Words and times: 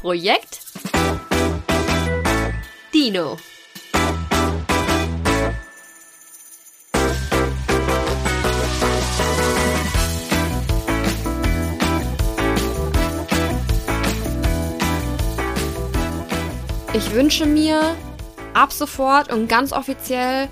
Projekt 0.00 0.62
Dino. 2.94 3.36
Ich 16.94 17.12
wünsche 17.12 17.44
mir 17.44 17.94
ab 18.54 18.72
sofort 18.72 19.30
und 19.30 19.48
ganz 19.48 19.74
offiziell 19.74 20.48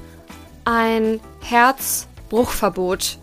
ein 0.66 1.20
Herzbruchverbot. 1.40 3.18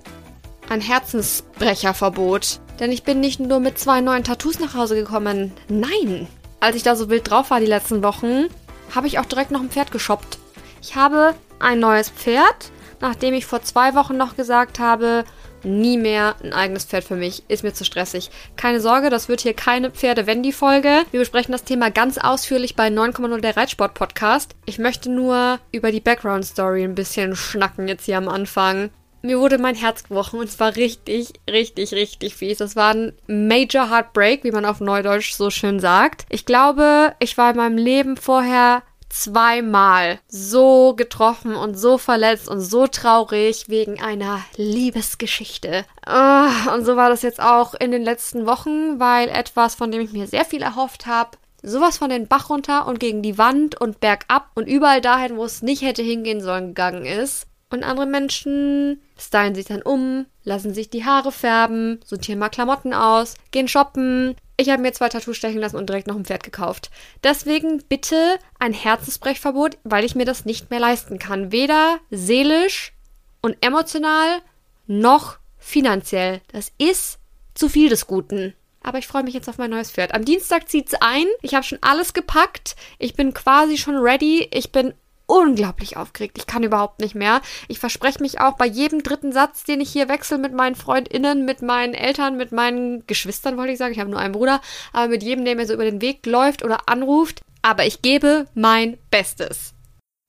Ein 0.69 0.81
Herzensbrecherverbot. 0.81 2.61
Denn 2.79 2.91
ich 2.91 3.03
bin 3.03 3.19
nicht 3.19 3.39
nur 3.39 3.59
mit 3.59 3.79
zwei 3.79 4.01
neuen 4.01 4.23
Tattoos 4.23 4.59
nach 4.59 4.73
Hause 4.75 4.95
gekommen. 4.95 5.53
Nein! 5.69 6.27
Als 6.59 6.75
ich 6.75 6.83
da 6.83 6.95
so 6.95 7.09
wild 7.09 7.29
drauf 7.29 7.51
war 7.51 7.59
die 7.59 7.65
letzten 7.65 8.03
Wochen, 8.03 8.47
habe 8.93 9.07
ich 9.07 9.19
auch 9.19 9.25
direkt 9.25 9.51
noch 9.51 9.61
ein 9.61 9.69
Pferd 9.69 9.91
geshoppt. 9.91 10.39
Ich 10.81 10.95
habe 10.95 11.35
ein 11.59 11.79
neues 11.79 12.09
Pferd, 12.09 12.71
nachdem 13.01 13.33
ich 13.33 13.45
vor 13.45 13.61
zwei 13.61 13.95
Wochen 13.95 14.17
noch 14.17 14.35
gesagt 14.35 14.79
habe, 14.79 15.23
nie 15.63 15.97
mehr 15.97 16.35
ein 16.43 16.53
eigenes 16.53 16.85
Pferd 16.85 17.03
für 17.03 17.15
mich. 17.15 17.43
Ist 17.47 17.63
mir 17.63 17.73
zu 17.73 17.83
stressig. 17.83 18.29
Keine 18.55 18.79
Sorge, 18.79 19.09
das 19.09 19.29
wird 19.29 19.41
hier 19.41 19.53
keine 19.53 19.91
Pferde-Wendy-Folge. 19.91 21.03
Wir 21.11 21.19
besprechen 21.19 21.51
das 21.51 21.63
Thema 21.63 21.89
ganz 21.91 22.17
ausführlich 22.17 22.75
bei 22.75 22.87
9,0 22.87 23.41
der 23.41 23.57
Reitsport-Podcast. 23.57 24.55
Ich 24.65 24.79
möchte 24.79 25.11
nur 25.11 25.59
über 25.71 25.91
die 25.91 26.01
Background-Story 26.01 26.83
ein 26.83 26.95
bisschen 26.95 27.35
schnacken 27.35 27.87
jetzt 27.87 28.05
hier 28.05 28.17
am 28.17 28.29
Anfang. 28.29 28.91
Mir 29.25 29.39
wurde 29.39 29.57
mein 29.57 29.73
Herz 29.73 30.03
gebrochen 30.03 30.39
und 30.39 30.49
es 30.49 30.59
war 30.59 30.75
richtig, 30.75 31.33
richtig, 31.49 31.93
richtig 31.93 32.35
fies. 32.35 32.59
Das 32.59 32.75
war 32.75 32.93
ein 32.93 33.13
Major 33.25 33.89
Heartbreak, 33.89 34.43
wie 34.43 34.51
man 34.51 34.65
auf 34.65 34.81
Neudeutsch 34.81 35.33
so 35.33 35.49
schön 35.49 35.79
sagt. 35.79 36.27
Ich 36.29 36.45
glaube, 36.45 37.15
ich 37.17 37.35
war 37.35 37.49
in 37.49 37.57
meinem 37.57 37.77
Leben 37.77 38.17
vorher 38.17 38.83
zweimal 39.09 40.19
so 40.27 40.93
getroffen 40.93 41.55
und 41.55 41.73
so 41.73 41.97
verletzt 41.97 42.47
und 42.47 42.61
so 42.61 42.85
traurig 42.85 43.67
wegen 43.67 43.99
einer 43.99 44.45
Liebesgeschichte. 44.57 45.85
Uh, 46.07 46.75
und 46.75 46.85
so 46.85 46.95
war 46.95 47.09
das 47.09 47.23
jetzt 47.23 47.41
auch 47.41 47.73
in 47.73 47.91
den 47.91 48.03
letzten 48.03 48.45
Wochen, 48.45 48.99
weil 48.99 49.29
etwas, 49.29 49.73
von 49.73 49.89
dem 49.89 50.01
ich 50.01 50.11
mir 50.11 50.27
sehr 50.27 50.45
viel 50.45 50.61
erhofft 50.61 51.07
habe, 51.07 51.31
sowas 51.63 51.97
von 51.97 52.11
den 52.11 52.27
Bach 52.27 52.51
runter 52.51 52.85
und 52.85 52.99
gegen 52.99 53.23
die 53.23 53.39
Wand 53.39 53.81
und 53.81 54.01
bergab 54.01 54.51
und 54.53 54.67
überall 54.67 55.01
dahin, 55.01 55.35
wo 55.35 55.45
es 55.45 55.63
nicht 55.63 55.81
hätte 55.81 56.03
hingehen 56.03 56.41
sollen, 56.41 56.67
gegangen 56.67 57.05
ist. 57.05 57.47
Und 57.75 57.83
andere 57.83 58.05
Menschen 58.05 59.01
stylen 59.19 59.53
sich 59.53 59.65
dann 59.65 59.81
um, 59.81 60.25
lassen 60.43 60.73
sich 60.73 60.89
die 60.89 61.03
Haare 61.03 61.33
färben, 61.33 61.99
sortieren 62.05 62.39
mal 62.39 62.47
Klamotten 62.47 62.93
aus, 62.93 63.35
gehen 63.51 63.67
shoppen, 63.67 64.35
ich 64.57 64.69
habe 64.69 64.81
mir 64.81 64.93
zwei 64.93 65.09
Tattoos 65.09 65.35
stechen 65.35 65.59
lassen 65.59 65.75
und 65.75 65.89
direkt 65.89 66.07
noch 66.07 66.15
ein 66.15 66.23
Pferd 66.23 66.43
gekauft. 66.43 66.89
Deswegen 67.21 67.83
bitte 67.89 68.37
ein 68.59 68.71
Herzensbrechverbot, 68.71 69.77
weil 69.83 70.05
ich 70.05 70.15
mir 70.15 70.23
das 70.23 70.45
nicht 70.45 70.69
mehr 70.69 70.79
leisten 70.79 71.19
kann. 71.19 71.51
Weder 71.51 71.99
seelisch 72.09 72.93
und 73.41 73.57
emotional 73.59 74.41
noch 74.87 75.37
finanziell. 75.57 76.39
Das 76.53 76.71
ist 76.77 77.19
zu 77.53 77.67
viel 77.67 77.89
des 77.89 78.07
Guten. 78.07 78.53
Aber 78.81 78.99
ich 78.99 79.07
freue 79.07 79.23
mich 79.23 79.33
jetzt 79.33 79.49
auf 79.49 79.57
mein 79.57 79.71
neues 79.71 79.91
Pferd. 79.91 80.13
Am 80.13 80.23
Dienstag 80.23 80.69
zieht's 80.69 80.93
ein. 80.93 81.25
Ich 81.41 81.55
habe 81.55 81.65
schon 81.65 81.79
alles 81.81 82.13
gepackt. 82.13 82.77
Ich 82.99 83.15
bin 83.15 83.33
quasi 83.33 83.77
schon 83.77 83.97
ready. 83.97 84.47
Ich 84.53 84.71
bin 84.71 84.93
unglaublich 85.27 85.97
aufgeregt. 85.97 86.37
Ich 86.37 86.47
kann 86.47 86.63
überhaupt 86.63 86.99
nicht 86.99 87.15
mehr. 87.15 87.41
Ich 87.67 87.79
verspreche 87.79 88.21
mich 88.21 88.39
auch 88.39 88.57
bei 88.57 88.65
jedem 88.65 89.03
dritten 89.03 89.31
Satz, 89.31 89.63
den 89.63 89.81
ich 89.81 89.91
hier 89.91 90.09
wechsle 90.09 90.37
mit 90.37 90.53
meinen 90.53 90.75
FreundInnen, 90.75 91.45
mit 91.45 91.61
meinen 91.61 91.93
Eltern, 91.93 92.37
mit 92.37 92.51
meinen 92.51 93.05
Geschwistern, 93.07 93.57
wollte 93.57 93.73
ich 93.73 93.77
sagen. 93.77 93.93
Ich 93.93 93.99
habe 93.99 94.09
nur 94.09 94.19
einen 94.19 94.33
Bruder, 94.33 94.61
aber 94.93 95.09
mit 95.09 95.23
jedem, 95.23 95.45
der 95.45 95.55
mir 95.55 95.67
so 95.67 95.73
über 95.73 95.85
den 95.85 96.01
Weg 96.01 96.25
läuft 96.25 96.63
oder 96.63 96.87
anruft. 96.87 97.41
Aber 97.61 97.85
ich 97.85 98.01
gebe 98.01 98.47
mein 98.53 98.97
Bestes. 99.09 99.75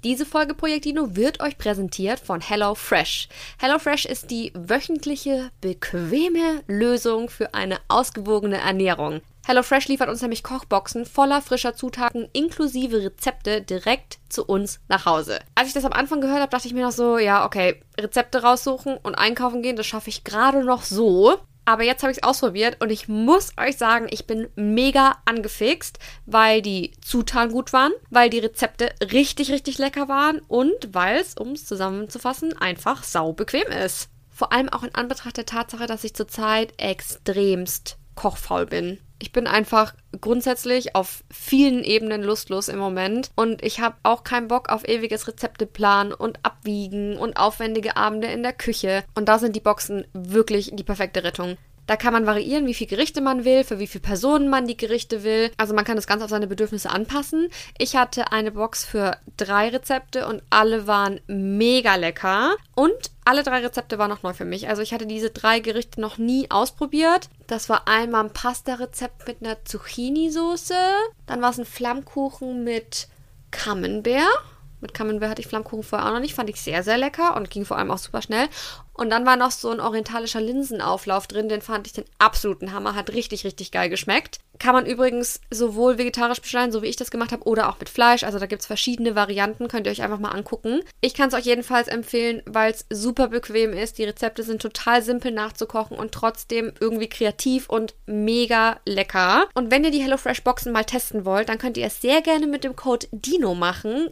Diese 0.05 0.25
Folge 0.25 0.55
Projektino 0.55 1.17
wird 1.17 1.41
euch 1.41 1.59
präsentiert 1.59 2.21
von 2.21 2.41
HelloFresh. 2.41 3.29
HelloFresh 3.59 4.05
ist 4.05 4.31
die 4.31 4.53
wöchentliche, 4.55 5.51
bequeme 5.61 6.63
Lösung 6.67 7.29
für 7.29 7.55
eine 7.55 7.79
ausgewogene 7.89 8.59
Ernährung. 8.59 9.21
HelloFresh 9.47 9.87
liefert 9.87 10.09
uns 10.09 10.23
nämlich 10.23 10.43
Kochboxen 10.43 11.07
voller 11.07 11.41
frischer 11.41 11.77
Zutaten 11.77 12.29
inklusive 12.33 13.05
Rezepte 13.05 13.63
direkt 13.63 14.19
zu 14.29 14.45
uns 14.45 14.81
nach 14.89 15.07
Hause. 15.07 15.39
Als 15.55 15.69
ich 15.69 15.75
das 15.75 15.85
am 15.85 15.93
Anfang 15.93 16.21
gehört 16.21 16.41
habe, 16.41 16.51
dachte 16.51 16.67
ich 16.67 16.75
mir 16.75 16.85
noch 16.85 16.91
so, 16.91 17.17
ja, 17.17 17.47
okay, 17.47 17.81
Rezepte 17.97 18.43
raussuchen 18.43 18.97
und 18.97 19.15
einkaufen 19.15 19.63
gehen, 19.63 19.77
das 19.77 19.87
schaffe 19.87 20.11
ich 20.11 20.25
gerade 20.25 20.65
noch 20.65 20.83
so. 20.83 21.37
Aber 21.65 21.85
jetzt 21.85 22.03
habe 22.03 22.11
ich 22.11 22.19
es 22.19 22.25
ausprobiert 22.25 22.79
und 22.81 22.91
ich 22.91 23.07
muss 23.07 23.53
euch 23.57 23.77
sagen, 23.77 24.09
ich 24.11 24.27
bin 24.27 24.49
mega 24.57 25.17
angefixt, 25.27 26.01
weil 26.25 26.61
die 26.61 26.93
Zutaten 27.01 27.53
gut 27.53 27.73
waren, 27.73 27.93
weil 28.11 28.31
die 28.31 28.41
Rezepte 28.41 28.91
richtig, 29.13 29.53
richtig 29.53 29.79
lecker 29.79 30.09
waren 30.09 30.41
und 30.49 30.93
weil 30.93 31.21
es, 31.21 31.35
um 31.35 31.53
es 31.53 31.67
zusammenzufassen, 31.67 32.57
einfach 32.59 33.05
sau 33.05 33.33
bequem 33.33 33.69
ist. 33.69 34.09
Vor 34.29 34.53
allem 34.53 34.69
auch 34.71 34.83
in 34.83 34.95
Anbetracht 34.95 35.37
der 35.37 35.47
Tatsache, 35.47 35.87
dass 35.87 36.03
ich 36.03 36.15
zurzeit 36.15 36.73
extremst 36.79 37.97
kochfaul 38.17 38.67
bin 38.67 38.99
ich 39.19 39.33
bin 39.33 39.47
einfach 39.47 39.95
grundsätzlich 40.21 40.95
auf 40.95 41.25
vielen 41.31 41.85
Ebenen 41.85 42.23
lustlos 42.23 42.69
im 42.69 42.79
Moment 42.79 43.31
und 43.35 43.63
ich 43.63 43.81
habe 43.81 43.97
auch 44.03 44.25
keinen 44.25 44.49
Bock 44.49 44.69
auf 44.69 44.87
ewiges 44.87 45.29
Rezepteplan 45.29 46.13
und 46.13 46.39
Abwiegen 46.43 47.17
und 47.17 47.37
aufwendige 47.37 47.97
Abende 47.97 48.29
in 48.29 48.43
der 48.43 48.53
Küche 48.53 49.05
und 49.15 49.29
da 49.29 49.39
sind 49.39 49.57
die 49.57 49.61
Boxen 49.61 50.07
wirklich 50.13 50.71
die 50.75 50.85
perfekte 50.85 51.25
Rettung. 51.25 51.57
Da 51.87 51.97
kann 51.97 52.13
man 52.13 52.27
variieren, 52.27 52.67
wie 52.67 52.75
viele 52.75 52.91
Gerichte 52.91 53.21
man 53.21 53.45
will, 53.45 53.65
für 53.65 53.79
wie 53.79 53.87
viele 53.87 54.03
Personen 54.03 54.49
man 54.49 54.67
die 54.67 54.77
Gerichte 54.77 55.23
will. 55.23 55.51
Also 55.57 55.75
man 55.75 55.85
kann 55.85 55.97
das 55.97 56.07
Ganze 56.07 56.25
auf 56.25 56.31
seine 56.31 56.47
Bedürfnisse 56.47 56.91
anpassen. 56.91 57.49
Ich 57.79 57.97
hatte 57.97 58.33
eine 58.33 58.51
Box 58.51 58.85
für 58.85 59.17
drei 59.37 59.69
Rezepte 59.69 60.27
und 60.27 60.43
alle 60.51 60.87
waren 60.87 61.21
mega 61.27 61.95
lecker. 61.95 62.57
Und 62.75 63.11
alle 63.25 63.43
drei 63.43 63.59
Rezepte 63.59 63.99
waren 63.99 64.11
noch 64.11 64.23
neu 64.23 64.33
für 64.33 64.45
mich. 64.45 64.69
Also 64.69 64.83
ich 64.83 64.93
hatte 64.93 65.07
diese 65.07 65.31
drei 65.31 65.61
Gerichte 65.61 66.01
noch 66.01 66.19
nie 66.19 66.51
ausprobiert. 66.51 67.29
Das 67.47 67.69
war 67.69 67.87
einmal 67.87 68.25
ein 68.25 68.33
Pasta-Rezept 68.33 69.27
mit 69.29 69.43
einer 69.43 69.65
Zucchini-Soße. 69.65 70.75
Dann 71.27 71.41
war 71.41 71.51
es 71.51 71.59
ein 71.59 71.65
Flammkuchen 71.65 72.65
mit 72.65 73.09
Camembert. 73.51 74.23
Mit 74.87 74.95
Camembert 74.95 75.31
hatte 75.31 75.43
ich 75.43 75.49
Flammkuchen 75.49 75.83
vorher 75.83 76.07
auch 76.07 76.13
noch 76.13 76.21
nicht. 76.21 76.37
Fand 76.37 76.49
ich 76.49 76.61
sehr, 76.61 76.85
sehr 76.85 76.97
lecker 76.97 77.35
und 77.35 77.51
ging 77.51 77.65
vor 77.65 77.77
allem 77.77 77.91
auch 77.91 77.99
super 77.99 78.23
schnell. 78.23 78.49
Und 78.97 79.11
dann 79.11 79.27
war 79.27 79.37
noch 79.37 79.51
so 79.51 79.71
ein 79.71 79.81
orientalischer 79.81 80.41
Linsenauflauf 80.41 81.27
drin, 81.27 81.49
den 81.49 81.61
fand 81.61 81.87
ich 81.87 81.93
den 81.93 82.05
absoluten 82.19 82.73
Hammer, 82.73 82.95
hat 82.95 83.13
richtig, 83.13 83.45
richtig 83.45 83.71
geil 83.71 83.91
geschmeckt. 83.91 84.39
Kann 84.59 84.73
man 84.73 84.87
übrigens 84.87 85.41
sowohl 85.51 85.99
vegetarisch 85.99 86.41
bestellen, 86.41 86.73
so 86.73 86.81
wie 86.81 86.87
ich 86.87 86.97
das 86.97 87.11
gemacht 87.11 87.31
habe, 87.33 87.45
oder 87.45 87.69
auch 87.69 87.79
mit 87.79 87.91
Fleisch. 87.91 88.23
Also 88.23 88.39
da 88.39 88.47
gibt 88.47 88.63
es 88.63 88.67
verschiedene 88.67 89.15
Varianten, 89.15 89.69
könnt 89.69 89.87
ihr 89.87 89.91
euch 89.91 90.01
einfach 90.01 90.19
mal 90.19 90.31
angucken. 90.31 90.81
Ich 91.03 91.13
kann 91.13 91.29
es 91.29 91.35
euch 91.35 91.45
jedenfalls 91.45 91.89
empfehlen, 91.89 92.43
weil 92.47 92.73
es 92.73 92.87
super 92.89 93.29
bequem 93.29 93.75
ist. 93.75 93.99
Die 93.99 94.05
Rezepte 94.05 94.43
sind 94.45 94.63
total 94.63 95.03
simpel 95.03 95.31
nachzukochen 95.31 95.99
und 95.99 96.13
trotzdem 96.13 96.73
irgendwie 96.81 97.09
kreativ 97.09 97.69
und 97.69 97.95
mega 98.07 98.81
lecker. 98.87 99.47
Und 99.53 99.71
wenn 99.71 99.85
ihr 99.85 99.91
die 99.91 100.03
HelloFresh 100.03 100.43
Boxen 100.43 100.73
mal 100.73 100.85
testen 100.85 101.27
wollt, 101.27 101.51
dann 101.51 101.59
könnt 101.59 101.77
ihr 101.77 101.87
es 101.87 102.01
sehr 102.01 102.23
gerne 102.23 102.47
mit 102.47 102.65
dem 102.65 102.77
Code 102.77 103.09
DINO 103.11 103.55
machen. 103.55 104.09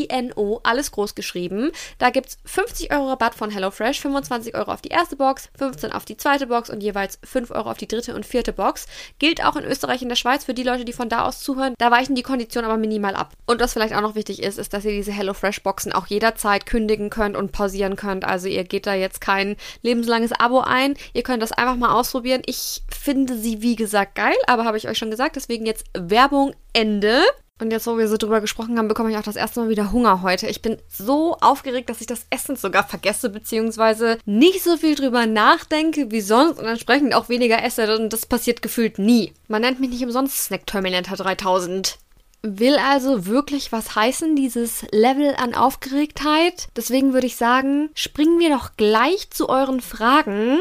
D-I-N-O, 0.00 0.60
alles 0.62 0.92
groß 0.92 1.14
geschrieben. 1.14 1.70
Da 1.98 2.10
gibt 2.10 2.28
es 2.28 2.38
50 2.44 2.92
Euro 2.92 3.08
Rabatt 3.08 3.34
von 3.34 3.50
HelloFresh 3.50 4.00
25 4.00 4.54
Euro 4.54 4.72
auf 4.72 4.80
die 4.80 4.88
erste 4.88 5.16
Box, 5.16 5.48
15 5.58 5.92
auf 5.92 6.04
die 6.04 6.16
zweite 6.16 6.46
Box 6.46 6.70
und 6.70 6.82
jeweils 6.82 7.18
5 7.24 7.50
Euro 7.50 7.70
auf 7.70 7.78
die 7.78 7.88
dritte 7.88 8.14
und 8.14 8.26
vierte 8.26 8.52
Box. 8.52 8.86
Gilt 9.18 9.44
auch 9.44 9.56
in 9.56 9.64
Österreich 9.64 10.02
und 10.02 10.08
der 10.08 10.16
Schweiz 10.16 10.44
für 10.44 10.54
die 10.54 10.62
Leute, 10.62 10.84
die 10.84 10.92
von 10.92 11.08
da 11.08 11.24
aus 11.24 11.40
zuhören. 11.40 11.74
Da 11.78 11.90
weichen 11.90 12.14
die 12.14 12.22
Konditionen 12.22 12.70
aber 12.70 12.80
minimal 12.80 13.14
ab. 13.14 13.32
Und 13.46 13.60
was 13.60 13.72
vielleicht 13.72 13.94
auch 13.94 14.00
noch 14.00 14.14
wichtig 14.14 14.42
ist, 14.42 14.58
ist, 14.58 14.72
dass 14.72 14.84
ihr 14.84 14.92
diese 14.92 15.12
HelloFresh-Boxen 15.12 15.92
auch 15.92 16.06
jederzeit 16.06 16.66
kündigen 16.66 17.10
könnt 17.10 17.36
und 17.36 17.52
pausieren 17.52 17.96
könnt. 17.96 18.24
Also 18.24 18.48
ihr 18.48 18.64
geht 18.64 18.86
da 18.86 18.94
jetzt 18.94 19.20
kein 19.20 19.56
lebenslanges 19.82 20.32
Abo 20.32 20.60
ein. 20.60 20.94
Ihr 21.12 21.22
könnt 21.22 21.42
das 21.42 21.52
einfach 21.52 21.76
mal 21.76 21.92
ausprobieren. 21.92 22.42
Ich 22.46 22.82
finde 22.88 23.36
sie, 23.36 23.62
wie 23.62 23.76
gesagt, 23.76 24.14
geil, 24.14 24.36
aber 24.46 24.64
habe 24.64 24.76
ich 24.76 24.88
euch 24.88 24.98
schon 24.98 25.10
gesagt. 25.10 25.36
Deswegen 25.36 25.66
jetzt 25.66 25.86
Werbung 25.94 26.54
Ende. 26.72 27.22
Und 27.60 27.70
jetzt, 27.70 27.86
wo 27.86 27.98
wir 27.98 28.08
so 28.08 28.16
drüber 28.16 28.40
gesprochen 28.40 28.78
haben, 28.78 28.88
bekomme 28.88 29.10
ich 29.10 29.18
auch 29.18 29.22
das 29.22 29.36
erste 29.36 29.60
Mal 29.60 29.68
wieder 29.68 29.92
Hunger 29.92 30.22
heute. 30.22 30.46
Ich 30.46 30.62
bin 30.62 30.78
so 30.88 31.36
aufgeregt, 31.40 31.90
dass 31.90 32.00
ich 32.00 32.06
das 32.06 32.26
Essen 32.30 32.56
sogar 32.56 32.84
vergesse, 32.84 33.28
beziehungsweise 33.28 34.18
nicht 34.24 34.64
so 34.64 34.78
viel 34.78 34.94
drüber 34.94 35.26
nachdenke 35.26 36.10
wie 36.10 36.22
sonst 36.22 36.58
und 36.58 36.64
entsprechend 36.64 37.14
auch 37.14 37.28
weniger 37.28 37.62
esse. 37.62 37.94
Und 37.98 38.14
das 38.14 38.24
passiert 38.24 38.62
gefühlt 38.62 38.98
nie. 38.98 39.34
Man 39.46 39.60
nennt 39.60 39.78
mich 39.78 39.90
nicht 39.90 40.02
umsonst 40.02 40.44
Snack 40.44 40.66
Terminator 40.66 41.18
3000. 41.18 41.98
Will 42.42 42.76
also 42.76 43.26
wirklich 43.26 43.70
was 43.70 43.94
heißen, 43.94 44.34
dieses 44.34 44.86
Level 44.92 45.34
an 45.36 45.54
Aufgeregtheit? 45.54 46.68
Deswegen 46.74 47.12
würde 47.12 47.26
ich 47.26 47.36
sagen, 47.36 47.90
springen 47.92 48.38
wir 48.38 48.48
doch 48.48 48.70
gleich 48.78 49.28
zu 49.30 49.50
euren 49.50 49.82
Fragen, 49.82 50.58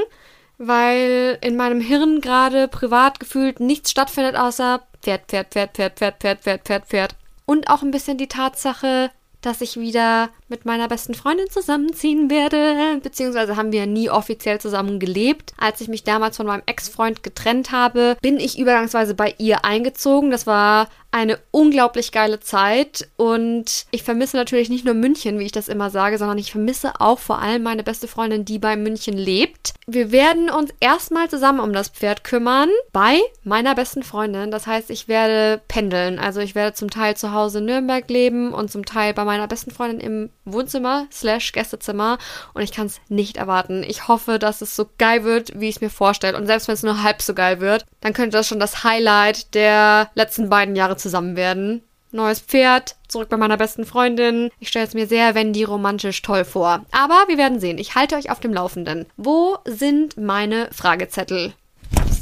weil 0.58 1.38
in 1.40 1.56
meinem 1.56 1.80
Hirn 1.80 2.20
gerade 2.20 2.68
privat 2.68 3.22
gefühlt 3.22 3.62
nichts 3.62 3.92
stattfindet 3.92 4.36
außer 4.36 4.82
Pferd, 5.02 5.26
Pferd, 5.28 5.52
Pferd, 5.52 5.76
Pferd, 5.76 5.98
Pferd, 5.98 6.20
Pferd, 6.20 6.42
Pferd, 6.42 6.64
Pferd, 6.64 6.86
Pferd. 6.86 7.16
Und 7.46 7.70
auch 7.70 7.82
ein 7.82 7.92
bisschen 7.92 8.18
die 8.18 8.28
Tatsache, 8.28 9.12
dass 9.42 9.62
ich 9.62 9.78
wieder 9.78 10.30
mit 10.50 10.66
meiner 10.66 10.88
besten 10.88 11.14
Freundin 11.14 11.50
zusammenziehen 11.50 12.30
werde. 12.30 13.00
Beziehungsweise 13.02 13.56
haben 13.56 13.72
wir 13.72 13.86
nie 13.86 14.10
offiziell 14.10 14.60
zusammen 14.60 15.00
gelebt. 15.00 15.54
Als 15.58 15.82
ich 15.82 15.88
mich 15.88 16.04
damals 16.04 16.38
von 16.38 16.48
meinem 16.48 16.64
Ex-Freund 16.66 17.24
getrennt 17.24 17.72
habe, 17.72 18.18
bin 18.22 18.40
ich 18.40 18.60
übergangsweise 18.60 19.14
bei 19.14 19.36
ihr 19.38 19.64
eingezogen. 19.66 20.32
Das 20.32 20.48
war 20.48 20.88
eine 21.12 21.40
unglaublich 21.52 22.12
geile 22.12 22.40
Zeit 22.40 23.08
und 23.18 23.86
ich 23.92 24.04
vermisse 24.04 24.38
natürlich 24.38 24.70
nicht 24.70 24.86
nur 24.86 24.94
München, 24.94 25.40
wie 25.40 25.46
ich 25.46 25.52
das 25.52 25.68
immer 25.68 25.90
sage, 25.90 26.18
sondern 26.18 26.38
ich 26.38 26.52
vermisse 26.52 27.00
auch 27.00 27.18
vor 27.18 27.40
allem 27.40 27.64
meine 27.64 27.84
beste 27.84 28.08
Freundin, 28.08 28.46
die 28.46 28.60
bei 28.60 28.76
München 28.76 29.18
lebt. 29.18 29.74
Wir 29.88 30.12
werden 30.12 30.52
uns 30.52 30.72
erstmal 30.80 31.30
zusammen 31.30 31.62
um 31.62 31.74
das 31.74 31.90
Pferd 31.90 32.24
kümmern 32.24 32.70
bei 32.92 33.20
meiner 33.44 33.74
besten 33.74 34.04
Freundin. 34.04 34.52
Das 34.52 34.68
heißt, 34.68 34.92
ich 34.92 35.08
werde 35.08 35.62
pendeln. 35.68 36.20
Also 36.20 36.42
ich 36.42 36.54
werde 36.54 36.74
zum 36.74 36.92
Teil 36.92 37.18
zu 37.18 37.34
Hause 37.34 37.60
in 37.60 37.66
Nürnberg 37.66 38.08
leben 38.08 38.54
und 38.54 38.72
zum 38.72 38.86
Teil 38.86 39.14
bei 39.14 39.26
meiner 39.26 39.48
besten 39.48 39.72
Freundin 39.72 40.00
im 40.00 40.30
Wohnzimmer 40.54 41.08
slash 41.12 41.52
Gästezimmer 41.52 42.18
und 42.54 42.62
ich 42.62 42.72
kann 42.72 42.88
es 42.88 43.02
nicht 43.10 43.38
erwarten. 43.38 43.84
Ich 43.84 44.08
hoffe, 44.08 44.40
dass 44.40 44.62
es 44.62 44.76
so 44.76 44.90
geil 44.98 45.24
wird, 45.24 45.60
wie 45.60 45.70
ich 45.70 45.78
es 45.78 45.82
mir 45.82 45.90
vorstelle 45.90 46.38
und 46.38 46.46
selbst 46.46 46.68
wenn 46.68 46.76
es 46.76 46.84
nur 46.84 47.04
halb 47.04 47.22
so 47.22 47.34
geil 47.34 47.60
wird, 47.60 47.86
dann 48.02 48.14
könnte 48.14 48.38
das 48.38 48.48
schon 48.48 48.60
das 48.60 48.84
Highlight 48.84 49.54
der 49.54 50.10
letzten 50.16 50.50
beiden 50.50 50.76
Jahre 50.76 50.98
zusammen 50.98 51.36
werden. 51.36 51.84
Neues 52.12 52.40
Pferd, 52.40 52.96
zurück 53.08 53.30
bei 53.30 53.38
meiner 53.38 53.58
besten 53.58 53.86
Freundin. 53.86 54.50
Ich 54.60 54.70
stelle 54.70 54.88
es 54.88 54.96
mir 54.96 55.06
sehr 55.06 55.36
Wendy 55.36 55.64
romantisch 55.64 56.24
toll 56.24 56.44
vor. 56.44 56.84
Aber 56.90 57.26
wir 57.28 57.38
werden 57.38 57.60
sehen. 57.60 57.78
Ich 57.78 57.94
halte 57.94 58.16
euch 58.16 58.32
auf 58.32 58.40
dem 58.40 58.52
Laufenden. 58.52 59.06
Wo 59.16 59.60
sind 59.66 60.18
meine 60.18 60.70
Fragezettel? 60.72 61.54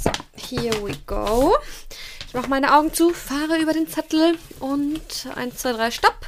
So, 0.03 0.11
here 0.35 0.75
we 0.83 0.91
go. 1.05 1.55
Ich 2.27 2.33
mache 2.33 2.49
meine 2.49 2.75
Augen 2.75 2.93
zu, 2.93 3.13
fahre 3.13 3.59
über 3.61 3.71
den 3.71 3.87
Zettel 3.87 4.37
und 4.59 5.27
1, 5.33 5.55
2, 5.55 5.71
3, 5.71 5.91
stopp. 5.91 6.19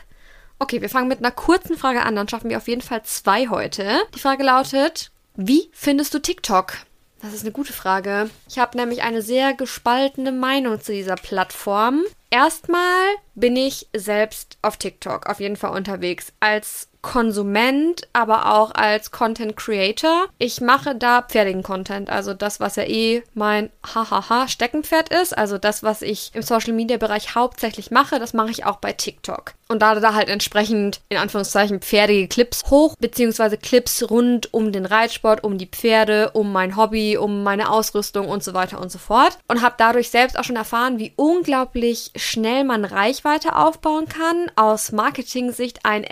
Okay, 0.59 0.81
wir 0.81 0.89
fangen 0.89 1.07
mit 1.07 1.19
einer 1.19 1.31
kurzen 1.31 1.77
Frage 1.77 2.03
an. 2.03 2.15
Dann 2.15 2.27
schaffen 2.27 2.49
wir 2.49 2.57
auf 2.57 2.67
jeden 2.67 2.81
Fall 2.81 3.01
zwei 3.03 3.47
heute. 3.47 4.01
Die 4.13 4.19
Frage 4.19 4.43
lautet, 4.43 5.11
wie 5.35 5.69
findest 5.71 6.13
du 6.13 6.19
TikTok? 6.19 6.73
Das 7.21 7.33
ist 7.33 7.43
eine 7.43 7.51
gute 7.51 7.73
Frage. 7.73 8.29
Ich 8.47 8.59
habe 8.59 8.77
nämlich 8.77 9.01
eine 9.01 9.21
sehr 9.21 9.53
gespaltene 9.53 10.31
Meinung 10.31 10.81
zu 10.81 10.91
dieser 10.91 11.15
Plattform. 11.15 12.03
Erstmal 12.29 13.05
bin 13.35 13.55
ich 13.55 13.87
selbst 13.95 14.57
auf 14.61 14.77
TikTok 14.77 15.27
auf 15.27 15.39
jeden 15.39 15.55
Fall 15.55 15.71
unterwegs 15.71 16.33
als 16.41 16.88
Konsument, 17.01 18.07
aber 18.13 18.53
auch 18.53 18.71
als 18.71 19.11
Content 19.11 19.55
Creator. 19.55 20.25
Ich 20.37 20.61
mache 20.61 20.95
da 20.95 21.21
pferdigen 21.21 21.63
Content, 21.63 22.09
also 22.09 22.33
das, 22.33 22.59
was 22.59 22.75
ja 22.75 22.83
eh 22.83 23.23
mein 23.33 23.69
Hahaha 23.85 24.47
Steckenpferd 24.47 25.09
ist, 25.09 25.37
also 25.37 25.57
das, 25.57 25.83
was 25.83 26.01
ich 26.01 26.31
im 26.33 26.41
Social 26.41 26.73
Media 26.73 26.97
Bereich 26.97 27.35
hauptsächlich 27.35 27.91
mache, 27.91 28.19
das 28.19 28.33
mache 28.33 28.51
ich 28.51 28.65
auch 28.65 28.77
bei 28.77 28.93
TikTok. 28.93 29.53
Und 29.71 29.83
da 29.83 29.93
da 29.99 30.15
halt 30.15 30.29
entsprechend 30.29 31.01
in 31.09 31.17
Anführungszeichen 31.17 31.79
pferdige 31.79 32.27
Clips 32.27 32.63
hoch, 32.71 32.95
beziehungsweise 32.99 33.55
Clips 33.55 34.09
rund 34.09 34.51
um 34.51 34.71
den 34.71 34.87
Reitsport, 34.87 35.43
um 35.43 35.59
die 35.59 35.67
Pferde, 35.67 36.31
um 36.31 36.51
mein 36.51 36.75
Hobby, 36.75 37.17
um 37.17 37.43
meine 37.43 37.69
Ausrüstung 37.69 38.27
und 38.27 38.43
so 38.43 38.55
weiter 38.55 38.81
und 38.81 38.91
so 38.91 38.97
fort. 38.97 39.37
Und 39.47 39.61
habe 39.61 39.75
dadurch 39.77 40.09
selbst 40.09 40.39
auch 40.39 40.43
schon 40.43 40.55
erfahren, 40.55 40.97
wie 40.97 41.13
unglaublich 41.17 42.11
schnell 42.15 42.63
man 42.63 42.83
Reichweite 42.83 43.55
aufbauen 43.55 44.07
kann. 44.07 44.51
Aus 44.55 44.91
Marketing-Sicht 44.91 45.85
ein 45.85 46.03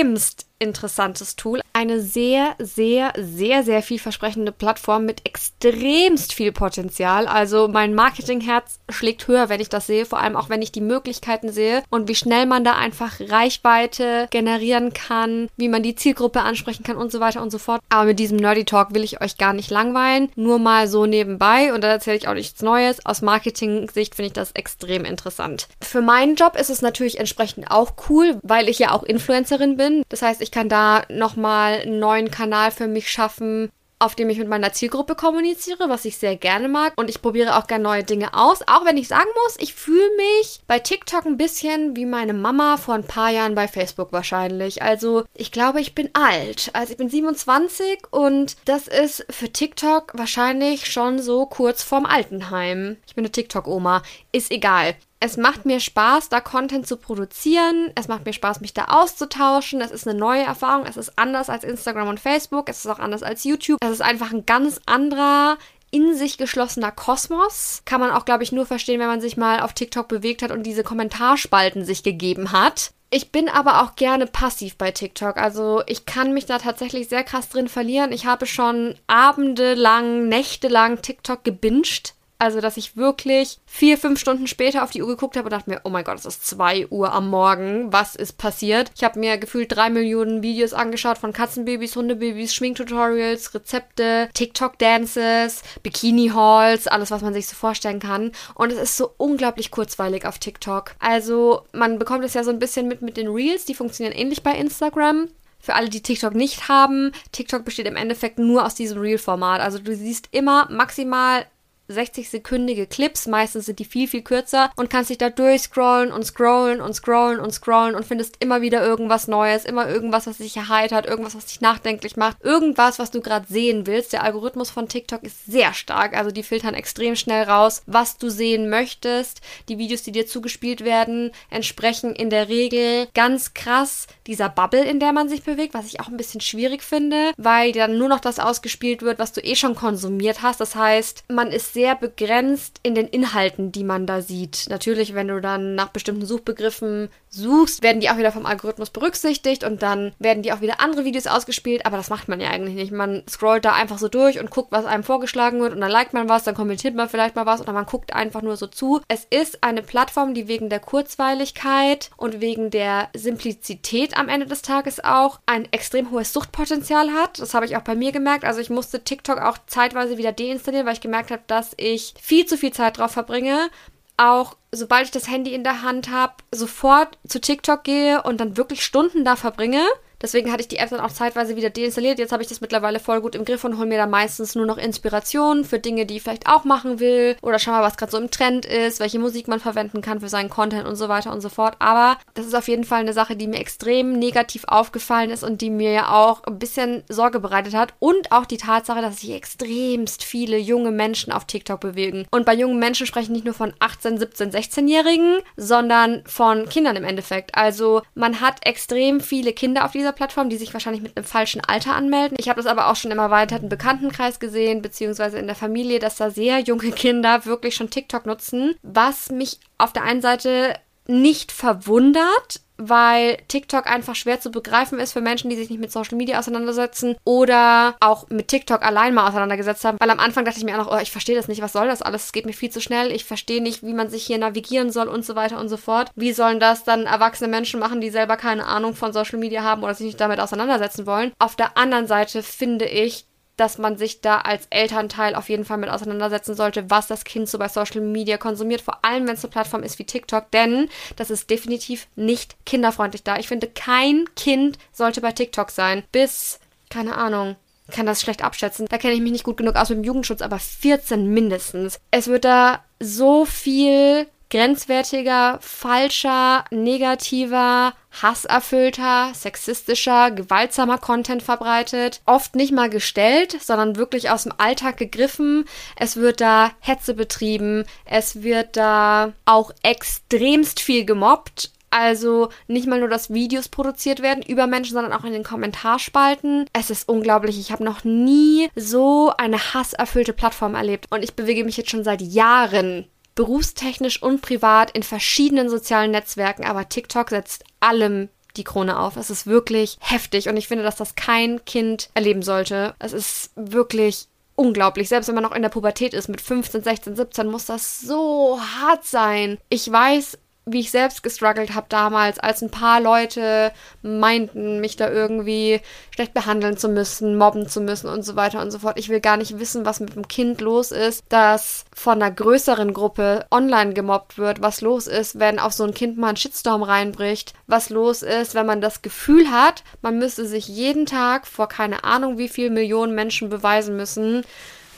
extremst 0.00 0.46
interessantes 0.62 1.36
Tool. 1.36 1.60
Eine 1.72 2.00
sehr, 2.00 2.54
sehr, 2.58 3.12
sehr, 3.18 3.62
sehr 3.62 3.82
vielversprechende 3.82 4.52
Plattform 4.52 5.04
mit 5.04 5.26
extremst 5.26 6.32
viel 6.32 6.52
Potenzial. 6.52 7.26
Also 7.26 7.68
mein 7.68 7.94
Marketingherz 7.94 8.78
schlägt 8.88 9.26
höher, 9.26 9.48
wenn 9.48 9.60
ich 9.60 9.68
das 9.68 9.86
sehe, 9.86 10.06
vor 10.06 10.20
allem 10.20 10.36
auch 10.36 10.48
wenn 10.48 10.62
ich 10.62 10.72
die 10.72 10.80
Möglichkeiten 10.80 11.50
sehe 11.50 11.82
und 11.90 12.08
wie 12.08 12.14
schnell 12.14 12.46
man 12.46 12.64
da 12.64 12.74
einfach 12.74 13.20
Reichweite 13.20 14.28
generieren 14.30 14.92
kann, 14.92 15.48
wie 15.56 15.68
man 15.68 15.82
die 15.82 15.96
Zielgruppe 15.96 16.42
ansprechen 16.42 16.84
kann 16.84 16.96
und 16.96 17.10
so 17.10 17.20
weiter 17.20 17.42
und 17.42 17.50
so 17.50 17.58
fort. 17.58 17.80
Aber 17.88 18.04
mit 18.04 18.18
diesem 18.18 18.36
Nerdy 18.36 18.64
Talk 18.64 18.94
will 18.94 19.02
ich 19.02 19.20
euch 19.20 19.36
gar 19.36 19.52
nicht 19.52 19.70
langweilen, 19.70 20.30
nur 20.36 20.58
mal 20.58 20.86
so 20.86 21.06
nebenbei 21.06 21.72
und 21.74 21.82
da 21.82 21.88
erzähle 21.88 22.16
ich 22.16 22.28
auch 22.28 22.34
nichts 22.34 22.62
Neues. 22.62 23.04
Aus 23.04 23.22
Marketing-Sicht 23.22 24.14
finde 24.14 24.28
ich 24.28 24.32
das 24.32 24.52
extrem 24.52 25.04
interessant. 25.04 25.68
Für 25.82 26.02
meinen 26.02 26.36
Job 26.36 26.56
ist 26.56 26.70
es 26.70 26.82
natürlich 26.82 27.18
entsprechend 27.18 27.70
auch 27.70 27.94
cool, 28.08 28.38
weil 28.42 28.68
ich 28.68 28.78
ja 28.78 28.92
auch 28.92 29.02
Influencerin 29.02 29.76
bin. 29.76 30.02
Das 30.08 30.22
heißt, 30.22 30.40
ich 30.40 30.51
kann 30.52 30.68
da 30.68 31.02
nochmal 31.08 31.80
einen 31.80 31.98
neuen 31.98 32.30
Kanal 32.30 32.70
für 32.70 32.86
mich 32.86 33.10
schaffen, 33.10 33.70
auf 34.02 34.16
dem 34.16 34.28
ich 34.30 34.38
mit 34.38 34.48
meiner 34.48 34.72
Zielgruppe 34.72 35.14
kommuniziere, 35.14 35.88
was 35.88 36.04
ich 36.04 36.16
sehr 36.18 36.34
gerne 36.34 36.68
mag. 36.68 36.92
Und 36.96 37.08
ich 37.08 37.22
probiere 37.22 37.56
auch 37.56 37.68
gerne 37.68 37.84
neue 37.84 38.02
Dinge 38.02 38.34
aus. 38.34 38.62
Auch 38.66 38.84
wenn 38.84 38.96
ich 38.96 39.06
sagen 39.06 39.30
muss, 39.44 39.56
ich 39.60 39.74
fühle 39.74 40.10
mich 40.16 40.60
bei 40.66 40.80
TikTok 40.80 41.24
ein 41.24 41.36
bisschen 41.36 41.94
wie 41.94 42.04
meine 42.04 42.32
Mama 42.32 42.78
vor 42.78 42.94
ein 42.94 43.06
paar 43.06 43.30
Jahren 43.30 43.54
bei 43.54 43.68
Facebook 43.68 44.12
wahrscheinlich. 44.12 44.82
Also 44.82 45.22
ich 45.34 45.52
glaube, 45.52 45.80
ich 45.80 45.94
bin 45.94 46.10
alt. 46.14 46.70
Also 46.72 46.92
ich 46.92 46.98
bin 46.98 47.08
27 47.08 48.00
und 48.10 48.56
das 48.64 48.88
ist 48.88 49.24
für 49.30 49.52
TikTok 49.52 50.10
wahrscheinlich 50.14 50.90
schon 50.90 51.20
so 51.20 51.46
kurz 51.46 51.84
vorm 51.84 52.04
Altenheim. 52.04 52.96
Ich 53.06 53.14
bin 53.14 53.24
eine 53.24 53.30
TikTok-Oma. 53.30 54.02
Ist 54.32 54.50
egal 54.50 54.96
es 55.22 55.36
macht 55.36 55.64
mir 55.64 55.78
Spaß, 55.78 56.30
da 56.30 56.40
Content 56.40 56.84
zu 56.84 56.96
produzieren. 56.96 57.92
Es 57.94 58.08
macht 58.08 58.26
mir 58.26 58.32
Spaß, 58.32 58.60
mich 58.60 58.74
da 58.74 58.86
auszutauschen. 58.86 59.80
Es 59.80 59.92
ist 59.92 60.08
eine 60.08 60.18
neue 60.18 60.42
Erfahrung. 60.42 60.84
Es 60.84 60.96
ist 60.96 61.16
anders 61.16 61.48
als 61.48 61.62
Instagram 61.62 62.08
und 62.08 62.18
Facebook. 62.18 62.68
Es 62.68 62.84
ist 62.84 62.90
auch 62.90 62.98
anders 62.98 63.22
als 63.22 63.44
YouTube. 63.44 63.78
Es 63.80 63.90
ist 63.92 64.02
einfach 64.02 64.32
ein 64.32 64.46
ganz 64.46 64.80
anderer 64.84 65.58
in 65.92 66.16
sich 66.16 66.38
geschlossener 66.38 66.90
Kosmos. 66.90 67.82
Kann 67.84 68.00
man 68.00 68.10
auch, 68.10 68.24
glaube 68.24 68.42
ich, 68.42 68.50
nur 68.50 68.66
verstehen, 68.66 68.98
wenn 68.98 69.06
man 69.06 69.20
sich 69.20 69.36
mal 69.36 69.60
auf 69.60 69.74
TikTok 69.74 70.08
bewegt 70.08 70.42
hat 70.42 70.50
und 70.50 70.64
diese 70.64 70.82
Kommentarspalten 70.82 71.84
sich 71.84 72.02
gegeben 72.02 72.50
hat. 72.50 72.90
Ich 73.10 73.30
bin 73.30 73.48
aber 73.48 73.82
auch 73.82 73.94
gerne 73.94 74.26
passiv 74.26 74.76
bei 74.76 74.90
TikTok. 74.90 75.36
Also 75.36 75.84
ich 75.86 76.04
kann 76.04 76.34
mich 76.34 76.46
da 76.46 76.58
tatsächlich 76.58 77.08
sehr 77.08 77.22
krass 77.22 77.48
drin 77.48 77.68
verlieren. 77.68 78.10
Ich 78.10 78.26
habe 78.26 78.46
schon 78.46 78.96
abendelang, 79.06 80.26
nächtelang 80.26 81.00
TikTok 81.00 81.44
gebinged 81.44 82.14
also, 82.42 82.60
dass 82.60 82.76
ich 82.76 82.96
wirklich 82.96 83.60
vier, 83.66 83.96
fünf 83.96 84.18
Stunden 84.18 84.48
später 84.48 84.82
auf 84.82 84.90
die 84.90 85.00
Uhr 85.00 85.06
geguckt 85.06 85.36
habe 85.36 85.44
und 85.44 85.52
dachte 85.52 85.70
mir, 85.70 85.80
oh 85.84 85.90
mein 85.90 86.02
Gott, 86.02 86.18
es 86.18 86.26
ist 86.26 86.44
zwei 86.44 86.88
Uhr 86.88 87.12
am 87.12 87.30
Morgen. 87.30 87.92
Was 87.92 88.16
ist 88.16 88.36
passiert? 88.36 88.90
Ich 88.96 89.04
habe 89.04 89.20
mir 89.20 89.38
gefühlt 89.38 89.70
drei 89.70 89.90
Millionen 89.90 90.42
Videos 90.42 90.72
angeschaut 90.72 91.18
von 91.18 91.32
Katzenbabys, 91.32 91.94
Hundebabys, 91.94 92.52
Schminktutorials, 92.52 93.54
Rezepte, 93.54 94.28
TikTok-Dances, 94.34 95.62
Bikini-Hauls, 95.84 96.88
alles, 96.88 97.12
was 97.12 97.22
man 97.22 97.32
sich 97.32 97.46
so 97.46 97.54
vorstellen 97.54 98.00
kann. 98.00 98.32
Und 98.56 98.72
es 98.72 98.78
ist 98.78 98.96
so 98.96 99.14
unglaublich 99.18 99.70
kurzweilig 99.70 100.26
auf 100.26 100.40
TikTok. 100.40 100.96
Also, 100.98 101.62
man 101.72 102.00
bekommt 102.00 102.24
es 102.24 102.34
ja 102.34 102.42
so 102.42 102.50
ein 102.50 102.58
bisschen 102.58 102.88
mit 102.88 103.02
mit 103.02 103.16
den 103.16 103.28
Reels, 103.28 103.66
die 103.66 103.76
funktionieren 103.76 104.18
ähnlich 104.18 104.42
bei 104.42 104.56
Instagram. 104.56 105.28
Für 105.60 105.74
alle, 105.74 105.88
die 105.88 106.02
TikTok 106.02 106.34
nicht 106.34 106.68
haben, 106.68 107.12
TikTok 107.30 107.64
besteht 107.64 107.86
im 107.86 107.94
Endeffekt 107.94 108.40
nur 108.40 108.66
aus 108.66 108.74
diesem 108.74 109.00
Reel-Format. 109.00 109.60
Also 109.60 109.78
du 109.78 109.94
siehst 109.94 110.26
immer 110.32 110.68
maximal 110.72 111.46
60-sekündige 111.92 112.86
Clips, 112.86 113.26
meistens 113.26 113.66
sind 113.66 113.78
die 113.78 113.84
viel, 113.84 114.08
viel 114.08 114.22
kürzer 114.22 114.70
und 114.76 114.90
kannst 114.90 115.10
dich 115.10 115.18
da 115.18 115.30
durchscrollen 115.30 116.12
und 116.12 116.24
scrollen 116.24 116.80
und 116.80 116.94
scrollen 116.94 117.40
und 117.40 117.52
scrollen 117.52 117.94
und 117.94 118.04
findest 118.04 118.36
immer 118.40 118.60
wieder 118.60 118.82
irgendwas 118.82 119.28
Neues, 119.28 119.64
immer 119.64 119.88
irgendwas, 119.88 120.26
was 120.26 120.38
dich 120.38 120.56
erheitert, 120.56 121.06
irgendwas, 121.06 121.34
was 121.34 121.46
dich 121.46 121.60
nachdenklich 121.60 122.16
macht, 122.16 122.42
irgendwas, 122.42 122.98
was 122.98 123.10
du 123.10 123.20
gerade 123.20 123.46
sehen 123.48 123.86
willst. 123.86 124.12
Der 124.12 124.22
Algorithmus 124.22 124.70
von 124.70 124.88
TikTok 124.88 125.22
ist 125.22 125.46
sehr 125.46 125.74
stark, 125.74 126.16
also 126.16 126.30
die 126.30 126.42
filtern 126.42 126.74
extrem 126.74 127.16
schnell 127.16 127.44
raus, 127.44 127.82
was 127.86 128.18
du 128.18 128.28
sehen 128.28 128.68
möchtest. 128.68 129.40
Die 129.68 129.78
Videos, 129.78 130.02
die 130.02 130.12
dir 130.12 130.26
zugespielt 130.26 130.84
werden, 130.84 131.30
entsprechen 131.50 132.14
in 132.14 132.30
der 132.30 132.48
Regel 132.48 133.08
ganz 133.14 133.54
krass 133.54 134.06
dieser 134.26 134.48
Bubble, 134.48 134.84
in 134.84 135.00
der 135.00 135.12
man 135.12 135.28
sich 135.28 135.42
bewegt, 135.42 135.74
was 135.74 135.86
ich 135.86 136.00
auch 136.00 136.08
ein 136.08 136.16
bisschen 136.16 136.40
schwierig 136.40 136.82
finde, 136.82 137.32
weil 137.36 137.72
dann 137.72 137.98
nur 137.98 138.08
noch 138.08 138.20
das 138.20 138.38
ausgespielt 138.38 139.02
wird, 139.02 139.18
was 139.18 139.32
du 139.32 139.40
eh 139.40 139.56
schon 139.56 139.74
konsumiert 139.74 140.42
hast. 140.42 140.60
Das 140.60 140.74
heißt, 140.74 141.24
man 141.28 141.50
ist 141.50 141.74
sehr 141.74 141.81
begrenzt 141.94 142.80
in 142.82 142.94
den 142.94 143.06
Inhalten, 143.06 143.72
die 143.72 143.84
man 143.84 144.06
da 144.06 144.22
sieht. 144.22 144.66
Natürlich, 144.68 145.14
wenn 145.14 145.28
du 145.28 145.40
dann 145.40 145.74
nach 145.74 145.88
bestimmten 145.88 146.26
Suchbegriffen 146.26 147.08
suchst, 147.28 147.82
werden 147.82 148.00
die 148.00 148.10
auch 148.10 148.18
wieder 148.18 148.32
vom 148.32 148.46
Algorithmus 148.46 148.90
berücksichtigt 148.90 149.64
und 149.64 149.82
dann 149.82 150.12
werden 150.18 150.42
die 150.42 150.52
auch 150.52 150.60
wieder 150.60 150.80
andere 150.80 151.04
Videos 151.04 151.26
ausgespielt, 151.26 151.86
aber 151.86 151.96
das 151.96 152.10
macht 152.10 152.28
man 152.28 152.40
ja 152.40 152.50
eigentlich 152.50 152.74
nicht. 152.74 152.92
Man 152.92 153.22
scrollt 153.28 153.64
da 153.64 153.72
einfach 153.72 153.98
so 153.98 154.08
durch 154.08 154.38
und 154.38 154.50
guckt, 154.50 154.70
was 154.70 154.84
einem 154.84 155.02
vorgeschlagen 155.02 155.60
wird 155.60 155.72
und 155.74 155.80
dann 155.80 155.90
liked 155.90 156.12
man 156.12 156.28
was, 156.28 156.44
dann 156.44 156.54
kommentiert 156.54 156.94
man 156.94 157.08
vielleicht 157.08 157.36
mal 157.36 157.46
was 157.46 157.60
oder 157.60 157.72
man 157.72 157.86
guckt 157.86 158.14
einfach 158.14 158.42
nur 158.42 158.56
so 158.56 158.66
zu. 158.66 159.00
Es 159.08 159.26
ist 159.30 159.64
eine 159.64 159.82
Plattform, 159.82 160.34
die 160.34 160.48
wegen 160.48 160.68
der 160.68 160.80
Kurzweiligkeit 160.80 162.10
und 162.16 162.40
wegen 162.40 162.70
der 162.70 163.08
Simplizität 163.14 164.16
am 164.16 164.28
Ende 164.28 164.46
des 164.46 164.62
Tages 164.62 165.02
auch 165.02 165.40
ein 165.46 165.66
extrem 165.72 166.10
hohes 166.10 166.32
Suchtpotenzial 166.32 167.10
hat. 167.12 167.38
Das 167.38 167.54
habe 167.54 167.66
ich 167.66 167.76
auch 167.76 167.82
bei 167.82 167.94
mir 167.94 168.12
gemerkt. 168.12 168.44
Also 168.44 168.60
ich 168.60 168.70
musste 168.70 169.04
TikTok 169.04 169.38
auch 169.38 169.58
zeitweise 169.66 170.18
wieder 170.18 170.32
deinstallieren, 170.32 170.86
weil 170.86 170.94
ich 170.94 171.00
gemerkt 171.00 171.30
habe, 171.30 171.42
dass 171.46 171.71
ich 171.76 172.14
viel 172.20 172.46
zu 172.46 172.56
viel 172.56 172.72
Zeit 172.72 172.98
drauf 172.98 173.12
verbringe 173.12 173.70
auch, 174.16 174.56
sobald 174.70 175.06
ich 175.06 175.10
das 175.10 175.28
Handy 175.28 175.54
in 175.54 175.64
der 175.64 175.82
Hand 175.82 176.10
habe, 176.10 176.34
sofort 176.50 177.18
zu 177.26 177.40
TikTok 177.40 177.84
gehe 177.84 178.22
und 178.22 178.40
dann 178.40 178.56
wirklich 178.56 178.84
Stunden 178.84 179.24
da 179.24 179.36
verbringe. 179.36 179.84
Deswegen 180.22 180.52
hatte 180.52 180.62
ich 180.62 180.68
die 180.68 180.76
App 180.76 180.90
dann 180.90 181.00
auch 181.00 181.10
zeitweise 181.10 181.56
wieder 181.56 181.70
deinstalliert. 181.70 182.18
Jetzt 182.18 182.32
habe 182.32 182.42
ich 182.42 182.48
das 182.48 182.60
mittlerweile 182.60 183.00
voll 183.00 183.20
gut 183.20 183.34
im 183.34 183.44
Griff 183.44 183.64
und 183.64 183.76
hole 183.76 183.86
mir 183.86 183.98
da 183.98 184.06
meistens 184.06 184.54
nur 184.54 184.66
noch 184.66 184.78
Inspirationen 184.78 185.64
für 185.64 185.78
Dinge, 185.78 186.06
die 186.06 186.16
ich 186.16 186.22
vielleicht 186.22 186.46
auch 186.46 186.64
machen 186.64 187.00
will. 187.00 187.36
Oder 187.42 187.58
schau 187.58 187.72
mal, 187.72 187.82
was 187.82 187.96
gerade 187.96 188.12
so 188.12 188.18
im 188.18 188.30
Trend 188.30 188.64
ist, 188.64 189.00
welche 189.00 189.18
Musik 189.18 189.48
man 189.48 189.60
verwenden 189.60 190.00
kann 190.00 190.20
für 190.20 190.28
seinen 190.28 190.48
Content 190.48 190.86
und 190.86 190.96
so 190.96 191.08
weiter 191.08 191.32
und 191.32 191.40
so 191.40 191.48
fort. 191.48 191.74
Aber 191.80 192.18
das 192.34 192.46
ist 192.46 192.54
auf 192.54 192.68
jeden 192.68 192.84
Fall 192.84 193.00
eine 193.00 193.12
Sache, 193.12 193.36
die 193.36 193.48
mir 193.48 193.58
extrem 193.58 194.12
negativ 194.18 194.64
aufgefallen 194.66 195.30
ist 195.30 195.42
und 195.42 195.60
die 195.60 195.70
mir 195.70 195.90
ja 195.90 196.10
auch 196.10 196.44
ein 196.44 196.58
bisschen 196.58 197.02
Sorge 197.08 197.40
bereitet 197.40 197.74
hat. 197.74 197.94
Und 197.98 198.30
auch 198.30 198.46
die 198.46 198.58
Tatsache, 198.58 199.02
dass 199.02 199.20
sich 199.20 199.32
extremst 199.32 200.22
viele 200.22 200.56
junge 200.56 200.92
Menschen 200.92 201.32
auf 201.32 201.46
TikTok 201.46 201.80
bewegen. 201.80 202.26
Und 202.30 202.46
bei 202.46 202.54
jungen 202.54 202.78
Menschen 202.78 203.06
spreche 203.06 203.24
ich 203.24 203.30
nicht 203.30 203.44
nur 203.44 203.54
von 203.54 203.74
18, 203.80 204.18
17, 204.18 204.52
16-Jährigen, 204.52 205.38
sondern 205.56 206.22
von 206.26 206.68
Kindern 206.68 206.96
im 206.96 207.04
Endeffekt. 207.04 207.54
Also 207.56 208.02
man 208.14 208.40
hat 208.40 208.64
extrem 208.64 209.20
viele 209.20 209.52
Kinder 209.52 209.84
auf 209.84 209.92
dieser 209.92 210.11
Plattform, 210.12 210.48
die 210.48 210.56
sich 210.56 210.72
wahrscheinlich 210.72 211.02
mit 211.02 211.16
einem 211.16 211.26
falschen 211.26 211.60
Alter 211.60 211.94
anmelden. 211.94 212.36
Ich 212.38 212.48
habe 212.48 212.62
das 212.62 212.70
aber 212.70 212.88
auch 212.88 212.96
schon 212.96 213.10
im 213.10 213.18
erweiterten 213.18 213.68
Bekanntenkreis 213.68 214.40
gesehen, 214.40 214.82
beziehungsweise 214.82 215.38
in 215.38 215.46
der 215.46 215.56
Familie, 215.56 215.98
dass 215.98 216.16
da 216.16 216.30
sehr 216.30 216.60
junge 216.60 216.90
Kinder 216.92 217.44
wirklich 217.46 217.74
schon 217.74 217.90
TikTok 217.90 218.26
nutzen, 218.26 218.74
was 218.82 219.30
mich 219.30 219.58
auf 219.78 219.92
der 219.92 220.04
einen 220.04 220.22
Seite 220.22 220.74
nicht 221.06 221.52
verwundert, 221.52 222.60
weil 222.88 223.36
TikTok 223.48 223.86
einfach 223.86 224.14
schwer 224.14 224.40
zu 224.40 224.50
begreifen 224.50 224.98
ist 224.98 225.12
für 225.12 225.20
Menschen, 225.20 225.50
die 225.50 225.56
sich 225.56 225.70
nicht 225.70 225.80
mit 225.80 225.92
Social 225.92 226.16
Media 226.16 226.38
auseinandersetzen 226.38 227.16
oder 227.24 227.96
auch 228.00 228.28
mit 228.28 228.48
TikTok 228.48 228.82
allein 228.82 229.14
mal 229.14 229.28
auseinandergesetzt 229.28 229.84
haben. 229.84 229.98
Weil 230.00 230.10
am 230.10 230.18
Anfang 230.18 230.44
dachte 230.44 230.58
ich 230.58 230.64
mir 230.64 230.74
auch 230.74 230.86
noch, 230.86 230.92
oh, 230.92 231.00
ich 231.00 231.12
verstehe 231.12 231.36
das 231.36 231.48
nicht, 231.48 231.62
was 231.62 231.72
soll 231.72 231.86
das 231.86 232.02
alles? 232.02 232.26
Es 232.26 232.32
geht 232.32 232.46
mir 232.46 232.52
viel 232.52 232.70
zu 232.70 232.80
schnell. 232.80 233.12
Ich 233.12 233.24
verstehe 233.24 233.62
nicht, 233.62 233.82
wie 233.82 233.94
man 233.94 234.10
sich 234.10 234.24
hier 234.24 234.38
navigieren 234.38 234.90
soll 234.90 235.08
und 235.08 235.24
so 235.24 235.36
weiter 235.36 235.60
und 235.60 235.68
so 235.68 235.76
fort. 235.76 236.10
Wie 236.16 236.32
sollen 236.32 236.60
das 236.60 236.84
dann 236.84 237.06
erwachsene 237.06 237.48
Menschen 237.48 237.80
machen, 237.80 238.00
die 238.00 238.10
selber 238.10 238.36
keine 238.36 238.66
Ahnung 238.66 238.94
von 238.94 239.12
Social 239.12 239.38
Media 239.38 239.62
haben 239.62 239.82
oder 239.82 239.94
sich 239.94 240.06
nicht 240.06 240.20
damit 240.20 240.40
auseinandersetzen 240.40 241.06
wollen? 241.06 241.32
Auf 241.38 241.56
der 241.56 241.76
anderen 241.76 242.06
Seite 242.06 242.42
finde 242.42 242.86
ich, 242.86 243.26
dass 243.56 243.78
man 243.78 243.96
sich 243.96 244.20
da 244.20 244.38
als 244.38 244.66
Elternteil 244.70 245.34
auf 245.34 245.48
jeden 245.48 245.64
Fall 245.64 245.78
mit 245.78 245.90
auseinandersetzen 245.90 246.54
sollte, 246.54 246.90
was 246.90 247.06
das 247.06 247.24
Kind 247.24 247.48
so 247.48 247.58
bei 247.58 247.68
Social 247.68 248.00
Media 248.00 248.38
konsumiert, 248.38 248.80
vor 248.80 249.04
allem 249.04 249.26
wenn 249.26 249.34
es 249.34 249.44
eine 249.44 249.50
Plattform 249.50 249.82
ist 249.82 249.98
wie 249.98 250.04
TikTok, 250.04 250.50
denn 250.50 250.88
das 251.16 251.30
ist 251.30 251.50
definitiv 251.50 252.08
nicht 252.16 252.56
kinderfreundlich 252.64 253.22
da. 253.22 253.38
Ich 253.38 253.48
finde, 253.48 253.68
kein 253.68 254.24
Kind 254.36 254.78
sollte 254.92 255.20
bei 255.20 255.32
TikTok 255.32 255.70
sein. 255.70 256.02
Bis, 256.12 256.60
keine 256.90 257.16
Ahnung, 257.16 257.56
kann 257.90 258.06
das 258.06 258.20
schlecht 258.22 258.42
abschätzen. 258.42 258.86
Da 258.88 258.98
kenne 258.98 259.14
ich 259.14 259.20
mich 259.20 259.32
nicht 259.32 259.44
gut 259.44 259.56
genug 259.56 259.76
aus 259.76 259.90
mit 259.90 259.98
dem 259.98 260.04
Jugendschutz, 260.04 260.40
aber 260.40 260.58
14 260.58 261.26
mindestens. 261.26 262.00
Es 262.10 262.28
wird 262.28 262.44
da 262.44 262.82
so 262.98 263.44
viel 263.44 264.26
grenzwertiger, 264.52 265.58
falscher, 265.62 266.66
negativer, 266.70 267.94
hasserfüllter, 268.22 269.32
sexistischer, 269.32 270.30
gewaltsamer 270.30 270.98
Content 270.98 271.42
verbreitet. 271.42 272.20
Oft 272.26 272.54
nicht 272.54 272.70
mal 272.70 272.90
gestellt, 272.90 273.56
sondern 273.62 273.96
wirklich 273.96 274.28
aus 274.28 274.42
dem 274.42 274.52
Alltag 274.58 274.98
gegriffen. 274.98 275.64
Es 275.96 276.16
wird 276.16 276.42
da 276.42 276.72
Hetze 276.80 277.14
betrieben. 277.14 277.84
Es 278.04 278.42
wird 278.42 278.76
da 278.76 279.32
auch 279.46 279.72
extremst 279.82 280.80
viel 280.80 281.06
gemobbt. 281.06 281.70
Also 281.88 282.50
nicht 282.68 282.86
mal 282.86 283.00
nur, 283.00 283.08
dass 283.08 283.32
Videos 283.32 283.68
produziert 283.68 284.20
werden 284.20 284.42
über 284.42 284.66
Menschen, 284.66 284.94
sondern 284.94 285.14
auch 285.14 285.24
in 285.24 285.32
den 285.32 285.44
Kommentarspalten. 285.44 286.66
Es 286.74 286.90
ist 286.90 287.08
unglaublich. 287.08 287.58
Ich 287.58 287.72
habe 287.72 287.84
noch 287.84 288.04
nie 288.04 288.68
so 288.76 289.32
eine 289.38 289.74
hasserfüllte 289.74 290.34
Plattform 290.34 290.74
erlebt. 290.74 291.06
Und 291.10 291.22
ich 291.22 291.34
bewege 291.34 291.64
mich 291.64 291.78
jetzt 291.78 291.90
schon 291.90 292.04
seit 292.04 292.20
Jahren 292.20 293.06
berufstechnisch 293.34 294.22
und 294.22 294.42
privat 294.42 294.90
in 294.92 295.02
verschiedenen 295.02 295.68
sozialen 295.68 296.10
Netzwerken, 296.10 296.64
aber 296.64 296.88
TikTok 296.88 297.30
setzt 297.30 297.64
allem 297.80 298.28
die 298.56 298.64
Krone 298.64 298.98
auf. 298.98 299.16
Es 299.16 299.30
ist 299.30 299.46
wirklich 299.46 299.96
heftig 300.00 300.48
und 300.48 300.56
ich 300.56 300.68
finde, 300.68 300.84
dass 300.84 300.96
das 300.96 301.14
kein 301.14 301.64
Kind 301.64 302.10
erleben 302.14 302.42
sollte. 302.42 302.94
Es 302.98 303.12
ist 303.12 303.50
wirklich 303.54 304.28
unglaublich. 304.54 305.08
Selbst 305.08 305.28
wenn 305.28 305.34
man 305.34 305.44
noch 305.44 305.54
in 305.54 305.62
der 305.62 305.70
Pubertät 305.70 306.14
ist, 306.14 306.28
mit 306.28 306.40
15, 306.40 306.82
16, 306.82 307.16
17, 307.16 307.46
muss 307.48 307.66
das 307.66 308.00
so 308.00 308.60
hart 308.60 309.04
sein. 309.04 309.58
Ich 309.68 309.90
weiß, 309.90 310.38
wie 310.64 310.80
ich 310.80 310.90
selbst 310.92 311.22
gestruggelt 311.22 311.74
habe 311.74 311.86
damals, 311.88 312.38
als 312.38 312.62
ein 312.62 312.70
paar 312.70 313.00
Leute 313.00 313.72
meinten, 314.02 314.80
mich 314.80 314.96
da 314.96 315.10
irgendwie 315.10 315.80
schlecht 316.14 316.34
behandeln 316.34 316.76
zu 316.76 316.88
müssen, 316.88 317.36
mobben 317.36 317.68
zu 317.68 317.80
müssen 317.80 318.08
und 318.08 318.24
so 318.24 318.36
weiter 318.36 318.62
und 318.62 318.70
so 318.70 318.78
fort. 318.78 318.98
Ich 318.98 319.08
will 319.08 319.20
gar 319.20 319.36
nicht 319.36 319.58
wissen, 319.58 319.84
was 319.84 319.98
mit 319.98 320.14
dem 320.14 320.28
Kind 320.28 320.60
los 320.60 320.92
ist, 320.92 321.24
das 321.28 321.84
von 321.92 322.22
einer 322.22 322.30
größeren 322.30 322.92
Gruppe 322.92 323.44
online 323.50 323.92
gemobbt 323.92 324.38
wird, 324.38 324.62
was 324.62 324.80
los 324.80 325.08
ist, 325.08 325.40
wenn 325.40 325.58
auf 325.58 325.72
so 325.72 325.82
ein 325.84 325.94
Kind 325.94 326.16
mal 326.16 326.28
ein 326.28 326.36
Shitstorm 326.36 326.84
reinbricht, 326.84 327.54
was 327.66 327.90
los 327.90 328.22
ist, 328.22 328.54
wenn 328.54 328.66
man 328.66 328.80
das 328.80 329.02
Gefühl 329.02 329.50
hat, 329.50 329.82
man 330.00 330.18
müsste 330.18 330.46
sich 330.46 330.68
jeden 330.68 331.06
Tag 331.06 331.48
vor 331.48 331.68
keine 331.68 332.04
Ahnung 332.04 332.38
wie 332.38 332.48
viel 332.48 332.70
Millionen 332.70 333.14
Menschen 333.14 333.48
beweisen 333.48 333.96
müssen, 333.96 334.44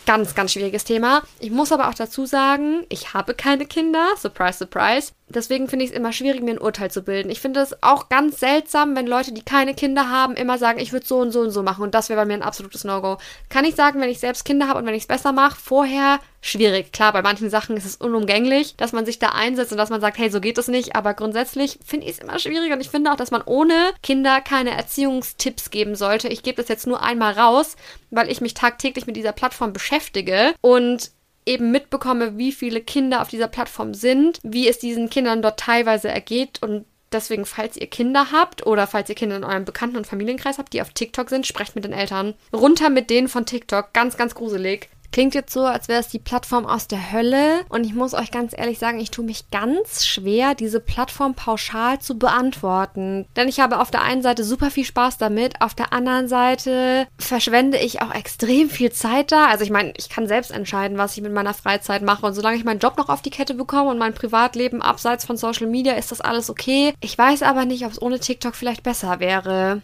Ganz, 0.06 0.35
ganz 0.35 0.52
schwieriges 0.52 0.85
Thema. 0.85 1.23
Ich 1.40 1.50
muss 1.50 1.73
aber 1.73 1.88
auch 1.88 1.94
dazu 1.94 2.26
sagen, 2.26 2.85
ich 2.90 3.14
habe 3.14 3.35
keine 3.35 3.64
Kinder. 3.64 4.06
Surprise, 4.18 4.59
surprise. 4.59 5.12
Deswegen 5.28 5.68
finde 5.68 5.84
ich 5.84 5.90
es 5.90 5.96
immer 5.96 6.12
schwierig, 6.12 6.42
mir 6.42 6.52
ein 6.52 6.60
Urteil 6.60 6.90
zu 6.90 7.02
bilden. 7.02 7.30
Ich 7.30 7.40
finde 7.40 7.60
es 7.60 7.82
auch 7.82 8.10
ganz 8.10 8.40
seltsam, 8.40 8.94
wenn 8.94 9.06
Leute, 9.06 9.32
die 9.32 9.42
keine 9.42 9.74
Kinder 9.74 10.10
haben, 10.10 10.36
immer 10.36 10.58
sagen, 10.58 10.78
ich 10.78 10.92
würde 10.92 11.06
so 11.06 11.18
und 11.18 11.30
so 11.30 11.40
und 11.40 11.50
so 11.50 11.62
machen. 11.62 11.82
Und 11.82 11.94
das 11.94 12.10
wäre 12.10 12.20
bei 12.20 12.26
mir 12.26 12.34
ein 12.34 12.42
absolutes 12.42 12.84
No-Go. 12.84 13.16
Kann 13.48 13.64
ich 13.64 13.74
sagen, 13.74 14.00
wenn 14.00 14.10
ich 14.10 14.20
selbst 14.20 14.44
Kinder 14.44 14.68
habe 14.68 14.78
und 14.78 14.86
wenn 14.86 14.94
ich 14.94 15.04
es 15.04 15.08
besser 15.08 15.32
mache, 15.32 15.58
vorher 15.58 16.20
schwierig. 16.42 16.92
Klar, 16.92 17.12
bei 17.14 17.22
manchen 17.22 17.48
Sachen 17.48 17.76
ist 17.76 17.86
es 17.86 17.96
unumgänglich, 17.96 18.76
dass 18.76 18.92
man 18.92 19.06
sich 19.06 19.18
da 19.18 19.30
einsetzt 19.30 19.72
und 19.72 19.78
dass 19.78 19.88
man 19.88 20.02
sagt, 20.02 20.18
hey, 20.18 20.28
so 20.28 20.40
geht 20.40 20.58
es 20.58 20.68
nicht. 20.68 20.94
Aber 20.94 21.14
grundsätzlich 21.14 21.78
finde 21.84 22.06
ich 22.06 22.12
es 22.12 22.18
immer 22.18 22.38
schwierig. 22.38 22.70
Und 22.70 22.80
ich 22.80 22.90
finde 22.90 23.10
auch, 23.10 23.16
dass 23.16 23.30
man 23.30 23.42
ohne 23.46 23.92
Kinder 24.02 24.42
keine 24.42 24.72
Erziehungstipps 24.72 25.70
geben 25.70 25.96
sollte. 25.96 26.28
Ich 26.28 26.42
gebe 26.42 26.60
das 26.60 26.68
jetzt 26.68 26.86
nur 26.86 27.02
einmal 27.02 27.32
raus, 27.32 27.76
weil 28.10 28.30
ich 28.30 28.42
mich 28.42 28.52
tagtäglich 28.52 29.06
mit 29.06 29.16
dieser 29.16 29.32
Plattform 29.32 29.72
beschäftige. 29.72 30.54
Und 30.60 31.12
eben 31.46 31.70
mitbekomme, 31.70 32.38
wie 32.38 32.52
viele 32.52 32.80
Kinder 32.80 33.22
auf 33.22 33.28
dieser 33.28 33.48
Plattform 33.48 33.94
sind, 33.94 34.38
wie 34.42 34.68
es 34.68 34.78
diesen 34.78 35.10
Kindern 35.10 35.42
dort 35.42 35.60
teilweise 35.60 36.08
ergeht 36.08 36.62
und 36.62 36.86
Deswegen, 37.12 37.46
falls 37.46 37.76
ihr 37.76 37.86
Kinder 37.86 38.32
habt 38.32 38.66
oder 38.66 38.88
falls 38.88 39.08
ihr 39.08 39.14
Kinder 39.14 39.36
in 39.36 39.44
eurem 39.44 39.64
Bekannten- 39.64 39.96
und 39.96 40.06
Familienkreis 40.06 40.58
habt, 40.58 40.72
die 40.72 40.82
auf 40.82 40.90
TikTok 40.90 41.30
sind, 41.30 41.46
sprecht 41.46 41.76
mit 41.76 41.84
den 41.84 41.92
Eltern. 41.92 42.34
Runter 42.52 42.90
mit 42.90 43.08
denen 43.08 43.28
von 43.28 43.46
TikTok. 43.46 43.92
Ganz, 43.92 44.16
ganz 44.16 44.34
gruselig. 44.34 44.88
Klingt 45.14 45.37
jetzt 45.37 45.52
so, 45.52 45.64
als 45.64 45.87
wäre 45.87 46.00
es 46.00 46.09
die 46.09 46.18
Plattform 46.18 46.66
aus 46.66 46.88
der 46.88 47.12
Hölle. 47.12 47.61
Und 47.68 47.85
ich 47.85 47.94
muss 47.94 48.14
euch 48.14 48.33
ganz 48.33 48.52
ehrlich 48.52 48.80
sagen, 48.80 48.99
ich 48.99 49.12
tue 49.12 49.25
mich 49.25 49.49
ganz 49.52 50.04
schwer, 50.04 50.56
diese 50.56 50.80
Plattform 50.80 51.35
pauschal 51.35 52.00
zu 52.00 52.18
beantworten. 52.18 53.25
Denn 53.37 53.47
ich 53.47 53.61
habe 53.61 53.78
auf 53.78 53.92
der 53.92 54.02
einen 54.02 54.23
Seite 54.23 54.42
super 54.42 54.73
viel 54.73 54.85
Spaß 54.85 55.16
damit, 55.18 55.61
auf 55.61 55.73
der 55.73 55.92
anderen 55.92 56.26
Seite 56.26 57.06
verschwende 57.16 57.78
ich 57.78 58.02
auch 58.02 58.12
extrem 58.12 58.68
viel 58.68 58.90
Zeit 58.90 59.30
da. 59.30 59.47
Also 59.47 59.62
ich 59.62 59.71
meine, 59.71 59.92
ich 59.97 60.09
kann 60.09 60.26
selbst 60.26 60.50
entscheiden, 60.50 60.99
was 60.99 61.16
ich 61.16 61.23
mit 61.23 61.33
meiner 61.33 61.54
Freizeit 61.54 62.02
mache. 62.02 62.26
Und 62.26 62.35
solange 62.35 62.56
ich 62.56 62.64
meinen 62.64 62.80
Job 62.80 62.99
noch 62.99 63.09
auf 63.09 63.23
die 63.23 63.30
Kette 63.30 63.54
bekomme 63.54 63.90
und 63.90 63.99
mein 63.99 64.14
Privatleben 64.14 64.83
abseits 64.83 65.25
von 65.25 65.37
Social 65.37 65.68
Media, 65.68 65.92
ist 65.92 66.11
das 66.11 66.23
alles 66.23 66.50
okay. 66.50 66.92
Ich 66.99 67.16
weiß 67.16 67.42
aber 67.44 67.66
nicht, 67.66 67.87
ob 67.87 67.92
es 67.92 68.02
ohne 68.02 68.18
TikTok 68.18 68.56
vielleicht 68.56 68.83
besser 68.83 69.21
wäre. 69.21 69.80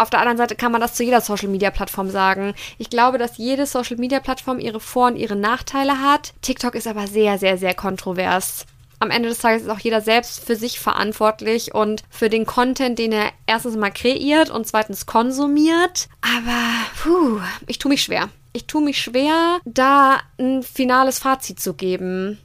Auf 0.00 0.08
der 0.08 0.20
anderen 0.20 0.38
Seite 0.38 0.56
kann 0.56 0.72
man 0.72 0.80
das 0.80 0.94
zu 0.94 1.04
jeder 1.04 1.20
Social-Media-Plattform 1.20 2.08
sagen. 2.08 2.54
Ich 2.78 2.88
glaube, 2.88 3.18
dass 3.18 3.36
jede 3.36 3.66
Social-Media-Plattform 3.66 4.58
ihre 4.58 4.80
Vor- 4.80 5.08
und 5.08 5.16
ihre 5.16 5.36
Nachteile 5.36 6.00
hat. 6.00 6.32
TikTok 6.40 6.74
ist 6.74 6.86
aber 6.86 7.06
sehr, 7.06 7.36
sehr, 7.36 7.58
sehr 7.58 7.74
kontrovers. 7.74 8.64
Am 8.98 9.10
Ende 9.10 9.28
des 9.28 9.40
Tages 9.40 9.64
ist 9.64 9.68
auch 9.68 9.78
jeder 9.78 10.00
selbst 10.00 10.42
für 10.42 10.56
sich 10.56 10.80
verantwortlich 10.80 11.74
und 11.74 12.02
für 12.08 12.30
den 12.30 12.46
Content, 12.46 12.98
den 12.98 13.12
er 13.12 13.30
erstens 13.46 13.76
mal 13.76 13.90
kreiert 13.90 14.48
und 14.48 14.66
zweitens 14.66 15.04
konsumiert. 15.04 16.08
Aber, 16.22 16.62
puh, 17.02 17.38
ich 17.66 17.76
tue 17.76 17.90
mich 17.90 18.02
schwer. 18.02 18.30
Ich 18.54 18.66
tue 18.66 18.82
mich 18.82 19.02
schwer, 19.02 19.58
da 19.66 20.20
ein 20.38 20.62
finales 20.62 21.18
Fazit 21.18 21.60
zu 21.60 21.74
geben. 21.74 22.38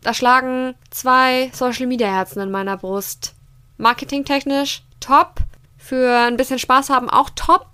Da 0.00 0.14
schlagen 0.14 0.76
zwei 0.88 1.50
Social-Media-Herzen 1.52 2.40
in 2.40 2.50
meiner 2.50 2.78
Brust. 2.78 3.34
Marketingtechnisch 3.76 4.82
top 4.98 5.42
für 5.82 6.16
ein 6.26 6.36
bisschen 6.36 6.60
Spaß 6.60 6.90
haben 6.90 7.10
auch 7.10 7.30
top. 7.34 7.72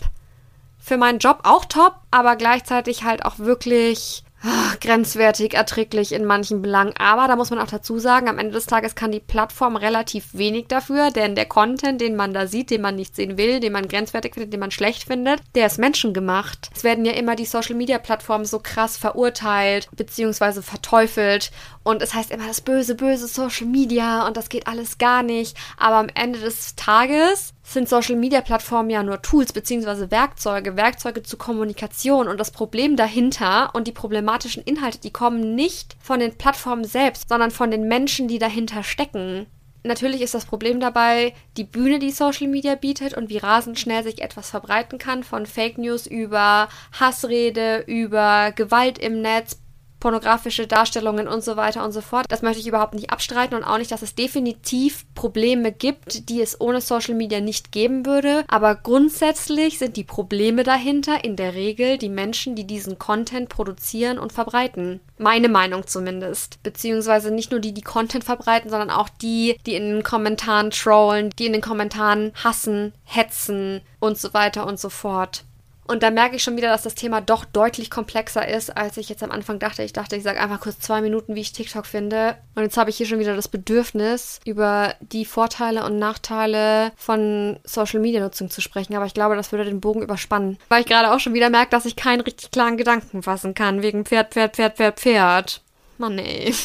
Für 0.79 0.97
meinen 0.97 1.19
Job 1.19 1.41
auch 1.43 1.67
top, 1.67 1.97
aber 2.11 2.37
gleichzeitig 2.37 3.05
halt 3.05 3.25
auch 3.25 3.39
wirklich 3.39 4.25
Ah, 4.41 4.77
grenzwertig 4.81 5.55
erträglich 5.55 6.13
in 6.13 6.25
manchen 6.25 6.63
Belangen. 6.63 6.95
Aber 6.97 7.27
da 7.27 7.35
muss 7.35 7.51
man 7.51 7.59
auch 7.59 7.67
dazu 7.67 7.99
sagen, 7.99 8.29
am 8.29 8.39
Ende 8.39 8.53
des 8.53 8.67
Tages 8.67 8.95
kann 8.95 9.11
die 9.11 9.19
Plattform 9.19 9.75
relativ 9.75 10.27
wenig 10.33 10.69
dafür, 10.69 11.11
denn 11.11 11.35
der 11.35 11.47
Content, 11.47 12.01
den 12.01 12.15
man 12.15 12.33
da 12.33 12.47
sieht, 12.47 12.71
den 12.71 12.83
man 12.83 12.95
nicht 12.95 13.17
sehen 13.17 13.37
will, 13.37 13.59
den 13.59 13.73
man 13.73 13.89
grenzwertig 13.89 14.35
findet, 14.35 14.53
den 14.53 14.61
man 14.61 14.71
schlecht 14.71 15.03
findet, 15.03 15.41
der 15.57 15.67
ist 15.67 15.81
menschengemacht. 15.81 16.71
Es 16.73 16.85
werden 16.85 17.05
ja 17.05 17.15
immer 17.15 17.35
die 17.35 17.47
Social-Media-Plattformen 17.47 18.45
so 18.45 18.61
krass 18.61 18.97
verurteilt 18.97 19.89
bzw. 19.97 20.63
verteufelt 20.63 21.51
und 21.83 22.01
es 22.01 22.15
heißt 22.15 22.31
immer 22.31 22.47
das 22.47 22.61
böse, 22.61 22.95
böse 22.95 23.27
Social 23.27 23.67
Media 23.67 24.25
und 24.25 24.37
das 24.37 24.49
geht 24.49 24.69
alles 24.69 24.99
gar 24.99 25.25
nicht. 25.25 25.57
Aber 25.79 25.97
am 25.97 26.09
Ende 26.15 26.39
des 26.39 26.77
Tages 26.77 27.55
sind 27.73 27.89
Social 27.89 28.17
Media 28.17 28.41
Plattformen 28.41 28.91
ja 28.91 29.03
nur 29.03 29.21
Tools 29.21 29.53
bzw. 29.53 30.11
Werkzeuge, 30.11 30.77
Werkzeuge 30.77 31.23
zur 31.23 31.39
Kommunikation 31.39 32.27
und 32.27 32.41
das 32.41 32.51
Problem 32.51 32.97
dahinter 32.97 33.71
und 33.75 33.87
die 33.87 33.93
problematischen 33.93 34.63
Inhalte, 34.63 34.99
die 34.99 35.13
kommen 35.13 35.55
nicht 35.55 35.97
von 36.01 36.21
den 36.21 36.37
Plattformen 36.37 36.85
selbst, 36.85 37.29
sondern 37.29 37.51
von 37.51 37.71
den 37.71 37.87
Menschen, 37.87 38.27
die 38.27 38.39
dahinter 38.39 38.83
stecken. 38.83 39.47
Natürlich 39.85 40.23
ist 40.23 40.35
das 40.35 40.47
Problem 40.47 40.81
dabei 40.81 41.35
die 41.57 41.65
Bühne, 41.65 41.99
die 41.99 42.11
Social 42.11 42.49
Media 42.49 42.75
bietet 42.75 43.15
und 43.15 43.29
wie 43.29 43.39
rasend 43.39 43.79
schnell 43.79 44.03
sich 44.03 44.23
etwas 44.23 44.51
verbreiten 44.51 44.99
kann, 44.99 45.23
von 45.23 45.47
Fake 45.47 45.79
News 45.79 46.07
über 46.07 46.69
Hassrede, 46.99 47.85
über 47.87 48.53
Gewalt 48.53 48.99
im 48.99 49.21
Netz, 49.23 49.59
pornografische 50.01 50.67
Darstellungen 50.67 51.29
und 51.29 51.43
so 51.43 51.57
weiter 51.57 51.85
und 51.85 51.93
so 51.93 52.01
fort. 52.01 52.27
Das 52.29 52.43
möchte 52.43 52.61
ich 52.61 52.67
überhaupt 52.67 52.95
nicht 52.95 53.11
abstreiten 53.11 53.55
und 53.55 53.65
auch 53.65 53.79
nicht, 53.79 53.91
dass 53.91 54.03
es 54.03 54.15
definitiv 54.15 55.05
Probleme 55.15 55.73
gibt, 55.73 56.29
die 56.29 56.41
es 56.41 56.61
ohne 56.61 56.81
Social 56.81 57.15
Media 57.15 57.41
nicht 57.41 57.73
geben 57.73 58.07
würde. 58.07 58.45
Aber 58.49 58.75
grundsätzlich 58.75 59.79
sind 59.79 59.97
die 59.97 60.05
Probleme 60.05 60.63
dahinter 60.63 61.25
in 61.25 61.37
der 61.37 61.55
Regel 61.55 61.99
die 61.99 62.09
Menschen, 62.09 62.55
die 62.55 62.67
diesen 62.67 62.99
Content 62.99 63.49
produzieren 63.49 64.19
und 64.19 64.33
verbreiten. 64.33 65.01
Meine 65.19 65.49
Meinung 65.49 65.87
zumindest. 65.87 66.63
Beziehungsweise 66.63 67.33
nicht 67.33 67.51
nur 67.51 67.61
die, 67.61 67.75
die 67.75 67.83
Content 67.83 68.25
verbreiten, 68.25 68.71
sondern 68.71 68.91
auch 68.91 69.09
die, 69.09 69.57
die 69.67 69.75
in 69.75 69.91
den 69.91 70.03
Kommentaren 70.03 70.71
trollen, 70.71 71.31
die 71.39 71.47
in 71.47 71.53
den 71.53 71.63
Kommentaren 71.63 72.33
hassen, 72.43 72.93
hetzen 73.05 73.81
und 74.01 74.19
so 74.19 74.33
weiter 74.33 74.67
und 74.67 74.79
so 74.79 74.89
fort. 74.89 75.45
Und 75.89 76.03
da 76.03 76.11
merke 76.11 76.37
ich 76.37 76.43
schon 76.43 76.59
wieder, 76.59 76.69
dass 76.69 76.83
das 76.83 76.95
Thema 76.95 77.23
doch 77.23 77.47
deutlich 77.47 77.91
komplexer 77.91 78.47
ist, 78.47 78.77
als 78.77 78.99
ich 78.99 79.09
jetzt 79.09 79.23
am 79.23 79.31
Anfang 79.31 79.59
dachte. 79.59 79.83
Ich 79.83 79.95
dachte, 79.95 80.17
ich 80.17 80.23
sage 80.23 80.39
einfach 80.39 80.61
kurz 80.61 80.81
zwei 80.81 81.01
Minuten, 81.01 81.35
wie 81.35 81.41
ich 81.41 81.53
TikTok 81.53 81.87
finde. 81.87 82.37
Und 82.55 82.63
jetzt 82.63 82.77
habe 82.77 82.91
ich 82.91 82.99
hier 82.99 83.07
schon 83.07 83.19
wieder 83.19 83.35
das 83.35 83.49
Bedürfnis, 83.49 84.39
über 84.45 84.95
die 85.01 85.25
Vorteile 85.25 85.85
und 85.87 85.99
Nachteile 85.99 86.93
von 86.97 87.59
Social 87.65 88.01
Media 88.01 88.21
Nutzung 88.21 88.51
zu 88.51 88.61
sprechen. 88.61 88.95
Aber 88.95 89.07
ich 89.07 89.15
glaube, 89.15 89.35
das 89.35 89.51
würde 89.51 89.65
den 89.65 89.81
Bogen 89.81 90.03
überspannen. 90.03 90.59
Weil 90.69 90.83
ich 90.83 90.87
gerade 90.87 91.11
auch 91.11 91.21
schon 91.21 91.33
wieder 91.33 91.49
merke, 91.49 91.71
dass 91.71 91.87
ich 91.87 91.97
keinen 91.97 92.21
richtig 92.21 92.51
klaren 92.51 92.77
Gedanken 92.77 93.23
fassen 93.23 93.55
kann. 93.55 93.81
Wegen 93.81 94.05
Pferd, 94.05 94.35
Pferd, 94.35 94.57
Pferd, 94.57 94.77
Pferd, 94.77 95.01
Pferd. 95.01 95.63
Mann, 95.97 96.19
ey. 96.19 96.55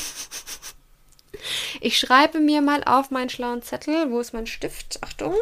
Ich 1.82 2.00
schreibe 2.00 2.40
mir 2.40 2.62
mal 2.62 2.84
auf 2.86 3.12
meinen 3.12 3.30
schlauen 3.30 3.62
Zettel. 3.62 4.12
Wo 4.12 4.20
ist 4.22 4.34
mein 4.34 4.48
Stift? 4.48 5.00
Achtung. 5.02 5.34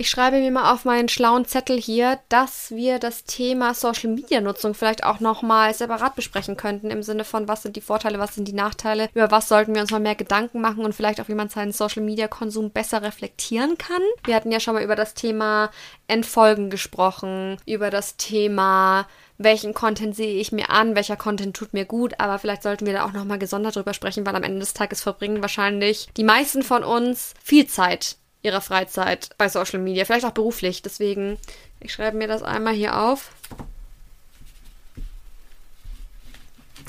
Ich 0.00 0.08
schreibe 0.08 0.38
mir 0.38 0.50
mal 0.50 0.72
auf 0.72 0.86
meinen 0.86 1.10
schlauen 1.10 1.44
Zettel 1.44 1.78
hier, 1.78 2.20
dass 2.30 2.70
wir 2.70 2.98
das 2.98 3.24
Thema 3.24 3.74
Social 3.74 4.08
Media 4.08 4.40
Nutzung 4.40 4.72
vielleicht 4.72 5.04
auch 5.04 5.20
nochmal 5.20 5.74
separat 5.74 6.14
besprechen 6.14 6.56
könnten, 6.56 6.90
im 6.90 7.02
Sinne 7.02 7.22
von, 7.22 7.48
was 7.48 7.64
sind 7.64 7.76
die 7.76 7.82
Vorteile, 7.82 8.18
was 8.18 8.34
sind 8.34 8.48
die 8.48 8.54
Nachteile, 8.54 9.10
über 9.12 9.30
was 9.30 9.50
sollten 9.50 9.74
wir 9.74 9.82
uns 9.82 9.90
mal 9.90 10.00
mehr 10.00 10.14
Gedanken 10.14 10.62
machen 10.62 10.86
und 10.86 10.94
vielleicht 10.94 11.20
auch, 11.20 11.28
wie 11.28 11.34
man 11.34 11.50
seinen 11.50 11.72
Social 11.72 12.02
Media 12.02 12.28
Konsum 12.28 12.70
besser 12.70 13.02
reflektieren 13.02 13.76
kann. 13.76 14.00
Wir 14.24 14.36
hatten 14.36 14.50
ja 14.50 14.58
schon 14.58 14.72
mal 14.72 14.82
über 14.82 14.96
das 14.96 15.12
Thema 15.12 15.70
Entfolgen 16.06 16.70
gesprochen, 16.70 17.58
über 17.66 17.90
das 17.90 18.16
Thema 18.16 19.06
welchen 19.36 19.74
Content 19.74 20.16
sehe 20.16 20.38
ich 20.38 20.52
mir 20.52 20.68
an, 20.70 20.94
welcher 20.94 21.16
Content 21.16 21.56
tut 21.56 21.72
mir 21.74 21.86
gut, 21.86 22.14
aber 22.18 22.38
vielleicht 22.38 22.62
sollten 22.62 22.86
wir 22.86 22.92
da 22.92 23.06
auch 23.06 23.12
nochmal 23.12 23.38
gesondert 23.38 23.76
drüber 23.76 23.94
sprechen, 23.94 24.26
weil 24.26 24.36
am 24.36 24.42
Ende 24.42 24.60
des 24.60 24.74
Tages 24.74 25.00
verbringen 25.02 25.42
wahrscheinlich 25.42 26.08
die 26.16 26.24
meisten 26.24 26.62
von 26.62 26.84
uns 26.84 27.32
viel 27.42 27.66
Zeit 27.66 28.16
ihrer 28.42 28.60
Freizeit 28.60 29.30
bei 29.38 29.48
Social 29.48 29.80
Media, 29.80 30.04
vielleicht 30.04 30.24
auch 30.24 30.32
beruflich. 30.32 30.82
Deswegen, 30.82 31.38
ich 31.80 31.92
schreibe 31.92 32.16
mir 32.16 32.28
das 32.28 32.42
einmal 32.42 32.74
hier 32.74 32.98
auf. 32.98 33.30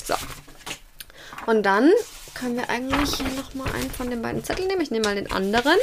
So. 0.03 0.15
Und 1.45 1.63
dann 1.63 1.89
können 2.33 2.57
wir 2.57 2.69
eigentlich 2.69 3.15
hier 3.15 3.27
nochmal 3.29 3.71
einen 3.73 3.91
von 3.91 4.09
den 4.09 4.21
beiden 4.21 4.43
Zetteln 4.43 4.67
nehmen. 4.67 4.81
Ich 4.81 4.91
nehme 4.91 5.05
mal 5.05 5.15
den 5.15 5.31
anderen 5.31 5.77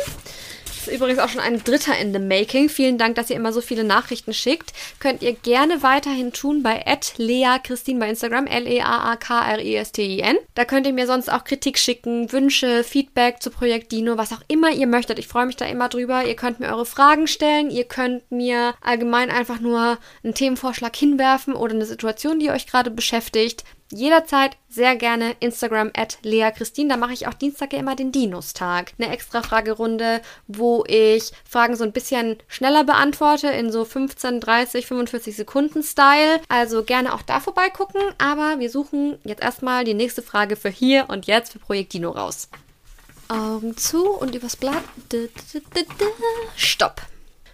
ist 0.86 0.88
übrigens 0.88 1.18
auch 1.18 1.28
schon 1.28 1.40
ein 1.40 1.62
dritter 1.62 1.98
in 1.98 2.12
the 2.12 2.18
making. 2.18 2.68
Vielen 2.68 2.98
Dank, 2.98 3.14
dass 3.16 3.30
ihr 3.30 3.36
immer 3.36 3.52
so 3.52 3.60
viele 3.60 3.84
Nachrichten 3.84 4.32
schickt. 4.32 4.72
Könnt 5.00 5.22
ihr 5.22 5.32
gerne 5.32 5.82
weiterhin 5.82 6.32
tun 6.32 6.62
bei 6.62 6.84
Lea 7.16 7.58
Christine 7.62 8.00
bei 8.00 8.08
Instagram, 8.08 8.46
L-E-A-A-K-R-E-S-T-I-N. 8.46 10.36
Da 10.54 10.64
könnt 10.64 10.86
ihr 10.86 10.92
mir 10.92 11.06
sonst 11.06 11.30
auch 11.32 11.44
Kritik 11.44 11.78
schicken, 11.78 12.32
Wünsche, 12.32 12.84
Feedback 12.84 13.42
zu 13.42 13.50
Projekt 13.50 13.92
Dino, 13.92 14.16
was 14.18 14.32
auch 14.32 14.42
immer 14.48 14.70
ihr 14.70 14.86
möchtet. 14.86 15.18
Ich 15.18 15.28
freue 15.28 15.46
mich 15.46 15.56
da 15.56 15.66
immer 15.66 15.88
drüber. 15.88 16.24
Ihr 16.24 16.36
könnt 16.36 16.60
mir 16.60 16.68
eure 16.68 16.86
Fragen 16.86 17.26
stellen. 17.26 17.70
Ihr 17.70 17.84
könnt 17.84 18.30
mir 18.30 18.74
allgemein 18.80 19.30
einfach 19.30 19.60
nur 19.60 19.98
einen 20.22 20.34
Themenvorschlag 20.34 20.94
hinwerfen 20.94 21.54
oder 21.54 21.74
eine 21.74 21.86
Situation, 21.86 22.38
die 22.40 22.50
euch 22.50 22.66
gerade 22.66 22.90
beschäftigt 22.90 23.64
jederzeit 23.90 24.56
sehr 24.68 24.96
gerne 24.96 25.34
Instagram 25.40 25.90
at 25.96 26.18
Lea 26.22 26.50
Christine. 26.54 26.90
Da 26.90 26.96
mache 26.96 27.12
ich 27.12 27.26
auch 27.26 27.34
Dienstag 27.34 27.72
ja 27.72 27.78
immer 27.78 27.96
den 27.96 28.12
Dinos-Tag. 28.12 28.92
Eine 28.98 29.12
extra 29.12 29.42
Fragerunde, 29.42 30.20
wo 30.46 30.84
ich 30.86 31.32
Fragen 31.48 31.76
so 31.76 31.84
ein 31.84 31.92
bisschen 31.92 32.36
schneller 32.48 32.84
beantworte, 32.84 33.48
in 33.48 33.72
so 33.72 33.84
15, 33.84 34.40
30, 34.40 34.86
45 34.86 35.36
Sekunden 35.36 35.82
Style. 35.82 36.40
Also 36.48 36.84
gerne 36.84 37.14
auch 37.14 37.22
da 37.22 37.40
vorbeigucken. 37.40 38.02
Aber 38.18 38.58
wir 38.58 38.70
suchen 38.70 39.18
jetzt 39.24 39.42
erstmal 39.42 39.84
die 39.84 39.94
nächste 39.94 40.22
Frage 40.22 40.56
für 40.56 40.70
hier 40.70 41.06
und 41.08 41.26
jetzt 41.26 41.52
für 41.52 41.58
Projekt 41.58 41.92
Dino 41.92 42.10
raus. 42.10 42.48
Augen 43.28 43.76
zu 43.76 44.10
und 44.10 44.34
übers 44.34 44.56
Blatt. 44.56 44.84
Stopp. 46.56 47.02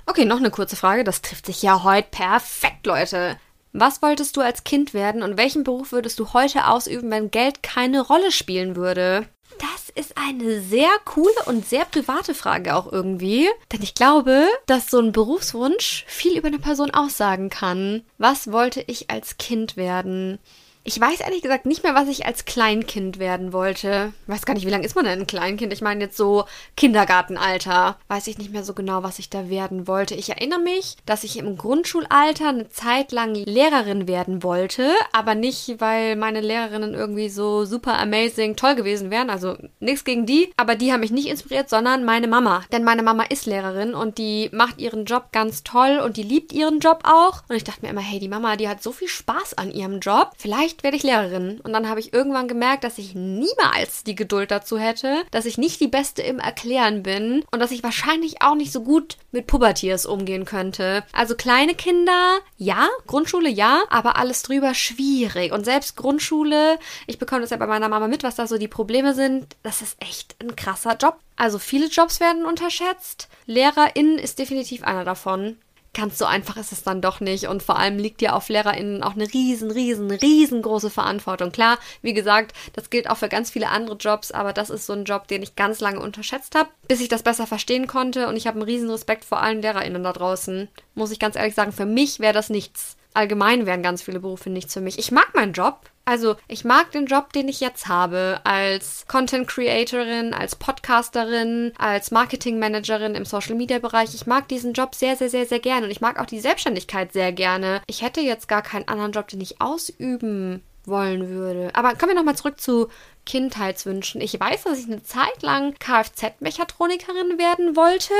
Okay, 0.07 0.25
noch 0.25 0.38
eine 0.38 0.51
kurze 0.51 0.77
Frage. 0.77 1.03
Das 1.03 1.23
trifft 1.23 1.47
sich 1.47 1.62
ja 1.62 1.83
heute 1.83 2.09
perfekt, 2.11 2.87
Leute. 2.87 3.38
Was 3.77 4.03
wolltest 4.03 4.37
du 4.37 4.41
als 4.41 4.63
Kind 4.63 4.95
werden 4.95 5.25
und 5.25 5.37
welchen 5.37 5.65
Beruf 5.65 5.91
würdest 5.91 6.21
du 6.21 6.33
heute 6.33 6.69
ausüben, 6.69 7.11
wenn 7.11 7.33
Geld 7.33 7.65
keine 7.65 8.03
Rolle 8.03 8.31
spielen 8.31 8.77
würde? 8.77 9.27
Das 9.59 9.91
ist 9.97 10.17
eine 10.17 10.61
sehr 10.61 10.91
coole 11.05 11.35
und 11.47 11.67
sehr 11.67 11.85
private 11.85 12.35
Frage 12.35 12.77
auch 12.77 12.91
irgendwie. 12.93 13.49
Denn 13.73 13.83
ich 13.83 13.95
glaube, 13.95 14.47
dass 14.67 14.91
so 14.91 15.01
ein 15.01 15.11
Berufswunsch 15.11 16.05
viel 16.07 16.39
über 16.39 16.47
eine 16.47 16.61
Person 16.61 16.93
aussagen 16.93 17.51
kann. 17.51 18.05
Was 18.17 18.53
wollte 18.53 18.85
ich 18.87 19.11
als 19.11 19.39
Kind 19.39 19.77
werden? 19.77 20.39
Ich 20.87 21.01
weiß 21.01 21.20
ehrlich 21.20 21.40
gesagt 21.40 21.64
nicht 21.64 21.83
mehr, 21.83 21.94
was 21.94 22.09
ich 22.09 22.27
als 22.27 22.44
Kleinkind 22.44 23.18
werden 23.18 23.55
wollte. 23.55 24.12
Ich 24.25 24.29
weiß 24.29 24.44
gar 24.44 24.53
nicht, 24.53 24.66
wie 24.66 24.70
lange 24.70 24.85
ist 24.85 24.94
man 24.94 25.07
denn 25.07 25.20
ein 25.20 25.27
Kleinkind? 25.27 25.73
Ich 25.73 25.81
meine 25.81 26.05
jetzt 26.05 26.16
so 26.18 26.44
Kindergartenalter. 26.77 27.97
Weiß 28.09 28.27
ich 28.27 28.37
nicht 28.37 28.53
mehr 28.53 28.64
so 28.64 28.75
genau, 28.75 29.03
was 29.03 29.18
ich 29.18 29.31
da 29.31 29.49
werden 29.49 29.88
wollte. 29.88 30.14
Ich 30.14 30.29
erinnere 30.29 30.59
mich, 30.61 30.97
dass 31.07 31.25
ich 31.25 31.38
im 31.38 31.57
Grundschulalter 31.57 32.51
eine 32.51 32.68
Zeit 32.68 33.12
lang 33.12 33.35
Lehrerin 33.35 34.07
werden 34.07 34.42
wollte, 34.42 34.90
aber 35.12 35.35
nicht, 35.35 35.81
weil 35.81 36.16
meine 36.16 36.42
Lehrerinnen 36.42 36.92
irgendwie 36.92 37.31
so 37.31 37.64
super 37.64 37.99
amazing 37.99 38.55
toll 38.55 38.75
gewesen 38.75 39.11
wären. 39.11 39.31
Also 39.31 39.57
nichts 39.81 40.05
gegen 40.05 40.27
die, 40.27 40.53
aber 40.59 40.75
die 40.75 40.92
haben 40.92 41.01
mich 41.01 41.12
nicht 41.12 41.29
inspiriert, 41.29 41.70
sondern 41.70 42.05
meine 42.05 42.29
Mama. 42.29 42.62
Denn 42.73 42.85
meine 42.85 43.03
Mama 43.03 43.23
ist 43.23 43.47
Lehrerin 43.47 43.94
und 43.94 44.18
die 44.18 44.51
macht 44.53 44.79
ihren 44.83 45.07
Job 45.07 45.33
ganz 45.33 45.62
toll 45.62 46.03
und 46.05 46.18
die 46.18 46.23
liebt 46.23 46.53
ihren 46.53 46.81
Job 46.81 47.05
auch. 47.05 47.42
Und 47.49 47.57
ich 47.57 47.64
dachte 47.64 47.81
mir 47.81 47.88
immer, 47.88 48.03
hey, 48.03 48.18
die 48.18 48.29
Mama, 48.29 48.57
die 48.57 48.68
hat 48.68 48.83
so 48.83 48.92
viel 48.92 49.09
Spaß 49.09 49.55
an 49.57 49.73
ihrem 49.73 50.01
Job. 50.01 50.33
Vielleicht 50.37 50.74
vielleicht 50.75 50.83
werde 50.83 50.97
ich 50.97 51.03
Lehrerin. 51.03 51.61
Und 51.61 51.73
dann 51.73 51.89
habe 51.89 52.01
ich 52.01 52.13
irgendwann 52.13 52.49
gemerkt, 52.49 52.85
dass 52.85 52.99
ich 52.99 53.15
niemals 53.15 54.05
die 54.05 54.15
Geduld 54.15 54.51
dazu 54.51 54.79
hätte, 54.79 55.25
dass 55.31 55.47
ich 55.47 55.59
nicht 55.59 55.81
die 55.81 55.89
Beste 55.89 56.23
im 56.23 56.39
Erklären 56.39 57.03
bin 57.03 57.45
und 57.51 57.61
dass 57.61 57.71
ich 57.71 57.83
wahrscheinlich 57.83 58.43
auch 58.43 58.55
nicht 58.55 58.73
so 58.73 58.83
gut 58.83 59.17
mit 59.33 59.47
Pubertiers 59.47 60.07
umgehen 60.07 60.45
könnte. 60.45 61.05
Also 61.13 61.35
kleine 61.35 61.75
Kinder, 61.75 62.39
ja, 62.57 62.89
Grundschule 63.07 63.49
ja, 63.49 63.83
aber 63.91 64.17
alles 64.17 64.43
drüber 64.43 64.75
schwierig. 64.75 65.53
Und 65.53 65.65
selbst 65.65 65.97
Grundschule, 65.97 66.79
ich 67.07 67.19
bekomme 67.19 67.43
das 67.43 67.51
ja 67.51 67.57
bei 67.57 67.67
meiner 67.67 67.89
Mama 67.89 68.09
mit, 68.09 68.23
was 68.23 68.37
da 68.37 68.47
so 68.47 68.59
die 68.59 68.69
Probleme 68.69 69.15
sind. 69.15 69.57
Das 69.63 69.83
ist 69.83 69.97
echt 70.01 70.37
ein 70.41 70.57
krasser 70.57 70.97
Job. 70.97 71.19
Also 71.37 71.59
viele 71.59 71.87
Jobs 71.87 72.21
werden 72.21 72.47
unterschätzt. 72.47 73.29
Lehrerin 73.47 74.19
ist 74.19 74.39
definitiv 74.39 74.85
einer 74.85 75.05
davon 75.05 75.57
ganz 75.95 76.19
so 76.19 76.25
einfach 76.25 76.57
ist 76.57 76.73
es 76.73 76.83
dann 76.83 77.01
doch 77.01 77.21
nicht. 77.21 77.47
Und 77.47 77.63
vor 77.63 77.79
allem 77.79 77.99
liegt 77.99 78.21
ja 78.21 78.33
auf 78.33 78.49
LehrerInnen 78.49 79.03
auch 79.03 79.15
eine 79.15 79.33
riesen, 79.33 79.71
riesen, 79.71 80.11
riesengroße 80.11 80.91
Verantwortung. 80.91 81.53
Klar, 81.53 81.79
wie 82.03 82.13
gesagt, 82.13 82.55
das 82.75 82.91
gilt 82.91 83.09
auch 83.09 83.17
für 83.17 83.29
ganz 83.29 83.51
viele 83.51 83.69
andere 83.69 83.97
Jobs, 83.97 84.33
aber 84.33 84.53
das 84.53 84.71
ist 84.71 84.87
so 84.87 84.93
ein 84.93 85.05
Job, 85.05 85.29
den 85.29 85.43
ich 85.43 85.57
ganz 85.57 85.81
lange 85.81 86.01
unterschätzt 86.01 86.55
habe, 86.55 86.69
bis 86.89 87.01
ich 87.01 87.09
das 87.09 87.23
besser 87.23 87.47
verstehen 87.47 87.87
konnte. 87.87 88.29
Und 88.29 88.37
ich 88.37 88.47
habe 88.47 88.57
einen 88.57 88.69
riesen 88.69 88.91
Respekt 88.91 89.25
vor 89.25 89.41
allen 89.41 89.63
LehrerInnen 89.63 90.03
da 90.03 90.13
draußen. 90.13 90.69
Muss 90.95 91.11
ich 91.11 91.19
ganz 91.19 91.37
ehrlich 91.37 91.55
sagen, 91.55 91.73
für 91.73 91.87
mich 91.87 92.21
wäre 92.21 92.35
das 92.35 92.51
nichts. 92.51 92.97
Allgemein 93.15 93.65
wären 93.65 93.83
ganz 93.83 94.03
viele 94.03 94.21
Berufe 94.21 94.51
nichts 94.51 94.75
für 94.75 94.81
mich. 94.81 94.99
Ich 94.99 95.13
mag 95.13 95.35
meinen 95.35 95.53
Job, 95.53 95.89
also, 96.05 96.37
ich 96.49 96.64
mag 96.64 96.90
den 96.93 97.07
Job, 97.07 97.33
den 97.33 97.49
ich 97.49 97.61
jetzt 97.61 97.88
habe, 97.88 98.40
als 98.45 99.07
Content 99.09 99.49
Creatorin, 99.49 100.35
als 100.35 100.57
Podcasterin, 100.57 101.73
als 101.79 102.11
Marketing 102.11 102.59
Managerin 102.59 103.14
im 103.14 103.25
Social 103.25 103.55
Media 103.55 103.79
Bereich. 103.79 104.14
Ich 104.14 104.27
mag 104.27 104.49
diesen 104.49 104.75
Job 104.75 104.95
sehr, 104.95 105.17
sehr, 105.17 105.31
sehr, 105.31 105.47
sehr 105.47 105.61
gerne 105.61 105.87
und 105.87 105.90
ich 105.90 106.01
mag 106.01 106.21
auch 106.21 106.27
die 106.27 106.40
Selbstständigkeit 106.40 107.12
sehr 107.12 107.33
gerne. 107.33 107.81
Ich 107.87 108.03
hätte 108.03 108.21
jetzt 108.21 108.49
gar 108.49 108.62
keinen 108.62 108.88
anderen 108.88 109.12
Job, 109.12 109.29
den 109.29 109.40
ich 109.40 109.61
ausüben 109.61 110.62
wollen 110.85 111.29
würde. 111.31 111.71
Aber 111.75 111.95
kommen 111.95 112.11
wir 112.11 112.17
nochmal 112.17 112.37
zurück 112.37 112.61
zu 112.61 112.88
Kindheitswünschen. 113.25 114.21
Ich 114.21 114.38
weiß, 114.38 114.64
dass 114.64 114.79
ich 114.79 114.87
eine 114.87 115.03
Zeit 115.03 115.43
lang 115.43 115.75
Kfz-Mechatronikerin 115.79 117.38
werden 117.38 117.77
wollte 117.77 118.12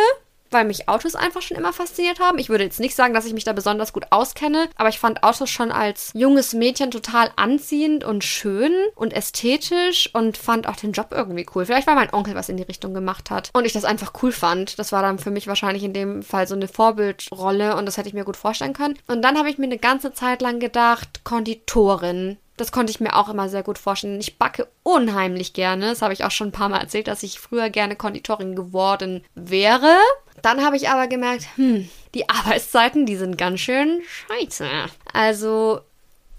weil 0.55 0.65
mich 0.65 0.89
Autos 0.89 1.15
einfach 1.15 1.43
schon 1.43 1.57
immer 1.57 1.73
fasziniert 1.73 2.21
haben. 2.21 2.39
Ich 2.39 2.49
würde 2.49 2.65
jetzt 2.65 2.81
nicht 2.81 2.95
sagen, 2.95 3.13
dass 3.13 3.27
ich 3.27 3.35
mich 3.35 3.45
da 3.45 3.53
besonders 3.53 3.93
gut 3.93 4.07
auskenne, 4.11 4.69
aber 4.77 4.89
ich 4.89 4.99
fand 4.99 5.23
Autos 5.23 5.51
schon 5.51 5.71
als 5.71 6.11
junges 6.15 6.55
Mädchen 6.55 6.91
total 6.91 7.31
anziehend 7.37 8.05
und 8.05 8.25
schön 8.25 8.73
und 8.95 9.13
ästhetisch 9.13 10.09
und 10.15 10.39
fand 10.39 10.67
auch 10.69 10.77
den 10.77 10.93
Job 10.93 11.09
irgendwie 11.11 11.47
cool. 11.55 11.67
Vielleicht 11.67 11.87
weil 11.87 11.97
mein 11.97 12.13
Onkel 12.13 12.35
was 12.35 12.49
in 12.49 12.57
die 12.57 12.63
Richtung 12.63 12.95
gemacht 12.95 13.31
hat 13.31 13.51
und 13.53 13.67
ich 13.67 13.73
das 13.73 13.85
einfach 13.85 14.13
cool 14.23 14.33
fand. 14.33 14.79
Das 14.79 14.93
war 14.93 15.03
dann 15.03 15.19
für 15.19 15.31
mich 15.31 15.47
wahrscheinlich 15.47 15.85
in 15.85 15.93
dem 15.93 16.23
Fall 16.23 16.47
so 16.47 16.55
eine 16.55 16.69
Vorbildrolle 16.69 17.77
und 17.77 17.87
das 17.87 17.99
hätte 17.99 18.09
ich 18.09 18.15
mir 18.15 18.25
gut 18.25 18.37
vorstellen 18.37 18.73
können. 18.73 18.99
Und 19.07 19.23
dann 19.23 19.37
habe 19.37 19.51
ich 19.51 19.59
mir 19.59 19.67
eine 19.67 19.79
ganze 19.79 20.13
Zeit 20.13 20.41
lang 20.41 20.61
gedacht, 20.61 21.25
Konditorin 21.25 22.39
Das 22.57 22.71
konnte 22.71 22.91
ich 22.91 23.01
mir 23.01 23.17
auch 23.17 23.29
immer 23.29 23.49
sehr 23.49 23.63
gut 23.63 23.79
vorstellen. 23.79 24.21
Ich 24.21 24.39
backe 24.39 24.69
unheimlich 24.83 25.53
gerne. 25.55 25.89
Das 25.91 26.03
habe 26.03 26.13
ich 26.13 26.25
auch 26.25 26.31
schon 26.31 26.49
ein 26.49 26.53
paar 26.53 26.69
Mal 26.69 26.81
erzählt, 26.81 27.09
dass 27.09 27.23
ich 27.23 27.41
früher 27.41 27.69
gerne 27.69 27.97
Konditorin 27.97 28.55
geworden 28.55 29.25
wäre. 29.35 29.97
Dann 30.43 30.65
habe 30.65 30.77
ich 30.77 30.89
aber 30.89 31.09
gemerkt, 31.09 31.47
hm, 31.57 31.89
die 32.15 32.29
Arbeitszeiten, 32.29 33.07
die 33.07 33.17
sind 33.17 33.39
ganz 33.39 33.61
schön 33.61 34.03
scheiße. 34.29 34.69
Also 35.13 35.81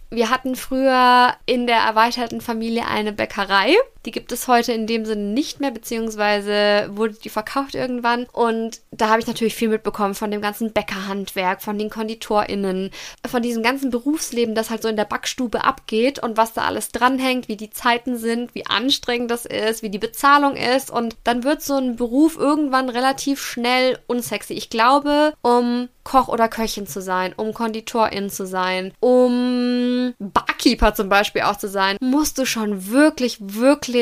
wir 0.10 0.30
hatten 0.30 0.56
früher 0.56 1.34
in 1.46 1.68
der 1.68 1.78
erweiterten 1.78 2.40
Familie 2.40 2.88
eine 2.88 3.12
Bäckerei. 3.12 3.76
Die 4.06 4.12
gibt 4.12 4.32
es 4.32 4.48
heute 4.48 4.72
in 4.72 4.86
dem 4.86 5.06
Sinne 5.06 5.24
nicht 5.24 5.60
mehr, 5.60 5.72
beziehungsweise 5.72 6.90
wurde 6.92 7.16
die 7.16 7.30
verkauft 7.30 7.74
irgendwann. 7.74 8.28
Und 8.32 8.82
da 8.92 9.10
habe 9.10 9.20
ich 9.20 9.28
natürlich 9.28 9.56
viel 9.56 9.70
mitbekommen 9.70 10.14
von 10.14 10.30
dem 10.30 10.42
ganzen 10.42 10.72
Bäckerhandwerk, 10.72 11.62
von 11.62 11.80
den 11.80 11.90
KonditorInnen, 11.90 12.92
von 13.28 13.42
diesem 13.42 13.64
ganzen 13.64 13.90
Berufsleben, 13.90 14.54
das 14.54 14.70
halt 14.70 14.84
so 14.84 14.88
in 14.88 14.96
der 14.96 15.06
Backstube 15.06 15.64
abgeht 15.64 16.20
und 16.20 16.38
was 16.38 16.54
da 16.54 16.66
alles 16.66 16.92
dranhängt, 16.92 17.48
wie 17.48 17.58
die 17.58 17.72
Zeiten 17.72 18.18
sind, 18.18 18.54
wie 18.54 18.68
anstrengend 18.68 19.32
das 19.32 19.46
ist, 19.46 19.82
wie 19.82 19.90
die 19.90 19.98
Bezahlung 19.98 20.56
ist. 20.56 20.92
Und 20.92 21.16
dann 21.24 21.44
wird 21.44 21.64
so 21.64 21.76
ein 21.76 21.96
Beruf 21.96 22.38
irgendwann 22.38 22.90
relativ 22.90 23.42
schnell 23.42 23.98
unsexy. 24.06 24.54
Ich 24.54 24.70
glaube, 24.70 25.34
um 25.42 25.90
Koch 26.04 26.28
oder 26.28 26.48
Köchin 26.48 26.86
zu 26.86 27.02
sein, 27.02 27.34
um 27.36 27.54
Konditorin 27.56 28.30
zu 28.30 28.46
sein, 28.46 28.94
um 29.00 30.14
Barkeeper 30.20 30.94
zum 30.94 31.10
Beispiel 31.10 31.42
auch 31.42 31.58
zu 31.58 31.68
sein, 31.68 31.98
musst 32.00 32.38
du 32.38 32.46
schon 32.46 32.92
wirklich, 32.92 33.38
wirklich 33.42 33.95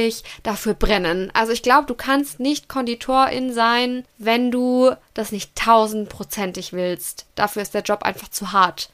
dafür 0.43 0.73
brennen. 0.73 1.31
Also 1.33 1.51
ich 1.51 1.63
glaube, 1.63 1.87
du 1.87 1.95
kannst 1.95 2.39
nicht 2.39 2.69
Konditorin 2.69 3.53
sein, 3.53 4.05
wenn 4.17 4.51
du 4.51 4.91
das 5.13 5.31
nicht 5.31 5.55
tausendprozentig 5.55 6.73
willst. 6.73 7.25
Dafür 7.35 7.61
ist 7.61 7.73
der 7.73 7.83
Job 7.83 8.03
einfach 8.03 8.29
zu 8.29 8.51
hart. 8.51 8.89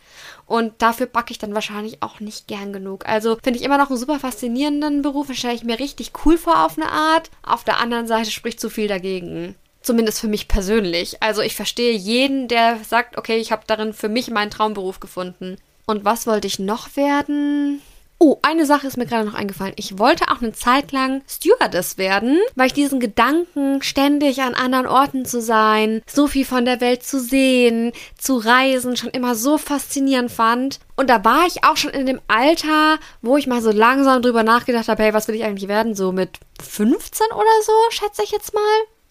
Und 0.46 0.74
dafür 0.82 1.06
backe 1.06 1.32
ich 1.32 1.38
dann 1.38 1.54
wahrscheinlich 1.54 2.02
auch 2.02 2.20
nicht 2.20 2.48
gern 2.48 2.74
genug. 2.74 3.08
Also 3.08 3.38
finde 3.44 3.60
ich 3.60 3.66
immer 3.66 3.78
noch 3.78 3.90
einen 3.90 4.00
super 4.00 4.20
faszinierenden 4.20 5.02
Beruf. 5.02 5.32
Stelle 5.34 5.54
ich 5.54 5.64
mir 5.64 5.80
richtig 5.80 6.12
cool 6.26 6.38
vor 6.38 6.66
auf 6.66 6.78
eine 6.78 6.92
Art. 6.92 7.30
Auf 7.44 7.64
der 7.64 7.80
anderen 7.80 8.08
Seite 8.08 8.32
spricht 8.32 8.60
zu 8.60 8.70
viel 8.70 8.88
dagegen. 8.88 9.56
Zumindest 9.82 10.20
für 10.20 10.28
mich 10.28 10.48
persönlich. 10.48 11.22
Also 11.22 11.42
ich 11.42 11.56
verstehe 11.56 11.94
jeden, 11.94 12.48
der 12.48 12.78
sagt, 12.84 13.18
okay, 13.18 13.38
ich 13.38 13.52
habe 13.52 13.64
darin 13.68 13.94
für 13.94 14.10
mich 14.10 14.30
meinen 14.30 14.52
Traumberuf 14.52 15.00
gefunden. 15.00 15.58
Und 15.86 16.06
was 16.06 16.28
wollte 16.28 16.48
ich 16.48 16.60
noch 16.60 16.96
werden? 16.96 17.82
Oh, 18.22 18.38
eine 18.42 18.66
Sache 18.66 18.86
ist 18.86 18.98
mir 18.98 19.06
gerade 19.06 19.26
noch 19.26 19.34
eingefallen. 19.34 19.72
Ich 19.78 19.98
wollte 19.98 20.26
auch 20.28 20.42
eine 20.42 20.52
Zeit 20.52 20.92
lang 20.92 21.22
Stewardess 21.26 21.98
werden, 21.98 22.38
weil 22.56 22.68
ich 22.68 22.74
diesen 22.74 23.00
Gedanken, 23.00 23.82
ständig 23.82 24.42
an 24.42 24.56
anderen 24.56 24.88
Orten 24.88 25.24
zu 25.24 25.42
sein, 25.42 26.02
so 26.06 26.28
viel 26.28 26.44
von 26.44 26.66
der 26.66 26.82
Welt 26.82 27.02
zu 27.02 27.18
sehen, 27.18 27.94
zu 28.18 28.36
reisen, 28.36 28.98
schon 28.98 29.12
immer 29.12 29.36
so 29.36 29.58
faszinierend 29.58 30.32
fand. 30.32 30.82
Und 30.98 31.10
da 31.10 31.24
war 31.24 31.48
ich 31.48 31.64
auch 31.64 31.78
schon 31.78 31.92
in 31.92 32.06
dem 32.06 32.20
Alter, 32.28 33.00
wo 33.22 33.38
ich 33.38 33.48
mal 33.48 33.62
so 33.62 33.72
langsam 33.72 34.22
drüber 34.22 34.44
nachgedacht 34.44 34.90
habe, 34.90 35.02
hey, 35.02 35.14
was 35.14 35.30
will 35.30 35.36
ich 35.36 35.46
eigentlich 35.46 35.70
werden? 35.70 35.96
So 35.96 36.12
mit 36.12 36.40
15 36.62 37.26
oder 37.28 37.64
so, 37.66 37.72
schätze 37.92 38.22
ich 38.24 38.32
jetzt 38.32 38.54
mal. 38.54 38.62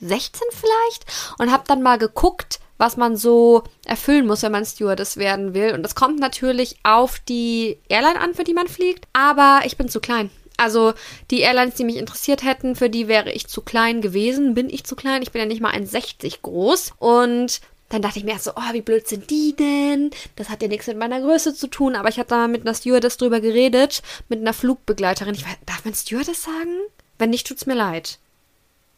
16 0.01 0.43
vielleicht 0.53 1.07
und 1.39 1.51
habe 1.51 1.65
dann 1.67 1.83
mal 1.83 1.99
geguckt, 1.99 2.61
was 2.79 2.97
man 2.97 3.17
so 3.17 3.65
erfüllen 3.85 4.27
muss, 4.27 4.43
wenn 4.43 4.53
man 4.53 4.65
Stewardess 4.65 5.17
werden 5.17 5.53
will. 5.53 5.75
Und 5.75 5.83
das 5.83 5.95
kommt 5.95 6.21
natürlich 6.21 6.77
auf 6.85 7.19
die 7.19 7.79
Airline 7.89 8.21
an, 8.21 8.35
für 8.35 8.45
die 8.45 8.55
man 8.55 8.69
fliegt. 8.69 9.07
Aber 9.13 9.61
ich 9.65 9.77
bin 9.77 9.89
zu 9.89 10.01
klein. 10.01 10.31
Also 10.57 10.95
die 11.31 11.41
Airlines, 11.41 11.75
die 11.75 11.85
mich 11.85 11.97
interessiert 11.97 12.43
hätten, 12.43 12.75
für 12.75 12.91
die 12.91 13.07
wäre 13.07 13.31
ich 13.33 13.47
zu 13.47 13.63
klein 13.63 14.01
gewesen. 14.01 14.55
Bin 14.55 14.71
ich 14.71 14.85
zu 14.85 14.97
klein? 14.97 15.23
Ich 15.23 15.33
bin 15.33 15.41
ja 15.41 15.47
nicht 15.47 15.61
mal 15.61 15.75
1,60 15.75 16.39
groß. 16.43 16.95
Und 16.99 17.61
dann 17.89 18.03
dachte 18.03 18.19
ich 18.19 18.25
mir 18.25 18.39
so, 18.39 18.53
oh, 18.55 18.73
wie 18.73 18.81
blöd 18.81 19.09
sind 19.09 19.31
die 19.31 19.55
denn? 19.57 20.11
Das 20.37 20.49
hat 20.49 20.63
ja 20.63 20.69
nichts 20.69 20.87
mit 20.87 20.99
meiner 20.99 21.21
Größe 21.21 21.55
zu 21.55 21.69
tun. 21.69 21.97
Aber 21.97 22.09
ich 22.09 22.19
habe 22.19 22.29
da 22.29 22.49
mit 22.49 22.63
einer 22.63 22.75
Stewardess 22.75 23.17
drüber 23.17 23.41
geredet, 23.41 24.03
mit 24.29 24.41
einer 24.41 24.53
Flugbegleiterin. 24.53 25.35
Ich 25.35 25.45
weiß, 25.45 25.57
darf 25.67 25.85
man 25.85 25.95
Stewardess 25.95 26.43
sagen? 26.43 26.77
Wenn 27.19 27.31
nicht, 27.31 27.47
tut's 27.47 27.67
mir 27.67 27.75
leid. 27.75 28.19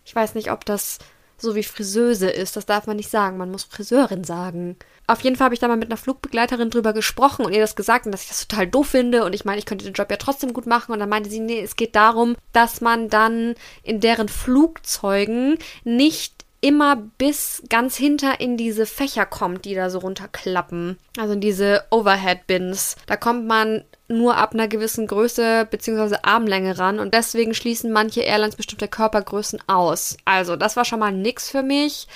Ich 0.05 0.15
weiß 0.15 0.35
nicht, 0.35 0.51
ob 0.51 0.65
das 0.65 0.99
so 1.41 1.55
wie 1.55 1.63
Friseuse 1.63 2.29
ist. 2.29 2.57
Das 2.57 2.67
darf 2.67 2.87
man 2.87 2.97
nicht 2.97 3.11
sagen. 3.11 3.37
Man 3.37 3.51
muss 3.51 3.65
Friseurin 3.65 4.25
sagen. 4.25 4.77
Auf 5.07 5.23
jeden 5.23 5.37
Fall 5.37 5.47
habe 5.47 5.55
ich 5.55 5.61
da 5.61 5.69
mal 5.69 5.77
mit 5.77 5.89
einer 5.89 5.97
Flugbegleiterin 5.97 6.71
drüber 6.71 6.93
gesprochen 6.93 7.45
und 7.45 7.53
ihr 7.53 7.61
das 7.61 7.75
gesagt 7.75 8.07
und 8.07 8.13
dass 8.13 8.23
ich 8.23 8.29
das 8.29 8.47
total 8.47 8.69
doof 8.69 8.89
finde 8.89 9.25
und 9.25 9.35
ich 9.35 9.45
meine, 9.45 9.59
ich 9.59 9.67
könnte 9.67 9.85
den 9.85 9.95
Job 9.95 10.09
ja 10.11 10.17
trotzdem 10.17 10.53
gut 10.53 10.67
machen 10.67 10.93
und 10.93 11.01
dann 11.01 11.09
meinte 11.09 11.29
sie, 11.29 11.41
nee, 11.41 11.61
es 11.61 11.75
geht 11.75 11.97
darum, 11.97 12.37
dass 12.53 12.81
man 12.81 13.09
dann 13.09 13.57
in 13.83 13.99
deren 13.99 14.29
Flugzeugen 14.29 15.59
nicht 15.83 16.45
immer 16.61 16.97
bis 17.19 17.63
ganz 17.69 17.97
hinter 17.97 18.41
in 18.41 18.57
diese 18.57 18.87
Fächer 18.87 19.27
kommt, 19.27 19.65
die 19.65 19.75
da 19.75 19.91
so 19.91 19.99
runterklappen. 19.99 20.99
Also 21.19 21.33
in 21.33 21.41
diese 21.41 21.85
Overhead-Bins. 21.91 22.97
Da 23.07 23.17
kommt 23.17 23.47
man 23.47 23.85
nur 24.11 24.37
ab 24.37 24.53
einer 24.53 24.69
gewissen 24.69 25.07
Größe 25.07 25.67
bzw. 25.71 26.17
Armlänge 26.23 26.79
ran 26.79 26.99
und 26.99 27.15
deswegen 27.15 27.55
schließen 27.55 27.93
manche 27.93 28.23
Airlines 28.23 28.57
bestimmte 28.57 28.89
Körpergrößen 28.89 29.61
aus. 29.69 30.17
Also, 30.25 30.57
das 30.57 30.77
war 30.77 30.85
schon 30.85 31.01
mal 31.01 31.13
nix 31.13 31.49
für 31.51 31.63
mich. 31.63 32.09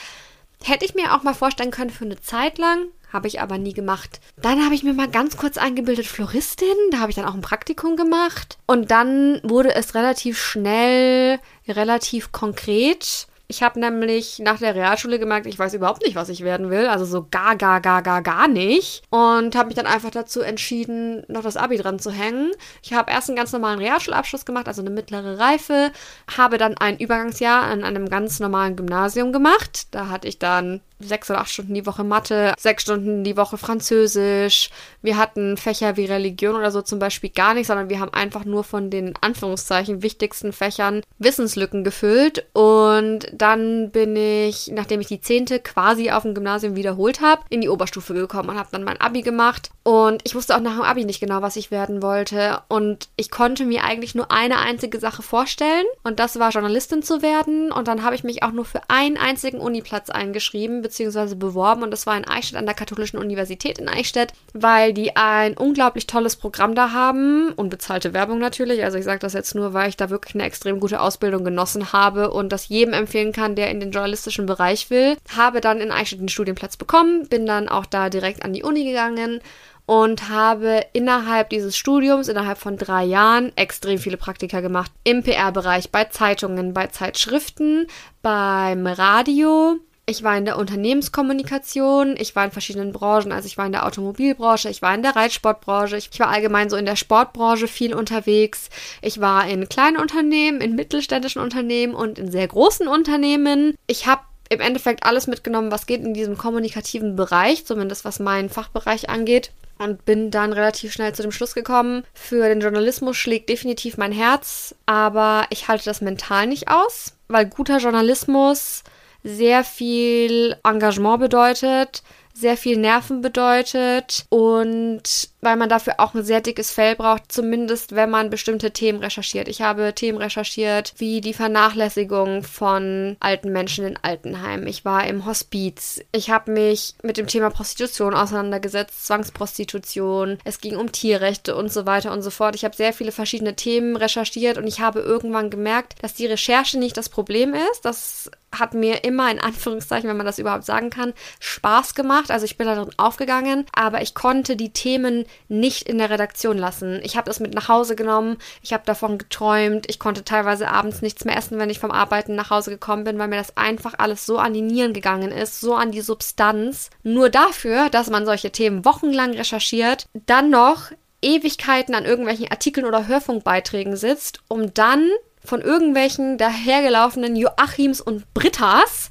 Hätte 0.63 0.85
ich 0.85 0.95
mir 0.95 1.15
auch 1.15 1.23
mal 1.23 1.35
vorstellen 1.35 1.71
können 1.71 1.91
für 1.91 2.05
eine 2.05 2.21
Zeit 2.21 2.59
lang, 2.59 2.87
habe 3.13 3.29
ich 3.29 3.41
aber 3.41 3.59
nie 3.59 3.75
gemacht. 3.75 4.21
Dann 4.41 4.65
habe 4.65 4.75
ich 4.75 4.83
mir 4.83 4.95
mal 4.95 5.09
ganz 5.09 5.37
kurz 5.37 5.57
eingebildet 5.57 6.07
Floristin, 6.07 6.75
da 6.91 6.99
habe 6.99 7.11
ich 7.11 7.17
dann 7.17 7.27
auch 7.27 7.35
ein 7.35 7.43
Praktikum 7.43 7.97
gemacht 7.97 8.59
und 8.67 8.91
dann 8.91 9.41
wurde 9.43 9.75
es 9.75 9.95
relativ 9.95 10.39
schnell 10.39 11.39
relativ 11.69 12.33
konkret 12.33 13.29
ich 13.47 13.63
habe 13.63 13.79
nämlich 13.79 14.39
nach 14.39 14.59
der 14.59 14.75
Realschule 14.75 15.19
gemerkt, 15.19 15.47
ich 15.47 15.59
weiß 15.59 15.75
überhaupt 15.75 16.03
nicht, 16.03 16.17
was 16.17 16.31
ich 16.31 16.43
werden 16.43 16.71
will. 16.71 16.87
Also 16.87 17.05
so 17.05 17.27
gar, 17.31 17.57
gar, 17.57 17.81
gar, 17.81 18.03
gar, 18.03 18.23
gar 18.23 18.49
nicht. 18.49 19.03
Und 19.11 19.55
habe 19.55 19.69
mich 19.69 19.77
dann 19.77 19.87
einfach 19.87 20.11
dazu 20.11 20.41
entschieden, 20.41 21.25
noch 21.29 21.43
das 21.43 21.57
Abi 21.57 21.77
dran 21.77 21.99
zu 21.99 22.11
hängen. 22.11 22.53
Ich 22.83 22.95
habe 22.95 23.11
erst 23.11 23.29
einen 23.29 23.37
ganz 23.37 23.53
normalen 23.53 23.79
Realschulabschluss 23.79 24.47
gemacht, 24.47 24.67
also 24.67 24.81
eine 24.81 24.91
mittlere 24.91 25.39
Reife. 25.39 25.93
Habe 26.37 26.57
dann 26.57 26.79
ein 26.79 26.99
Übergangsjahr 26.99 27.65
an 27.65 27.85
einem 27.85 28.09
ganz 28.09 28.41
normalen 28.41 28.77
Gymnasium 28.77 29.33
gemacht. 29.33 29.89
Da 29.91 30.09
hatte 30.09 30.27
ich 30.27 30.39
dann 30.39 30.81
sechs 31.01 31.31
oder 31.31 31.41
acht 31.41 31.51
Stunden 31.51 31.75
die 31.75 31.87
Woche 31.87 32.05
Mathe, 32.05 32.55
sechs 32.59 32.83
Stunden 32.83 33.25
die 33.25 33.37
Woche 33.37 33.59
Französisch. 33.59 34.71
Wir 35.03 35.17
hatten 35.17 35.57
Fächer 35.57 35.97
wie 35.97 36.05
Religion 36.05 36.55
oder 36.55 36.71
so 36.71 36.83
zum 36.83 36.99
Beispiel 36.99 37.31
gar 37.31 37.55
nicht, 37.55 37.67
sondern 37.67 37.89
wir 37.89 38.01
haben 38.01 38.13
einfach 38.13 38.45
nur 38.45 38.65
von 38.65 38.91
den 38.91 39.15
Anführungszeichen 39.21 40.03
wichtigsten 40.03 40.53
Fächern 40.53 41.03
Wissenslücken 41.19 41.85
gefüllt. 41.85 42.47
Und 42.53 43.27
dann 43.33 43.91
bin 43.91 44.17
ich, 44.17 44.71
nachdem 44.73 45.01
ich 45.01 45.09
die 45.09 45.21
zehnte 45.21 45.61
quasi 45.61 46.11
auf 46.11 46.23
dem 46.23 46.35
Gymnasium 46.35 46.77
wiederholt 46.77 47.21
habe, 47.21 47.43
in 47.51 47.61
die 47.61 47.69
Oberstufe 47.69 48.15
gekommen 48.15 48.51
und 48.51 48.59
habe 48.59 48.69
dann 48.73 48.85
mein 48.85 49.01
Abi 49.01 49.23
gemacht. 49.23 49.71
Und 49.83 50.23
ich 50.25 50.35
wusste 50.35 50.57
auch 50.57 50.61
nach 50.61 50.75
dem 50.75 50.83
Abi 50.83 51.05
nicht 51.05 51.21
genau, 51.21 51.43
was 51.43 51.57
ich 51.57 51.71
werden 51.71 52.03
wollte. 52.03 52.63
Und 52.69 53.09
ich 53.17 53.31
konnte 53.31 53.65
mir 53.65 53.85
eigentlich 53.85 54.15
nur 54.15 54.31
eine 54.31 54.59
einzige 54.59 54.99
Sache 54.99 55.23
vorstellen. 55.23 55.85
Und 56.05 56.21
das 56.21 56.39
war 56.39 56.51
Journalistin 56.51 57.03
zu 57.03 57.21
werden. 57.21 57.73
Und 57.73 57.89
dann 57.89 58.03
habe 58.03 58.15
ich 58.15 58.25
mich 58.25 58.43
auch 58.43 58.53
nur 58.53 58.65
für 58.65 58.81
einen 58.89 59.17
einzigen 59.17 59.59
Uniplatz 59.59 60.09
eingeschrieben 60.09 60.84
bzw. 60.85 61.35
beworben 61.35 61.83
und 61.83 61.91
das 61.91 62.07
war 62.07 62.17
in 62.17 62.25
Eichstätt 62.25 62.57
an 62.57 62.67
der 62.67 62.77
Katholischen 62.77 63.19
Universität 63.19 63.79
in 63.81 63.89
Eichstätt, 63.89 64.33
weil 64.53 64.93
die 64.93 65.17
ein 65.17 65.57
unglaublich 65.57 66.07
tolles 66.07 66.37
Programm 66.37 66.77
da 66.77 66.93
haben. 66.93 67.53
Unbezahlte 67.57 68.15
Werbung 68.15 68.39
natürlich. 68.39 68.85
Also 68.85 68.97
ich 68.99 69.05
sage 69.05 69.19
das 69.19 69.33
jetzt 69.33 69.57
nur, 69.57 69.73
weil 69.73 69.89
ich 69.89 69.97
da 69.97 70.11
wirklich 70.11 70.37
eine 70.37 70.45
extrem 70.45 70.79
gute 70.79 71.01
Ausbildung 71.01 71.45
genossen 71.45 71.93
habe 71.93 72.31
und 72.31 72.53
das 72.53 72.69
jedem 72.69 72.95
empfehlen 72.95 73.33
kann, 73.33 73.57
der 73.57 73.71
in 73.71 73.81
den 73.81 73.91
journalistischen 73.91 74.47
Bereich 74.47 74.91
will. 74.91 75.17
Habe 75.37 75.61
dann 75.61 75.81
in 75.81 75.91
Eichstätt 75.91 76.21
einen 76.21 76.29
Studienplatz 76.29 76.77
bekommen, 76.77 77.27
bin 77.29 77.47
dann 77.47 77.69
auch 77.69 77.87
da 77.87 78.11
direkt 78.11 78.45
an 78.45 78.53
die 78.53 78.63
Uni 78.63 78.85
gegangen 78.85 79.41
und 79.87 80.29
habe 80.29 80.87
innerhalb 80.93 81.51
dieses 81.51 81.77
Studiums, 81.77 82.29
innerhalb 82.29 82.59
von 82.59 82.77
drei 82.77 83.05
Jahren, 83.05 83.53
extrem 83.57 83.99
viele 83.99 84.17
Praktika 84.17 84.61
gemacht. 84.61 84.91
Im 85.05 85.23
PR-Bereich, 85.23 85.91
bei 85.91 86.05
Zeitungen, 86.05 86.73
bei 86.73 86.87
Zeitschriften, 86.87 87.87
beim 88.23 88.87
Radio, 88.87 89.79
ich 90.07 90.23
war 90.23 90.37
in 90.37 90.45
der 90.45 90.59
Unternehmenskommunikation, 90.59 92.17
ich 92.19 92.37
war 92.37 92.45
in 92.45 92.51
verschiedenen 92.51 92.93
Branchen, 92.93 93.33
also 93.33 93.47
ich 93.47 93.57
war 93.57 93.65
in 93.65 93.73
der 93.73 93.87
Automobilbranche, 93.87 94.69
ich 94.69 94.83
war 94.83 94.95
in 94.95 95.03
der 95.03 95.17
Reitsportbranche, 95.17 95.97
ich 95.97 96.21
war 96.21 96.29
allgemein 96.29 96.69
so 96.69 96.77
in 96.77 96.85
der 96.85 96.97
Sportbranche 96.97 97.69
viel 97.69 97.95
unterwegs. 97.95 98.69
Ich 99.01 99.21
war 99.21 99.49
in 99.49 99.69
kleinen 99.69 99.97
Unternehmen, 99.97 100.61
in 100.61 100.75
mittelständischen 100.75 101.41
Unternehmen 101.41 101.95
und 101.95 102.19
in 102.19 102.31
sehr 102.31 102.47
großen 102.47 102.87
Unternehmen. 102.87 103.77
Ich 103.87 104.07
habe 104.07 104.23
im 104.51 104.61
Endeffekt 104.61 105.05
alles 105.05 105.27
mitgenommen, 105.27 105.71
was 105.71 105.87
geht 105.87 106.03
in 106.03 106.13
diesem 106.13 106.37
kommunikativen 106.37 107.17
Bereich, 107.17 107.65
zumindest 107.65 108.05
was 108.05 108.21
meinen 108.21 108.51
Fachbereich 108.51 109.09
angeht. 109.09 109.53
Und 109.77 110.05
bin 110.05 110.31
dann 110.31 110.53
relativ 110.53 110.93
schnell 110.93 111.13
zu 111.15 111.23
dem 111.23 111.33
Schluss 111.33 111.53
gekommen, 111.55 112.05
für 112.15 112.47
den 112.49 112.61
Journalismus 112.61 113.17
schlägt 113.17 113.49
definitiv 113.49 113.97
mein 113.97 114.13
Herz, 114.13 114.73
aber 114.87 115.47
ich 115.51 115.67
halte 115.67 115.87
das 115.87 116.01
mental 116.01 116.47
nicht 116.47 116.69
aus, 116.69 117.15
weil 117.27 117.47
guter 117.47 117.79
Journalismus 117.79 118.85
sehr 119.25 119.65
viel 119.65 120.57
Engagement 120.65 121.19
bedeutet, 121.19 122.03
sehr 122.35 122.57
viel 122.57 122.77
Nerven 122.77 123.23
bedeutet 123.23 124.27
und 124.29 125.03
weil 125.45 125.57
man 125.57 125.69
dafür 125.69 125.95
auch 125.99 126.15
ein 126.15 126.25
sehr 126.25 126.41
dickes 126.41 126.71
Fell 126.71 126.97
braucht, 126.97 127.31
zumindest 127.31 127.95
wenn 127.95 128.11
man 128.11 128.31
bestimmte 128.31 128.73
Themen 128.73 129.01
recherchiert. 129.01 129.49
Ich 129.49 129.63
habe 129.63 129.95
Themen 129.95 130.19
recherchiert, 130.19 130.95
wie 130.99 131.21
die 131.21 131.35
Vernachlässigung 131.35 132.43
von 132.43 133.17
alten 133.21 133.53
Menschen 133.53 133.87
in 133.87 133.99
Altenheimen. 134.01 134.67
Ich 134.67 134.85
war 134.85 135.07
im 135.07 135.27
Hospiz. 135.27 136.01
Ich 136.13 136.31
habe 136.31 136.51
mich 136.51 136.95
mit 137.03 137.17
dem 137.17 137.27
Thema 137.27 137.51
Prostitution 137.51 138.15
auseinandergesetzt, 138.15 139.07
Zwangsprostitution. 139.07 140.39
Es 140.45 140.61
ging 140.61 140.77
um 140.77 140.93
Tierrechte 140.93 141.55
und 141.57 141.73
so 141.73 141.87
weiter 141.87 142.13
und 142.13 142.23
so 142.23 142.31
fort. 142.31 142.55
Ich 142.55 142.65
habe 142.65 142.77
sehr 142.77 142.93
viele 142.93 143.13
verschiedene 143.13 143.57
Themen 143.57 143.97
recherchiert 143.97 144.59
und 144.59 144.67
ich 144.67 144.81
habe 144.81 145.01
irgendwann 145.01 145.51
gemerkt, 145.51 146.03
dass 146.03 146.15
die 146.15 146.27
Recherche 146.27 146.79
nicht 146.79 146.97
das 146.97 147.09
Problem 147.09 147.55
ist. 147.55 147.85
Das 147.85 148.31
hat 148.59 148.75
mir 148.75 149.05
immer 149.05 149.31
in 149.31 149.41
Anführungszeichen, 149.41 150.09
wenn 150.09 150.17
man 150.17 150.27
das 150.27 150.39
überhaupt 150.39 150.65
sagen 150.65 150.91
kann, 150.91 151.13
Spaß 151.41 151.95
gemacht. 151.95 152.31
Also 152.31 152.45
ich 152.45 152.57
bin 152.57 152.67
da 152.67 152.75
drin 152.75 152.95
aufgegangen, 152.97 153.67
aber 153.73 154.03
ich 154.03 154.15
konnte 154.15 154.57
die 154.57 154.73
Themen 154.73 155.27
nicht 155.49 155.89
in 155.89 155.99
der 155.99 156.11
Redaktion 156.11 156.59
lassen. 156.59 157.01
Ich 157.03 157.17
habe 157.17 157.27
das 157.27 157.41
mit 157.41 157.55
nach 157.55 157.69
Hause 157.69 157.97
genommen, 157.97 158.39
ich 158.63 158.73
habe 158.73 158.85
davon 158.85 159.19
geträumt, 159.19 159.87
ich 159.89 159.99
konnte 159.99 160.25
teilweise 160.25 160.69
abends 160.69 161.03
nichts 161.03 161.25
mehr 161.25 161.37
essen, 161.37 161.59
wenn 161.59 161.71
ich 161.71 161.79
vom 161.79 161.91
Arbeiten 161.91 162.35
nach 162.35 162.51
Hause 162.51 162.71
gekommen 162.71 163.05
bin, 163.05 163.19
weil 163.19 163.29
mir 163.29 163.37
das 163.37 163.57
einfach 163.57 163.95
alles 163.99 164.27
so 164.27 164.39
an 164.39 164.55
die 164.55 164.63
Nieren 164.63 164.93
gegangen 164.93 165.31
ist, 165.31 165.61
so 165.61 165.75
an 165.75 165.93
die 165.93 166.01
Substanz. 166.01 166.91
Nur 167.03 167.29
dafür, 167.31 167.91
dass 167.91 168.11
man 168.11 168.27
solche 168.27 168.51
Themen 168.51 168.85
wochenlang 168.85 169.33
recherchiert, 169.35 170.07
dann 170.13 170.51
noch 170.51 170.91
Ewigkeiten 171.23 171.95
an 171.95 172.05
irgendwelchen 172.05 172.51
Artikeln 172.51 172.87
oder 172.87 173.07
Hörfunkbeiträgen 173.07 173.97
sitzt, 173.97 174.41
um 174.49 174.75
dann 174.75 175.09
von 175.43 175.61
irgendwelchen 175.61 176.39
dahergelaufenen 176.39 177.37
Joachims 177.37 178.01
und 178.01 178.33
Brittas 178.35 179.11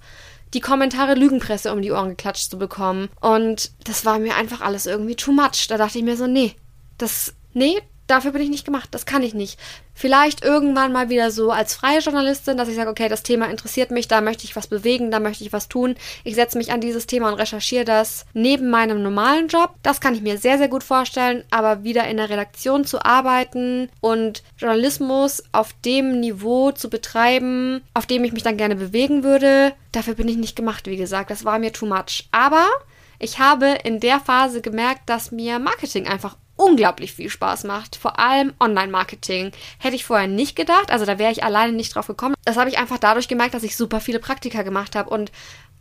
die 0.54 0.60
Kommentare 0.60 1.16
Lügenpresse 1.16 1.74
um 1.74 1.82
die 1.82 1.92
Ohren 1.92 2.10
geklatscht 2.10 2.50
zu 2.50 2.58
bekommen. 2.58 3.10
Und 3.22 3.72
das 3.86 4.06
war 4.06 4.20
mir 4.20 4.36
einfach 4.36 4.62
alles 4.62 4.86
irgendwie 4.86 5.16
too 5.16 5.32
much. 5.32 5.68
Da 5.68 5.78
dachte 5.78 5.98
ich 5.98 6.04
mir 6.04 6.18
so, 6.18 6.28
nee, 6.28 6.56
das, 6.98 7.34
nee, 7.54 7.80
dafür 8.08 8.32
bin 8.32 8.42
ich 8.42 8.50
nicht 8.50 8.66
gemacht, 8.66 8.89
das 8.92 9.06
kann 9.06 9.24
ich 9.24 9.34
nicht. 9.34 9.60
Vielleicht 9.96 10.44
irgendwann 10.44 10.92
mal 10.92 11.10
wieder 11.10 11.32
so 11.32 11.52
als 11.52 11.76
freie 11.76 12.00
Journalistin, 12.00 12.58
dass 12.58 12.68
ich 12.68 12.76
sage, 12.76 12.89
okay, 12.89 13.10
das 13.10 13.24
Thema 13.24 13.50
interessiert 13.50 13.92
mich, 13.92 14.08
da 14.08 14.22
möchte 14.22 14.44
ich 14.44 14.56
was 14.56 14.68
bewegen, 14.68 15.12
da 15.12 15.20
möchte 15.20 15.44
ich 15.44 15.54
was 15.54 15.70
tun. 15.70 15.96
Ich 16.24 16.36
setze 16.36 16.58
mich 16.58 16.72
an 16.72 16.82
dieses 16.82 17.06
Thema 17.06 17.30
und 17.30 17.36
recherchiere 17.36 17.86
das 17.86 18.26
neben 18.34 18.70
meinem 18.70 19.04
normalen 19.04 19.48
Job. 19.48 19.76
Das 19.84 20.02
kann 20.02 20.16
ich 20.16 20.22
mir 20.22 20.38
sehr, 20.38 20.58
sehr 20.58 20.68
gut 20.68 20.84
vorstellen, 20.84 21.44
aber 21.52 21.84
wieder 21.84 22.08
in 22.08 22.18
der 22.18 22.30
Redaktion 22.30 22.86
zu 22.86 23.06
arbeiten 23.06 23.89
und 24.02 24.44
Journalismus 24.58 25.44
auf 25.52 25.74
dem 25.86 26.20
Niveau 26.20 26.72
zu 26.72 26.89
betreiben, 26.89 27.82
auf 27.94 28.06
dem 28.06 28.24
ich 28.24 28.34
mich 28.34 28.44
dann 28.44 28.58
gerne 28.58 28.76
bewegen 28.76 29.24
würde, 29.24 29.74
dafür 29.92 30.16
bin 30.16 30.28
ich 30.28 30.38
nicht 30.38 30.56
gemacht, 30.56 30.88
wie 30.88 30.98
gesagt. 30.98 31.30
Das 31.30 31.46
war 31.46 31.60
mir 31.60 31.72
too 31.72 31.86
much. 31.86 32.28
Aber 32.32 32.66
ich 33.20 33.39
habe 33.39 33.78
in 33.84 34.00
der 34.00 34.20
Phase 34.20 34.62
gemerkt, 34.62 35.04
dass 35.06 35.32
mir 35.32 35.60
Marketing 35.60 36.08
einfach 36.08 36.36
unglaublich 36.56 37.13
viel 37.13 37.30
Spaß 37.30 37.63
macht. 37.63 37.96
Vor 37.96 38.20
allem 38.20 38.54
Online-Marketing. 38.60 39.52
Hätte 39.80 39.96
ich 39.96 40.06
vorher 40.06 40.28
nicht 40.28 40.56
gedacht. 40.56 40.92
Also 40.92 41.06
da 41.06 41.18
wäre 41.18 41.32
ich 41.32 41.44
alleine 41.44 41.74
nicht 41.74 41.96
drauf 41.96 42.08
gekommen. 42.08 42.36
Das 42.46 42.58
habe 42.58 42.70
ich 42.70 42.78
einfach 42.78 42.98
dadurch 42.98 43.28
gemerkt, 43.28 43.54
dass 43.54 43.63
ich 43.63 43.76
super 43.76 44.00
viele 44.00 44.20
Praktika 44.20 44.63
gemacht 44.63 44.96
habe. 44.96 45.10
Und 45.10 45.32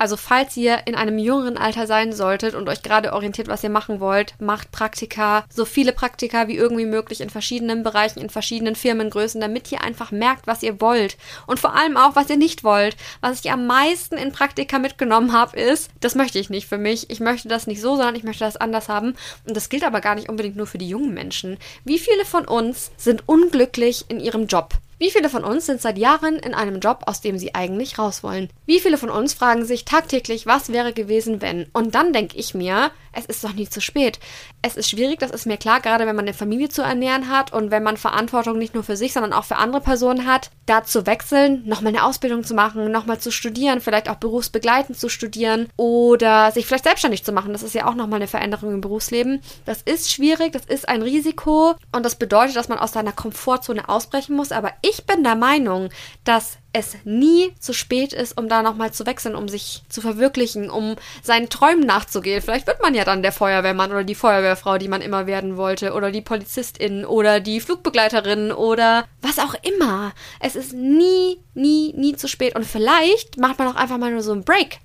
also 0.03 0.17
falls 0.17 0.57
ihr 0.57 0.81
in 0.87 0.97
einem 0.97 1.17
jüngeren 1.17 1.57
Alter 1.57 1.87
sein 1.87 2.13
solltet 2.13 2.57
und 2.57 2.69
euch 2.69 2.83
gerade 2.83 3.13
orientiert, 3.13 3.47
was 3.47 3.63
ihr 3.63 3.71
machen 3.71 4.01
wollt, 4.01 4.35
macht 4.41 4.73
Praktika, 4.73 5.45
so 5.49 5.65
viele 5.65 5.93
Praktika 5.93 6.49
wie 6.49 6.57
irgendwie 6.57 6.87
möglich 6.87 7.21
in 7.21 7.31
verschiedenen 7.31 7.85
Bereichen, 7.85 8.19
in 8.19 8.29
verschiedenen 8.29 8.75
Firmengrößen, 8.75 9.41
damit 9.41 9.71
ihr 9.71 9.81
einfach 9.81 10.11
merkt, 10.11 10.49
was 10.49 10.65
ihr 10.65 10.81
wollt 10.81 11.17
und 11.47 11.61
vor 11.61 11.77
allem 11.77 11.97
auch, 11.97 12.17
was 12.17 12.29
ihr 12.29 12.37
nicht 12.37 12.65
wollt. 12.65 12.97
Was 13.21 13.45
ich 13.45 13.53
am 13.53 13.69
meisten 13.69 14.17
in 14.17 14.33
Praktika 14.33 14.81
mitgenommen 14.81 15.33
habe, 15.33 15.57
ist, 15.57 15.89
das 16.01 16.17
möchte 16.17 16.41
ich 16.41 16.51
nicht 16.51 16.67
für 16.67 16.79
mich. 16.79 17.09
Ich 17.09 17.21
möchte 17.21 17.47
das 17.47 17.69
nicht 17.69 17.81
so, 17.81 17.95
sondern 17.95 18.17
ich 18.17 18.25
möchte 18.25 18.45
das 18.45 18.57
anders 18.57 18.89
haben. 18.89 19.15
Und 19.47 19.57
das 19.57 19.69
gilt 19.69 19.85
aber 19.85 20.01
gar 20.01 20.17
nicht 20.17 20.29
unbedingt 20.29 20.57
nur 20.57 20.67
für 20.67 20.79
die 20.79 20.89
jungen 20.89 21.15
Menschen. 21.15 21.59
Wie 21.85 22.01
viele 22.01 22.25
von 22.25 22.45
uns 22.45 22.91
sind 22.97 23.29
unglücklich 23.29 24.07
in 24.09 24.19
ihrem 24.19 24.49
Job? 24.49 24.75
Wie 25.03 25.11
viele 25.11 25.29
von 25.29 25.43
uns 25.43 25.67
sind 25.67 25.81
seit 25.81 25.99
Jahren 25.99 26.37
in 26.37 26.55
einem 26.55 26.79
Job, 26.79 27.01
aus 27.07 27.21
dem 27.21 27.37
sie 27.37 27.57
eigentlich 27.57 27.99
raus 27.99 28.23
wollen? 28.23 28.51
Wie 28.67 28.79
viele 28.79 28.97
von 28.97 29.11
uns 29.11 29.35
fragen 29.35 29.65
sich 29.65 29.85
tagtäglich, 29.85 30.47
was 30.47 30.73
wäre 30.73 30.93
gewesen, 30.93 31.43
wenn? 31.43 31.67
Und 31.73 31.97
dann 31.97 32.13
denke 32.13 32.37
ich 32.37 32.55
mir, 32.55 32.93
es 33.13 33.27
ist 33.27 33.45
doch 33.45 33.53
nie 33.53 33.69
zu 33.69 33.81
spät. 33.81 34.19
Es 34.63 34.77
ist 34.77 34.91
schwierig, 34.91 35.19
das 35.19 35.31
ist 35.31 35.47
mir 35.47 35.57
klar, 35.57 35.81
gerade 35.81 36.07
wenn 36.07 36.17
man 36.17 36.25
eine 36.25 36.35
Familie 36.35 36.69
zu 36.69 36.83
ernähren 36.83 37.29
hat 37.29 37.53
und 37.53 37.71
wenn 37.71 37.83
man 37.83 37.97
Verantwortung 37.97 38.59
nicht 38.59 38.75
nur 38.75 38.85
für 38.85 38.97
sich, 38.97 39.13
sondern 39.13 39.33
auch 39.33 39.45
für 39.45 39.57
andere 39.57 39.81
Personen 39.83 40.27
hat, 40.27 40.51
da 40.67 40.85
zu 40.85 41.07
wechseln, 41.07 41.63
nochmal 41.67 41.95
eine 41.95 42.05
Ausbildung 42.05 42.45
zu 42.45 42.55
machen, 42.55 42.91
nochmal 42.91 43.19
zu 43.19 43.31
studieren, 43.31 43.81
vielleicht 43.81 44.09
auch 44.09 44.17
berufsbegleitend 44.17 44.99
zu 44.99 45.09
studieren 45.09 45.69
oder 45.77 46.51
sich 46.53 46.67
vielleicht 46.67 46.85
selbstständig 46.85 47.25
zu 47.25 47.33
machen. 47.33 47.53
Das 47.53 47.63
ist 47.63 47.75
ja 47.75 47.87
auch 47.87 47.95
nochmal 47.95 48.21
eine 48.21 48.29
Veränderung 48.29 48.73
im 48.73 48.81
Berufsleben. 48.81 49.41
Das 49.65 49.83
ist 49.83 50.11
schwierig, 50.11 50.53
das 50.53 50.65
ist 50.65 50.89
ein 50.89 51.03
Risiko 51.03 51.75
und 51.93 52.05
das 52.05 52.17
bedeutet, 52.17 52.57
dass 52.57 52.69
man 52.69 52.79
aus 52.79 52.93
seiner 52.93 53.13
Komfortzone 53.13 53.89
ausbrechen 53.89 54.37
muss. 54.37 54.53
Aber 54.53 54.73
ich 54.83 55.05
bin 55.07 55.23
der 55.23 55.37
Meinung, 55.37 55.91
dass 56.25 56.59
es 56.73 56.97
nie 57.05 57.53
zu 57.59 57.73
spät 57.73 58.13
ist, 58.13 58.39
um 58.39 58.49
da 58.49 58.63
nochmal 58.63 58.93
zu 58.93 59.07
wechseln, 59.07 59.35
um 59.35 59.49
sich 59.49 59.83
zu 59.89 60.01
verwirklichen, 60.01 60.71
um 60.71 60.97
seinen 61.23 61.49
Träumen 61.49 61.85
nachzugehen. 61.85 62.41
Vielleicht 62.41 62.67
wird 62.67 62.83
man 62.83 62.95
ja 62.95 63.05
dann 63.05 63.23
der 63.23 63.33
Feuerwehrmann 63.33 63.91
oder 63.91 64.05
die 64.05 64.15
Feuerwehrfrau, 64.15 64.79
die 64.79 64.89
man 64.89 65.03
immer 65.03 65.27
werden 65.27 65.57
wollte, 65.57 65.93
oder 65.93 66.11
die 66.11 66.23
Polizistin 66.23 67.05
oder 67.05 67.41
die 67.41 67.61
Flugbegleiterin 67.61 68.53
oder 68.53 69.07
was 69.21 69.39
auch 69.39 69.55
immer. 69.63 70.13
Es 70.41 70.57
ist 70.57 70.73
nie, 70.73 71.39
nie, 71.55 71.93
nie 71.97 72.17
zu 72.17 72.29
spät. 72.29 72.57
Und 72.57 72.65
vielleicht 72.65 73.39
macht 73.39 73.59
man 73.59 73.69
auch 73.69 73.77
einfach 73.77 73.99
mal 73.99 74.11
nur 74.11 74.23
so 74.23 74.33
einen 74.33 74.45
Break 74.45 74.81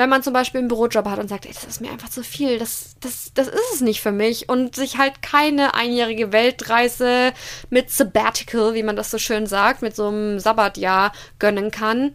wenn 0.00 0.08
man 0.08 0.22
zum 0.22 0.32
Beispiel 0.32 0.60
einen 0.60 0.68
Bürojob 0.68 1.04
hat 1.04 1.18
und 1.18 1.28
sagt, 1.28 1.44
ey, 1.44 1.52
das 1.52 1.64
ist 1.64 1.82
mir 1.82 1.90
einfach 1.90 2.08
zu 2.08 2.24
viel, 2.24 2.58
das, 2.58 2.96
das, 3.00 3.32
das 3.34 3.48
ist 3.48 3.74
es 3.74 3.80
nicht 3.82 4.00
für 4.00 4.12
mich. 4.12 4.48
Und 4.48 4.74
sich 4.74 4.96
halt 4.96 5.20
keine 5.20 5.74
einjährige 5.74 6.32
Weltreise 6.32 7.34
mit 7.68 7.90
Sabbatical, 7.90 8.72
wie 8.72 8.82
man 8.82 8.96
das 8.96 9.10
so 9.10 9.18
schön 9.18 9.46
sagt, 9.46 9.82
mit 9.82 9.94
so 9.94 10.08
einem 10.08 10.40
Sabbatjahr 10.40 11.12
gönnen 11.38 11.70
kann, 11.70 12.14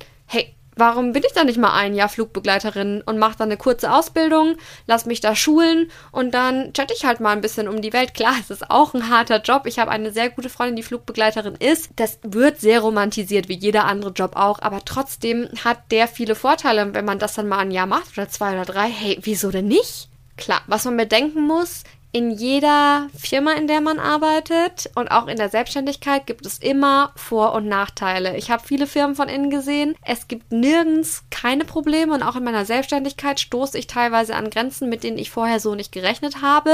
warum 0.75 1.13
bin 1.13 1.23
ich 1.25 1.33
da 1.33 1.43
nicht 1.43 1.57
mal 1.57 1.73
ein 1.73 1.95
Jahr 1.95 2.09
Flugbegleiterin 2.09 3.01
und 3.05 3.17
mache 3.17 3.37
dann 3.37 3.49
eine 3.49 3.57
kurze 3.57 3.91
Ausbildung, 3.91 4.57
lass 4.87 5.05
mich 5.05 5.21
da 5.21 5.35
schulen 5.35 5.89
und 6.11 6.33
dann 6.33 6.73
chatte 6.73 6.93
ich 6.95 7.05
halt 7.05 7.19
mal 7.19 7.31
ein 7.31 7.41
bisschen 7.41 7.67
um 7.67 7.81
die 7.81 7.93
Welt. 7.93 8.13
Klar, 8.13 8.35
es 8.39 8.49
ist 8.49 8.69
auch 8.69 8.93
ein 8.93 9.09
harter 9.09 9.41
Job. 9.41 9.63
Ich 9.65 9.79
habe 9.79 9.91
eine 9.91 10.11
sehr 10.11 10.29
gute 10.29 10.49
Freundin, 10.49 10.75
die 10.75 10.83
Flugbegleiterin 10.83 11.55
ist. 11.55 11.89
Das 11.95 12.19
wird 12.23 12.59
sehr 12.59 12.81
romantisiert, 12.81 13.49
wie 13.49 13.57
jeder 13.57 13.85
andere 13.85 14.11
Job 14.11 14.35
auch, 14.35 14.59
aber 14.59 14.83
trotzdem 14.83 15.49
hat 15.63 15.91
der 15.91 16.07
viele 16.07 16.35
Vorteile, 16.35 16.93
wenn 16.93 17.05
man 17.05 17.19
das 17.19 17.33
dann 17.33 17.47
mal 17.47 17.59
ein 17.59 17.71
Jahr 17.71 17.87
macht 17.87 18.17
oder 18.17 18.29
zwei 18.29 18.53
oder 18.53 18.65
drei. 18.65 18.87
Hey, 18.87 19.19
wieso 19.21 19.51
denn 19.51 19.67
nicht? 19.67 20.09
Klar, 20.37 20.61
was 20.67 20.85
man 20.85 20.97
bedenken 20.97 21.47
muss, 21.47 21.83
in 22.15 22.31
jeder 22.31 23.09
Firma, 23.13 23.51
in 23.55 23.67
der 23.67 23.81
man 23.81 23.99
arbeitet 23.99 24.89
und 24.95 25.11
auch 25.11 25.27
in 25.27 25.35
der 25.35 25.49
Selbstständigkeit 25.49 26.25
gibt 26.25 26.45
es 26.45 26.59
immer 26.59 27.11
Vor- 27.17 27.51
und 27.51 27.67
Nachteile. 27.67 28.37
Ich 28.37 28.49
habe 28.49 28.65
viele 28.65 28.87
Firmen 28.87 29.17
von 29.17 29.27
innen 29.27 29.49
gesehen. 29.49 29.95
Es 30.01 30.29
gibt 30.29 30.49
nirgends 30.53 31.25
keine 31.29 31.65
Probleme 31.65 32.13
und 32.13 32.23
auch 32.23 32.37
in 32.37 32.45
meiner 32.45 32.63
Selbstständigkeit 32.63 33.41
stoße 33.41 33.77
ich 33.77 33.87
teilweise 33.87 34.33
an 34.37 34.49
Grenzen, 34.49 34.87
mit 34.87 35.03
denen 35.03 35.17
ich 35.17 35.29
vorher 35.29 35.59
so 35.59 35.75
nicht 35.75 35.91
gerechnet 35.91 36.41
habe. 36.41 36.71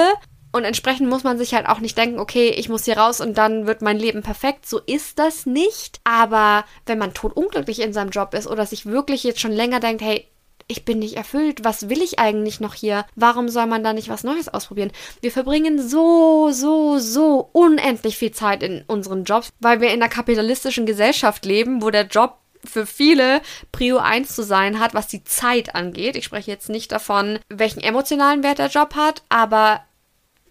Und 0.51 0.63
entsprechend 0.63 1.09
muss 1.09 1.23
man 1.23 1.39
sich 1.39 1.55
halt 1.55 1.67
auch 1.67 1.79
nicht 1.79 1.97
denken, 1.97 2.19
okay, 2.19 2.49
ich 2.49 2.69
muss 2.69 2.85
hier 2.85 2.97
raus 2.97 3.19
und 3.19 3.35
dann 3.35 3.65
wird 3.65 3.81
mein 3.81 3.97
Leben 3.97 4.21
perfekt. 4.21 4.67
So 4.67 4.77
ist 4.77 5.17
das 5.17 5.47
nicht. 5.47 6.01
Aber 6.03 6.65
wenn 6.85 6.99
man 6.99 7.15
totunglücklich 7.15 7.79
in 7.79 7.93
seinem 7.93 8.11
Job 8.11 8.35
ist 8.35 8.45
oder 8.45 8.67
sich 8.67 8.85
wirklich 8.85 9.23
jetzt 9.23 9.39
schon 9.39 9.53
länger 9.53 9.79
denkt, 9.79 10.03
hey, 10.03 10.27
ich 10.71 10.85
bin 10.85 10.99
nicht 10.99 11.17
erfüllt. 11.17 11.63
Was 11.63 11.89
will 11.89 12.01
ich 12.01 12.17
eigentlich 12.17 12.59
noch 12.59 12.73
hier? 12.73 13.05
Warum 13.15 13.49
soll 13.49 13.67
man 13.67 13.83
da 13.83 13.93
nicht 13.93 14.09
was 14.09 14.23
Neues 14.23 14.49
ausprobieren? 14.49 14.91
Wir 15.21 15.31
verbringen 15.31 15.85
so, 15.87 16.49
so, 16.51 16.97
so 16.97 17.49
unendlich 17.51 18.17
viel 18.17 18.31
Zeit 18.31 18.63
in 18.63 18.83
unseren 18.87 19.25
Jobs, 19.25 19.49
weil 19.59 19.81
wir 19.81 19.89
in 19.89 20.01
einer 20.01 20.09
kapitalistischen 20.09 20.85
Gesellschaft 20.85 21.45
leben, 21.45 21.81
wo 21.81 21.89
der 21.89 22.07
Job 22.07 22.37
für 22.63 22.85
viele 22.85 23.41
Prio 23.71 23.97
1 23.97 24.35
zu 24.35 24.43
sein 24.43 24.79
hat, 24.79 24.93
was 24.93 25.07
die 25.07 25.23
Zeit 25.23 25.75
angeht. 25.75 26.15
Ich 26.15 26.25
spreche 26.25 26.51
jetzt 26.51 26.69
nicht 26.69 26.91
davon, 26.91 27.39
welchen 27.49 27.81
emotionalen 27.81 28.43
Wert 28.43 28.59
der 28.59 28.67
Job 28.67 28.95
hat, 28.95 29.23
aber 29.29 29.81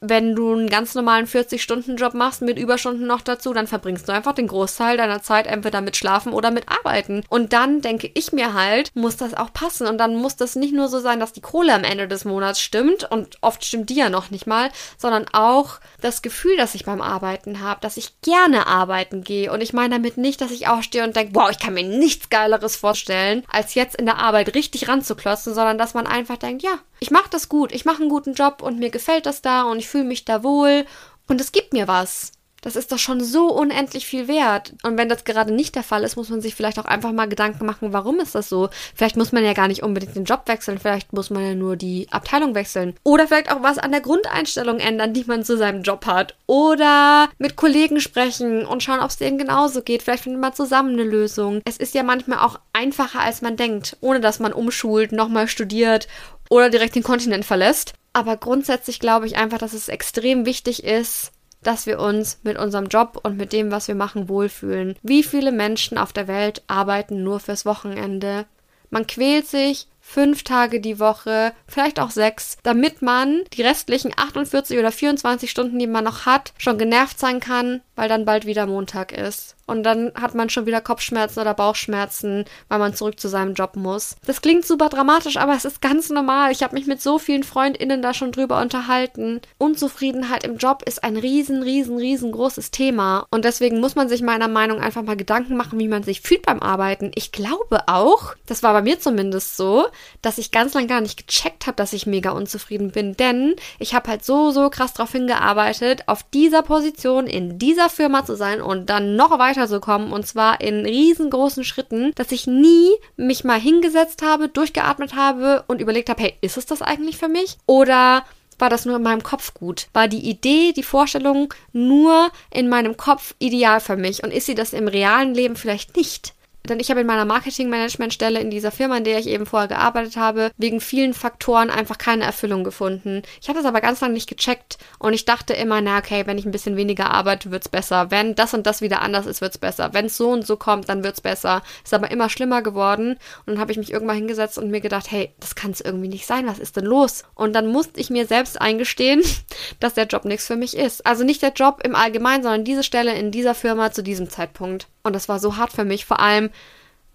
wenn 0.01 0.35
du 0.35 0.53
einen 0.53 0.71
ganz 0.71 0.95
normalen 0.95 1.27
40-Stunden-Job 1.27 2.15
machst 2.15 2.41
mit 2.41 2.59
Überstunden 2.59 3.07
noch 3.07 3.21
dazu, 3.21 3.53
dann 3.53 3.67
verbringst 3.67 4.09
du 4.09 4.13
einfach 4.13 4.35
den 4.35 4.47
Großteil 4.47 4.97
deiner 4.97 5.23
Zeit 5.23 5.47
entweder 5.47 5.83
mit 5.83 5.97
Schlafen 5.97 6.33
oder 6.33 6.51
mit 6.51 6.69
Arbeiten. 6.69 7.23
Und 7.29 7.53
dann 7.53 7.83
denke 7.83 8.11
ich 8.15 8.33
mir 8.33 8.55
halt, 8.55 8.91
muss 8.95 9.17
das 9.17 9.35
auch 9.35 9.53
passen. 9.53 9.87
Und 9.87 9.99
dann 9.99 10.17
muss 10.17 10.37
das 10.37 10.57
nicht 10.57 10.73
nur 10.73 10.89
so 10.89 11.01
sein, 11.01 11.21
dass 11.21 11.35
die 11.35 11.43
Kohle 11.43 11.75
am 11.75 11.85
Ende 11.85 12.09
des 12.09 12.25
Monats 12.25 12.61
stimmt 12.61 13.11
und 13.11 13.37
oft 13.43 13.63
stimmt 13.65 13.91
die 13.91 13.97
ja 13.97 14.09
noch 14.09 14.31
nicht 14.31 14.47
mal, 14.47 14.71
sondern 14.97 15.27
auch 15.33 15.81
das 16.01 16.23
Gefühl, 16.23 16.57
das 16.57 16.75
ich 16.75 16.87
beim 16.87 17.03
Arbeiten 17.03 17.61
habe, 17.61 17.81
dass 17.83 17.99
ich 17.99 18.21
gerne 18.23 18.67
arbeiten 18.67 19.23
gehe. 19.23 19.53
Und 19.53 19.61
ich 19.61 19.75
meine 19.75 19.97
damit 19.97 20.17
nicht, 20.17 20.41
dass 20.41 20.51
ich 20.51 20.67
aufstehe 20.67 21.05
und 21.05 21.15
denke, 21.15 21.35
wow, 21.35 21.51
ich 21.51 21.59
kann 21.59 21.75
mir 21.75 21.85
nichts 21.85 22.31
Geileres 22.31 22.77
vorstellen, 22.77 23.45
als 23.53 23.75
jetzt 23.75 23.97
in 23.97 24.07
der 24.07 24.19
Arbeit 24.19 24.55
richtig 24.55 24.89
ranzuklotzen, 24.89 25.53
sondern 25.53 25.77
dass 25.77 25.93
man 25.93 26.07
einfach 26.07 26.39
denkt, 26.39 26.63
ja, 26.63 26.79
ich 27.01 27.11
mache 27.11 27.31
das 27.31 27.49
gut, 27.49 27.73
ich 27.73 27.87
mache 27.87 28.03
einen 28.03 28.11
guten 28.11 28.35
Job 28.35 28.63
und 28.63 28.79
mir 28.79 28.91
gefällt 28.91 29.25
das 29.25 29.41
da 29.41 29.63
und 29.63 29.79
ich 29.79 29.89
fühle 29.91 30.05
mich 30.05 30.25
da 30.25 30.43
wohl 30.43 30.87
und 31.29 31.41
es 31.41 31.53
gibt 31.53 31.73
mir 31.73 31.89
was. 31.89 32.33
Das 32.63 32.77
ist 32.77 32.93
doch 32.93 32.99
schon 32.99 33.23
so 33.23 33.49
unendlich 33.49 34.07
viel 34.07 34.29
wert. 34.29 34.75
Und 34.83 34.99
wenn 34.99 35.09
das 35.09 35.25
gerade 35.25 35.53
nicht 35.53 35.75
der 35.75 35.83
Fall 35.83 36.05
ist, 36.05 36.17
muss 36.17 36.29
man 36.29 36.41
sich 36.41 36.55
vielleicht 36.55 36.79
auch 36.79 36.85
einfach 36.85 37.13
mal 37.13 37.29
Gedanken 37.29 37.65
machen, 37.65 37.93
warum 37.93 38.21
ist 38.21 38.35
das 38.35 38.49
so? 38.49 38.69
Vielleicht 38.95 39.17
muss 39.17 39.33
man 39.33 39.45
ja 39.45 39.55
gar 39.55 39.69
nicht 39.69 39.83
unbedingt 39.83 40.15
den 40.15 40.25
Job 40.25 40.43
wechseln, 40.47 40.79
vielleicht 40.79 41.13
muss 41.13 41.31
man 41.31 41.45
ja 41.45 41.55
nur 41.55 41.77
die 41.77 42.07
Abteilung 42.11 42.55
wechseln. 42.55 42.95
Oder 43.03 43.27
vielleicht 43.27 43.51
auch 43.51 43.63
was 43.63 43.79
an 43.79 43.93
der 43.93 44.01
Grundeinstellung 44.01 44.79
ändern, 44.79 45.15
die 45.15 45.25
man 45.25 45.45
zu 45.45 45.57
seinem 45.57 45.83
Job 45.83 46.07
hat. 46.07 46.37
Oder 46.47 47.29
mit 47.39 47.57
Kollegen 47.57 48.01
sprechen 48.01 48.67
und 48.67 48.83
schauen, 48.83 49.01
ob 49.01 49.11
es 49.11 49.17
denen 49.17 49.39
genauso 49.39 49.83
geht. 49.83 50.03
Vielleicht 50.03 50.25
findet 50.25 50.43
man 50.43 50.53
zusammen 50.53 50.93
eine 50.93 51.05
Lösung. 51.05 51.63
Es 51.65 51.79
ist 51.79 51.95
ja 51.95 52.03
manchmal 52.03 52.41
auch 52.41 52.59
einfacher, 52.73 53.21
als 53.21 53.41
man 53.41 53.57
denkt, 53.57 53.97
ohne 54.01 54.21
dass 54.21 54.39
man 54.39 54.53
umschult, 54.53 55.13
nochmal 55.13 55.49
studiert 55.49 56.09
oder 56.51 56.69
direkt 56.69 56.97
den 56.97 57.03
Kontinent 57.03 57.45
verlässt. 57.45 57.95
Aber 58.13 58.37
grundsätzlich 58.37 58.99
glaube 59.01 59.27
ich 59.27 59.37
einfach, 59.37 59.59
dass 59.59 59.73
es 59.73 59.89
extrem 59.89 60.47
wichtig 60.47 60.85
ist, 60.85 61.33
dass 61.63 61.87
wir 61.87 62.01
uns 62.01 62.41
mit 62.43 62.59
unserem 62.59 62.87
Job 62.87 63.21
und 63.23 63.37
mit 63.37 63.53
dem, 63.53 63.71
was 63.71 63.89
wir 63.89 63.95
machen, 63.95 64.29
wohlfühlen. 64.29 64.97
Wie 65.03 65.23
viele 65.23 65.53
Menschen 65.53 65.99
auf 65.99 66.13
der 66.13 66.27
Welt 66.27 66.63
arbeiten 66.67 67.23
nur 67.23 67.41
fürs 67.41 67.67
Wochenende? 67.67 68.47
Man 68.89 69.07
quält 69.07 69.47
sich 69.47 69.87
fünf 70.01 70.43
Tage 70.43 70.81
die 70.81 70.99
Woche, 70.99 71.53
vielleicht 71.69 72.01
auch 72.01 72.11
sechs, 72.11 72.57
damit 72.65 73.03
man 73.03 73.43
die 73.53 73.63
restlichen 73.63 74.13
48 74.17 74.79
oder 74.79 74.91
24 74.91 75.49
Stunden, 75.49 75.79
die 75.79 75.87
man 75.87 76.05
noch 76.05 76.27
hat, 76.27 76.53
schon 76.59 76.79
genervt 76.79 77.21
sein 77.21 77.39
kann, 77.39 77.83
weil 77.95 78.09
dann 78.09 78.25
bald 78.25 78.47
wieder 78.47 78.67
Montag 78.67 79.13
ist 79.13 79.55
und 79.71 79.85
dann 79.85 80.13
hat 80.15 80.35
man 80.35 80.51
schon 80.51 80.67
wieder 80.67 80.81
Kopfschmerzen 80.81 81.41
oder 81.41 81.55
Bauchschmerzen, 81.55 82.45
weil 82.69 82.79
man 82.79 82.95
zurück 82.95 83.21
zu 83.21 83.29
seinem 83.29 83.55
Job 83.55 83.77
muss. 83.77 84.17
Das 84.27 84.43
klingt 84.43 84.67
super 84.67 84.89
dramatisch, 84.89 85.37
aber 85.37 85.55
es 85.55 85.65
ist 85.65 85.81
ganz 85.81 86.11
normal. 86.11 86.51
Ich 86.51 86.63
habe 86.63 86.75
mich 86.75 86.87
mit 86.87 87.01
so 87.01 87.19
vielen 87.19 87.45
Freundinnen 87.45 88.03
da 88.03 88.13
schon 88.13 88.33
drüber 88.33 88.61
unterhalten. 88.61 89.41
Unzufriedenheit 89.59 90.45
im 90.45 90.57
Job 90.57 90.83
ist 90.85 91.05
ein 91.05 91.17
riesen, 91.17 91.63
riesen, 91.63 91.97
riesengroßes 91.97 92.71
Thema 92.71 93.27
und 93.31 93.45
deswegen 93.45 93.81
muss 93.81 93.95
man 93.95 94.09
sich 94.09 94.23
meiner 94.23 94.49
Meinung 94.49 94.81
einfach 94.81 95.03
mal 95.03 95.17
Gedanken 95.17 95.57
machen, 95.57 95.79
wie 95.79 95.89
man 95.89 96.03
sich 96.03 96.21
fühlt 96.21 96.45
beim 96.45 96.61
Arbeiten. 96.61 97.13
Ich 97.15 97.33
glaube 97.33 97.89
auch, 97.89 98.35
das 98.47 98.63
war 98.63 98.73
bei 98.73 98.83
mir 98.83 98.99
zumindest 98.99 99.57
so, 99.57 99.87
dass 100.23 100.39
ich 100.39 100.51
ganz 100.51 100.75
lang 100.75 100.89
gar 100.89 101.01
nicht 101.01 101.27
gecheckt 101.27 101.67
habe, 101.67 101.77
dass 101.77 101.93
ich 101.93 102.07
mega 102.07 102.31
unzufrieden 102.31 102.91
bin, 102.91 103.17
denn 103.17 103.55
ich 103.79 103.95
habe 103.95 104.11
halt 104.11 104.25
so, 104.25 104.51
so 104.51 104.69
krass 104.71 104.95
darauf 104.95 105.13
hingearbeitet, 105.13 106.03
auf 106.07 106.25
dieser 106.35 106.63
Position 106.63 107.27
in 107.27 107.59
dieser 107.59 107.89
Firma 107.89 108.25
zu 108.25 108.37
sein 108.37 108.61
und 108.61 108.91
dann 108.91 109.17
noch 109.17 109.39
weiter 109.39 109.60
weiterzukommen 109.61 110.13
und 110.13 110.27
zwar 110.27 110.61
in 110.61 110.85
riesengroßen 110.85 111.65
Schritten, 111.65 112.13
dass 112.15 112.33
ich 112.33 112.47
nie 112.47 112.91
mich 113.17 113.45
mal 113.45 113.61
hingesetzt 113.61 114.23
habe, 114.23 114.49
durchgeatmet 114.49 115.15
habe 115.15 115.65
und 115.69 115.81
überlegt 115.81 116.09
habe, 116.09 116.23
hey, 116.23 116.35
ist 116.41 116.57
es 116.57 116.67
das 116.67 116.83
eigentlich 116.83 117.19
für 117.19 117.29
mich? 117.29 117.59
Oder 117.67 118.25
war 118.59 118.71
das 118.71 118.85
nur 118.85 118.97
in 118.97 119.03
meinem 119.03 119.23
Kopf 119.23 119.55
gut? 119.55 119.89
War 119.93 120.09
die 120.09 120.29
Idee, 120.29 120.73
die 120.73 120.83
Vorstellung 120.83 121.53
nur 121.73 122.31
in 122.51 122.69
meinem 122.69 122.97
Kopf 122.97 123.35
ideal 123.39 123.81
für 123.81 123.97
mich 123.97 124.23
und 124.23 124.33
ist 124.33 124.47
sie 124.47 124.55
das 124.55 124.73
im 124.73 124.89
realen 124.89 125.35
Leben 125.35 125.57
vielleicht 125.57 125.97
nicht? 125.97 126.35
Denn 126.69 126.79
ich 126.79 126.91
habe 126.91 127.01
in 127.01 127.07
meiner 127.07 127.25
Marketingmanagementstelle 127.25 128.39
in 128.39 128.51
dieser 128.51 128.71
Firma, 128.71 128.99
in 128.99 129.05
der 129.05 129.19
ich 129.19 129.27
eben 129.27 129.47
vorher 129.47 129.69
gearbeitet 129.69 130.17
habe, 130.17 130.51
wegen 130.59 130.81
vielen 130.81 131.15
Faktoren 131.15 131.71
einfach 131.71 131.99
keine 131.99 132.25
Erfüllung 132.25 132.65
gefunden. 132.65 133.23
Ich 133.41 133.49
habe 133.49 133.59
das 133.59 133.67
aber 133.67 133.81
ganz 133.81 134.01
lange 134.01 134.15
nicht 134.15 134.29
gecheckt 134.29 134.79
und 134.99 135.15
ich 135.15 135.25
dachte 135.25 135.55
immer, 135.55 135.81
na 135.81 135.99
okay, 135.99 136.27
wenn 136.27 136.39
ich 136.39 136.45
ein 136.45 136.51
bisschen 136.51 136.77
weniger 136.77 137.11
arbeite, 137.11 137.51
wird's 137.51 137.69
besser. 137.69 138.11
Wenn 138.11 138.35
das 138.35 138.53
und 138.53 138.67
das 138.67 138.83
wieder 138.83 139.01
anders 139.01 139.27
ist, 139.27 139.41
wird's 139.41 139.59
besser. 139.59 139.95
Wenn 139.95 140.07
es 140.07 140.17
so 140.17 140.31
und 140.31 140.47
so 140.47 140.57
kommt, 140.57 140.89
dann 140.89 141.03
wird's 141.03 141.23
besser. 141.23 141.63
Ist 141.83 141.95
aber 141.95 142.11
immer 142.11 142.29
schlimmer 142.29 142.63
geworden 142.63 143.19
und 143.47 143.55
dann 143.55 143.59
habe 143.59 143.73
ich 143.73 143.79
mich 143.79 143.91
irgendwann 143.91 144.17
hingesetzt 144.17 144.59
und 144.59 144.71
mir 144.71 144.81
gedacht, 144.83 145.11
hey, 145.11 145.33
das 145.41 145.55
kann 145.55 145.71
es 145.71 145.81
irgendwie 145.81 146.09
nicht 146.09 146.27
sein. 146.27 146.47
Was 146.47 146.59
ist 146.59 146.77
denn 146.77 146.85
los? 146.85 147.25
Und 147.35 147.55
dann 147.55 147.69
musste 147.69 147.99
ich 148.01 148.11
mir 148.11 148.27
selbst 148.27 148.61
eingestehen, 148.61 149.23
dass 149.81 149.95
der 149.95 150.07
Job 150.07 150.27
nichts 150.27 150.47
für 150.47 150.57
mich 150.57 150.77
ist. 150.77 151.07
Also 151.07 151.25
nicht 151.25 151.41
der 151.41 151.53
Job 151.53 151.81
im 151.83 151.95
Allgemeinen, 151.95 152.43
sondern 152.43 152.65
diese 152.65 152.83
Stelle 152.83 153.15
in 153.15 153.31
dieser 153.31 153.55
Firma 153.55 153.93
zu 153.93 154.03
diesem 154.03 154.29
Zeitpunkt. 154.29 154.90
Und 155.03 155.15
das 155.15 155.29
war 155.29 155.39
so 155.39 155.57
hart 155.57 155.73
für 155.73 155.85
mich, 155.85 156.05
vor 156.05 156.21
allem, 156.21 156.51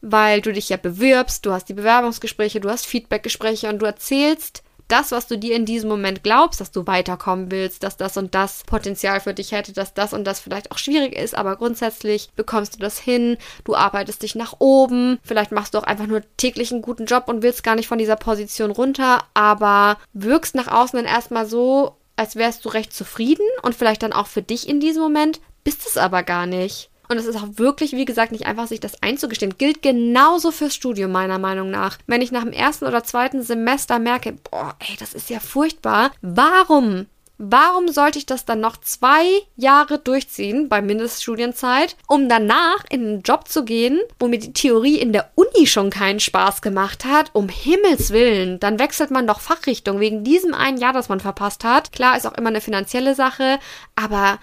weil 0.01 0.41
du 0.41 0.53
dich 0.53 0.69
ja 0.69 0.77
bewirbst, 0.77 1.45
du 1.45 1.51
hast 1.51 1.69
die 1.69 1.73
Bewerbungsgespräche, 1.73 2.59
du 2.59 2.69
hast 2.69 2.85
Feedbackgespräche 2.85 3.69
und 3.69 3.79
du 3.79 3.85
erzählst 3.85 4.63
das, 4.87 5.11
was 5.11 5.27
du 5.27 5.37
dir 5.37 5.55
in 5.55 5.65
diesem 5.65 5.89
Moment 5.89 6.23
glaubst, 6.23 6.61
dass 6.61 6.71
du 6.71 6.85
weiterkommen 6.85 7.49
willst, 7.49 7.83
dass 7.83 7.97
das 7.97 8.17
und 8.17 8.35
das 8.35 8.63
Potenzial 8.65 9.19
für 9.19 9.33
dich 9.33 9.51
hätte, 9.51 9.73
dass 9.73 9.93
das 9.93 10.13
und 10.13 10.25
das 10.25 10.39
vielleicht 10.39 10.71
auch 10.71 10.77
schwierig 10.77 11.15
ist, 11.15 11.35
aber 11.35 11.55
grundsätzlich 11.55 12.29
bekommst 12.35 12.75
du 12.75 12.79
das 12.79 12.99
hin, 12.99 13.37
du 13.63 13.75
arbeitest 13.75 14.21
dich 14.21 14.35
nach 14.35 14.55
oben, 14.59 15.19
vielleicht 15.23 15.51
machst 15.51 15.73
du 15.73 15.79
auch 15.79 15.83
einfach 15.83 16.07
nur 16.07 16.21
täglich 16.37 16.71
einen 16.71 16.81
guten 16.81 17.05
Job 17.05 17.23
und 17.27 17.41
willst 17.41 17.63
gar 17.63 17.75
nicht 17.75 17.87
von 17.87 17.97
dieser 17.97 18.15
Position 18.15 18.71
runter, 18.71 19.23
aber 19.33 19.97
wirkst 20.13 20.55
nach 20.55 20.67
außen 20.67 20.97
dann 20.97 21.11
erstmal 21.11 21.47
so, 21.47 21.95
als 22.15 22.35
wärst 22.35 22.63
du 22.63 22.69
recht 22.69 22.93
zufrieden 22.93 23.45
und 23.63 23.75
vielleicht 23.75 24.03
dann 24.03 24.13
auch 24.13 24.27
für 24.27 24.41
dich 24.41 24.69
in 24.69 24.79
diesem 24.79 25.01
Moment, 25.01 25.41
bist 25.63 25.85
es 25.87 25.97
aber 25.97 26.21
gar 26.21 26.45
nicht. 26.45 26.89
Und 27.09 27.17
es 27.17 27.25
ist 27.25 27.35
auch 27.35 27.47
wirklich, 27.57 27.93
wie 27.93 28.05
gesagt, 28.05 28.31
nicht 28.31 28.45
einfach, 28.45 28.67
sich 28.67 28.79
das 28.79 29.01
einzugestehen. 29.01 29.57
Gilt 29.57 29.81
genauso 29.81 30.51
fürs 30.51 30.75
Studium, 30.75 31.11
meiner 31.11 31.39
Meinung 31.39 31.69
nach. 31.69 31.97
Wenn 32.07 32.21
ich 32.21 32.31
nach 32.31 32.43
dem 32.43 32.53
ersten 32.53 32.85
oder 32.85 33.03
zweiten 33.03 33.43
Semester 33.43 33.99
merke, 33.99 34.33
boah, 34.49 34.75
ey, 34.79 34.95
das 34.99 35.13
ist 35.13 35.29
ja 35.29 35.39
furchtbar. 35.39 36.11
Warum 36.21 37.07
Warum 37.37 37.89
sollte 37.89 38.17
ich 38.17 38.25
das 38.25 38.45
dann 38.45 38.61
noch 38.61 38.77
zwei 38.77 39.25
Jahre 39.57 39.99
durchziehen 39.99 40.69
bei 40.69 40.81
Mindeststudienzeit, 40.81 41.97
um 42.07 42.29
danach 42.29 42.85
in 42.89 43.01
einen 43.01 43.21
Job 43.23 43.49
zu 43.49 43.65
gehen, 43.65 43.99
wo 44.19 44.27
mir 44.29 44.39
die 44.39 44.53
Theorie 44.53 44.97
in 44.97 45.11
der 45.11 45.31
Uni 45.35 45.67
schon 45.67 45.89
keinen 45.89 46.21
Spaß 46.21 46.61
gemacht 46.61 47.03
hat? 47.03 47.31
Um 47.33 47.49
Himmels 47.49 48.11
Willen, 48.11 48.59
dann 48.61 48.79
wechselt 48.79 49.11
man 49.11 49.27
doch 49.27 49.41
Fachrichtung 49.41 49.99
wegen 49.99 50.23
diesem 50.23 50.53
einen 50.53 50.77
Jahr, 50.77 50.93
das 50.93 51.09
man 51.09 51.19
verpasst 51.19 51.65
hat. 51.65 51.91
Klar, 51.91 52.15
ist 52.15 52.25
auch 52.25 52.37
immer 52.37 52.49
eine 52.49 52.61
finanzielle 52.61 53.15
Sache, 53.15 53.59
aber 53.95 54.39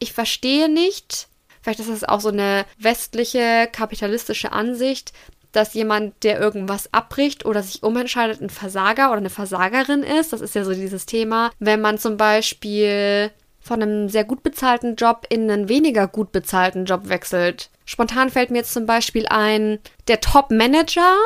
ich 0.00 0.12
verstehe 0.12 0.68
nicht, 0.68 1.28
Vielleicht 1.62 1.80
ist 1.80 1.88
es 1.88 2.04
auch 2.04 2.20
so 2.20 2.28
eine 2.28 2.64
westliche 2.78 3.68
kapitalistische 3.72 4.52
Ansicht, 4.52 5.12
dass 5.52 5.74
jemand, 5.74 6.24
der 6.24 6.40
irgendwas 6.40 6.92
abbricht 6.92 7.44
oder 7.44 7.62
sich 7.62 7.82
umentscheidet, 7.82 8.40
ein 8.40 8.50
Versager 8.50 9.08
oder 9.08 9.18
eine 9.18 9.30
Versagerin 9.30 10.02
ist. 10.02 10.32
Das 10.32 10.40
ist 10.40 10.54
ja 10.54 10.64
so 10.64 10.72
dieses 10.72 11.06
Thema. 11.06 11.50
Wenn 11.58 11.80
man 11.80 11.98
zum 11.98 12.16
Beispiel 12.16 13.30
von 13.60 13.80
einem 13.80 14.08
sehr 14.08 14.24
gut 14.24 14.42
bezahlten 14.42 14.96
Job 14.96 15.26
in 15.28 15.48
einen 15.50 15.68
weniger 15.68 16.08
gut 16.08 16.32
bezahlten 16.32 16.84
Job 16.84 17.08
wechselt. 17.08 17.70
Spontan 17.84 18.30
fällt 18.30 18.50
mir 18.50 18.58
jetzt 18.58 18.72
zum 18.72 18.86
Beispiel 18.86 19.26
ein, 19.28 19.78
der 20.08 20.20
Top-Manager, 20.20 21.16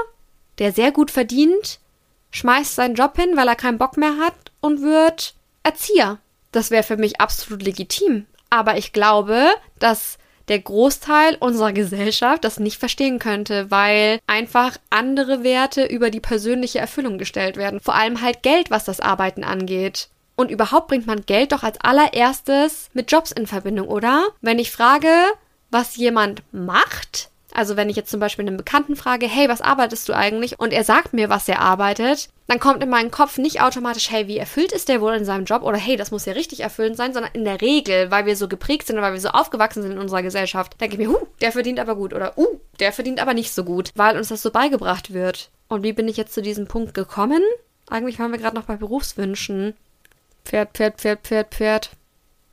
der 0.58 0.72
sehr 0.72 0.92
gut 0.92 1.10
verdient, 1.10 1.80
schmeißt 2.32 2.74
seinen 2.74 2.94
Job 2.94 3.16
hin, 3.16 3.36
weil 3.36 3.48
er 3.48 3.56
keinen 3.56 3.78
Bock 3.78 3.96
mehr 3.96 4.18
hat 4.18 4.34
und 4.60 4.82
wird 4.82 5.34
Erzieher. 5.62 6.18
Das 6.52 6.70
wäre 6.70 6.82
für 6.82 6.96
mich 6.96 7.20
absolut 7.20 7.62
legitim. 7.62 8.26
Aber 8.50 8.76
ich 8.76 8.92
glaube, 8.92 9.46
dass 9.78 10.18
der 10.48 10.60
Großteil 10.60 11.36
unserer 11.40 11.72
Gesellschaft 11.72 12.44
das 12.44 12.60
nicht 12.60 12.78
verstehen 12.78 13.18
könnte, 13.18 13.70
weil 13.70 14.20
einfach 14.26 14.76
andere 14.90 15.42
Werte 15.42 15.84
über 15.84 16.10
die 16.10 16.20
persönliche 16.20 16.78
Erfüllung 16.78 17.18
gestellt 17.18 17.56
werden. 17.56 17.80
Vor 17.80 17.94
allem 17.94 18.22
halt 18.22 18.42
Geld, 18.42 18.70
was 18.70 18.84
das 18.84 19.00
Arbeiten 19.00 19.44
angeht. 19.44 20.08
Und 20.36 20.50
überhaupt 20.50 20.88
bringt 20.88 21.06
man 21.06 21.24
Geld 21.24 21.52
doch 21.52 21.62
als 21.62 21.80
allererstes 21.80 22.90
mit 22.92 23.10
Jobs 23.10 23.32
in 23.32 23.46
Verbindung, 23.46 23.88
oder? 23.88 24.26
Wenn 24.40 24.58
ich 24.58 24.70
frage, 24.70 25.08
was 25.70 25.96
jemand 25.96 26.42
macht, 26.52 27.30
also 27.52 27.76
wenn 27.76 27.88
ich 27.88 27.96
jetzt 27.96 28.10
zum 28.10 28.20
Beispiel 28.20 28.46
einen 28.46 28.56
Bekannten 28.56 28.96
frage, 28.96 29.26
hey, 29.26 29.48
was 29.48 29.60
arbeitest 29.60 30.08
du 30.08 30.12
eigentlich? 30.14 30.58
Und 30.58 30.72
er 30.72 30.84
sagt 30.84 31.12
mir, 31.12 31.28
was 31.28 31.48
er 31.48 31.60
arbeitet, 31.60 32.28
dann 32.48 32.60
kommt 32.60 32.82
in 32.82 32.90
meinen 32.90 33.10
Kopf 33.10 33.38
nicht 33.38 33.60
automatisch, 33.60 34.10
hey, 34.10 34.28
wie 34.28 34.38
erfüllt 34.38 34.72
ist 34.72 34.88
der 34.88 35.00
wohl 35.00 35.14
in 35.14 35.24
seinem 35.24 35.44
Job? 35.44 35.62
Oder 35.62 35.78
hey, 35.78 35.96
das 35.96 36.10
muss 36.10 36.26
ja 36.26 36.32
richtig 36.32 36.60
erfüllend 36.60 36.96
sein, 36.96 37.12
sondern 37.12 37.32
in 37.32 37.44
der 37.44 37.60
Regel, 37.60 38.10
weil 38.10 38.26
wir 38.26 38.36
so 38.36 38.48
geprägt 38.48 38.86
sind 38.86 38.96
oder 38.96 39.06
weil 39.06 39.14
wir 39.14 39.20
so 39.20 39.28
aufgewachsen 39.28 39.82
sind 39.82 39.92
in 39.92 39.98
unserer 39.98 40.22
Gesellschaft, 40.22 40.80
denke 40.80 40.94
ich 40.96 41.06
mir, 41.06 41.12
huh, 41.12 41.26
der 41.40 41.52
verdient 41.52 41.80
aber 41.80 41.96
gut 41.96 42.12
oder 42.12 42.36
uh, 42.36 42.60
der 42.80 42.92
verdient 42.92 43.20
aber 43.20 43.34
nicht 43.34 43.52
so 43.52 43.64
gut, 43.64 43.90
weil 43.94 44.16
uns 44.16 44.28
das 44.28 44.42
so 44.42 44.50
beigebracht 44.50 45.12
wird. 45.12 45.50
Und 45.68 45.82
wie 45.82 45.92
bin 45.92 46.08
ich 46.08 46.16
jetzt 46.16 46.34
zu 46.34 46.42
diesem 46.42 46.66
Punkt 46.66 46.94
gekommen? 46.94 47.42
Eigentlich 47.88 48.18
waren 48.18 48.32
wir 48.32 48.38
gerade 48.38 48.56
noch 48.56 48.64
bei 48.64 48.76
Berufswünschen. 48.76 49.74
Pferd, 50.44 50.70
Pferd, 50.74 51.00
Pferd, 51.00 51.20
Pferd, 51.22 51.54
Pferd. 51.54 51.90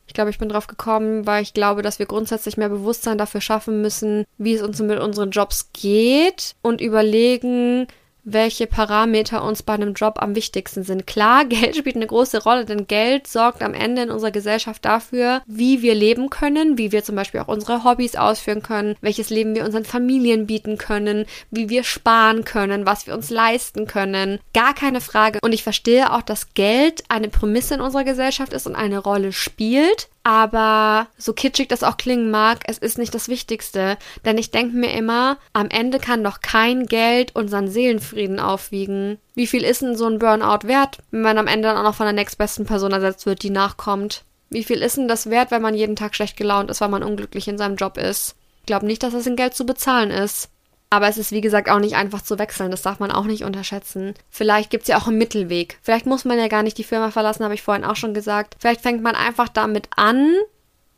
Ich 0.07 0.13
glaube, 0.13 0.29
ich 0.29 0.37
bin 0.37 0.49
drauf 0.49 0.67
gekommen, 0.67 1.25
weil 1.25 1.43
ich 1.43 1.53
glaube, 1.53 1.81
dass 1.81 1.99
wir 1.99 2.05
grundsätzlich 2.05 2.57
mehr 2.57 2.69
Bewusstsein 2.69 3.17
dafür 3.17 3.41
schaffen 3.41 3.81
müssen, 3.81 4.25
wie 4.37 4.53
es 4.53 4.61
uns 4.61 4.79
mit 4.81 4.99
unseren 4.99 5.31
Jobs 5.31 5.71
geht 5.73 6.55
und 6.61 6.81
überlegen, 6.81 7.87
welche 8.23 8.67
Parameter 8.67 9.43
uns 9.43 9.63
bei 9.63 9.73
einem 9.73 9.93
Job 9.93 10.15
am 10.21 10.35
wichtigsten 10.35 10.83
sind. 10.83 11.07
Klar, 11.07 11.45
Geld 11.53 11.75
spielt 11.75 11.95
eine 11.95 12.07
große 12.07 12.43
Rolle, 12.43 12.65
denn 12.65 12.87
Geld 12.87 13.27
sorgt 13.27 13.61
am 13.61 13.73
Ende 13.73 14.03
in 14.03 14.11
unserer 14.11 14.31
Gesellschaft 14.31 14.83
dafür, 14.85 15.41
wie 15.45 15.81
wir 15.81 15.95
leben 15.95 16.29
können, 16.29 16.77
wie 16.77 16.91
wir 16.91 17.03
zum 17.03 17.15
Beispiel 17.15 17.41
auch 17.41 17.47
unsere 17.47 17.83
Hobbys 17.83 18.15
ausführen 18.15 18.61
können, 18.61 18.95
welches 19.01 19.29
Leben 19.29 19.55
wir 19.55 19.65
unseren 19.65 19.85
Familien 19.85 20.47
bieten 20.47 20.77
können, 20.77 21.25
wie 21.51 21.69
wir 21.69 21.83
sparen 21.83 22.45
können, 22.45 22.85
was 22.85 23.07
wir 23.07 23.13
uns 23.13 23.29
leisten 23.29 23.87
können. 23.87 24.39
Gar 24.53 24.73
keine 24.73 25.01
Frage. 25.01 25.39
Und 25.41 25.53
ich 25.53 25.63
verstehe 25.63 26.11
auch, 26.13 26.21
dass 26.21 26.53
Geld 26.53 27.03
eine 27.09 27.29
Prämisse 27.29 27.75
in 27.75 27.81
unserer 27.81 28.03
Gesellschaft 28.03 28.53
ist 28.53 28.67
und 28.67 28.75
eine 28.75 28.99
Rolle 28.99 29.31
spielt. 29.31 30.07
Aber 30.23 31.07
so 31.17 31.33
kitschig 31.33 31.67
das 31.67 31.83
auch 31.83 31.97
klingen 31.97 32.31
mag, 32.31 32.59
es 32.67 32.77
ist 32.77 32.97
nicht 32.97 33.13
das 33.13 33.27
Wichtigste. 33.27 33.97
Denn 34.23 34.37
ich 34.37 34.51
denke 34.51 34.75
mir 34.75 34.93
immer, 34.93 35.37
am 35.51 35.69
Ende 35.69 35.99
kann 35.99 36.23
doch 36.23 36.39
kein 36.39 36.85
Geld 36.85 37.35
unseren 37.35 37.67
Seelenfrieden 37.67 38.39
aufwiegen. 38.39 39.19
Wie 39.35 39.47
viel 39.47 39.63
ist 39.63 39.81
denn 39.81 39.97
so 39.97 40.05
ein 40.05 40.19
Burnout 40.19 40.65
wert, 40.65 40.99
wenn 41.11 41.21
man 41.21 41.37
am 41.37 41.47
Ende 41.47 41.67
dann 41.67 41.77
auch 41.77 41.83
noch 41.83 41.95
von 41.95 42.05
der 42.05 42.13
nächstbesten 42.13 42.65
Person 42.65 42.93
ersetzt 42.93 43.25
wird, 43.25 43.43
die 43.43 43.49
nachkommt? 43.49 44.23
Wie 44.49 44.63
viel 44.63 44.81
ist 44.81 44.97
denn 44.97 45.07
das 45.07 45.29
wert, 45.29 45.51
wenn 45.51 45.61
man 45.61 45.75
jeden 45.75 45.95
Tag 45.95 46.15
schlecht 46.15 46.37
gelaunt 46.37 46.71
ist, 46.71 46.79
weil 46.79 46.89
man 46.89 47.03
unglücklich 47.03 47.47
in 47.47 47.57
seinem 47.57 47.75
Job 47.75 47.97
ist? 47.97 48.35
Ich 48.61 48.67
glaube 48.67 48.85
nicht, 48.85 49.03
dass 49.03 49.11
das 49.11 49.27
in 49.27 49.35
Geld 49.35 49.55
zu 49.55 49.65
bezahlen 49.65 50.09
ist. 50.09 50.49
Aber 50.93 51.07
es 51.07 51.17
ist, 51.17 51.31
wie 51.31 51.41
gesagt, 51.41 51.71
auch 51.71 51.79
nicht 51.79 51.95
einfach 51.95 52.21
zu 52.21 52.37
wechseln. 52.37 52.69
Das 52.69 52.83
darf 52.83 52.99
man 52.99 53.09
auch 53.09 53.23
nicht 53.23 53.43
unterschätzen. 53.43 54.13
Vielleicht 54.29 54.69
gibt 54.69 54.83
es 54.83 54.89
ja 54.89 54.99
auch 54.99 55.07
einen 55.07 55.17
Mittelweg. 55.17 55.79
Vielleicht 55.81 56.05
muss 56.05 56.23
man 56.23 56.37
ja 56.37 56.47
gar 56.47 56.61
nicht 56.61 56.77
die 56.77 56.83
Firma 56.83 57.09
verlassen, 57.09 57.43
habe 57.43 57.55
ich 57.55 57.63
vorhin 57.63 57.83
auch 57.83 57.95
schon 57.95 58.13
gesagt. 58.13 58.57
Vielleicht 58.59 58.81
fängt 58.81 59.01
man 59.01 59.15
einfach 59.15 59.49
damit 59.49 59.89
an, 59.95 60.35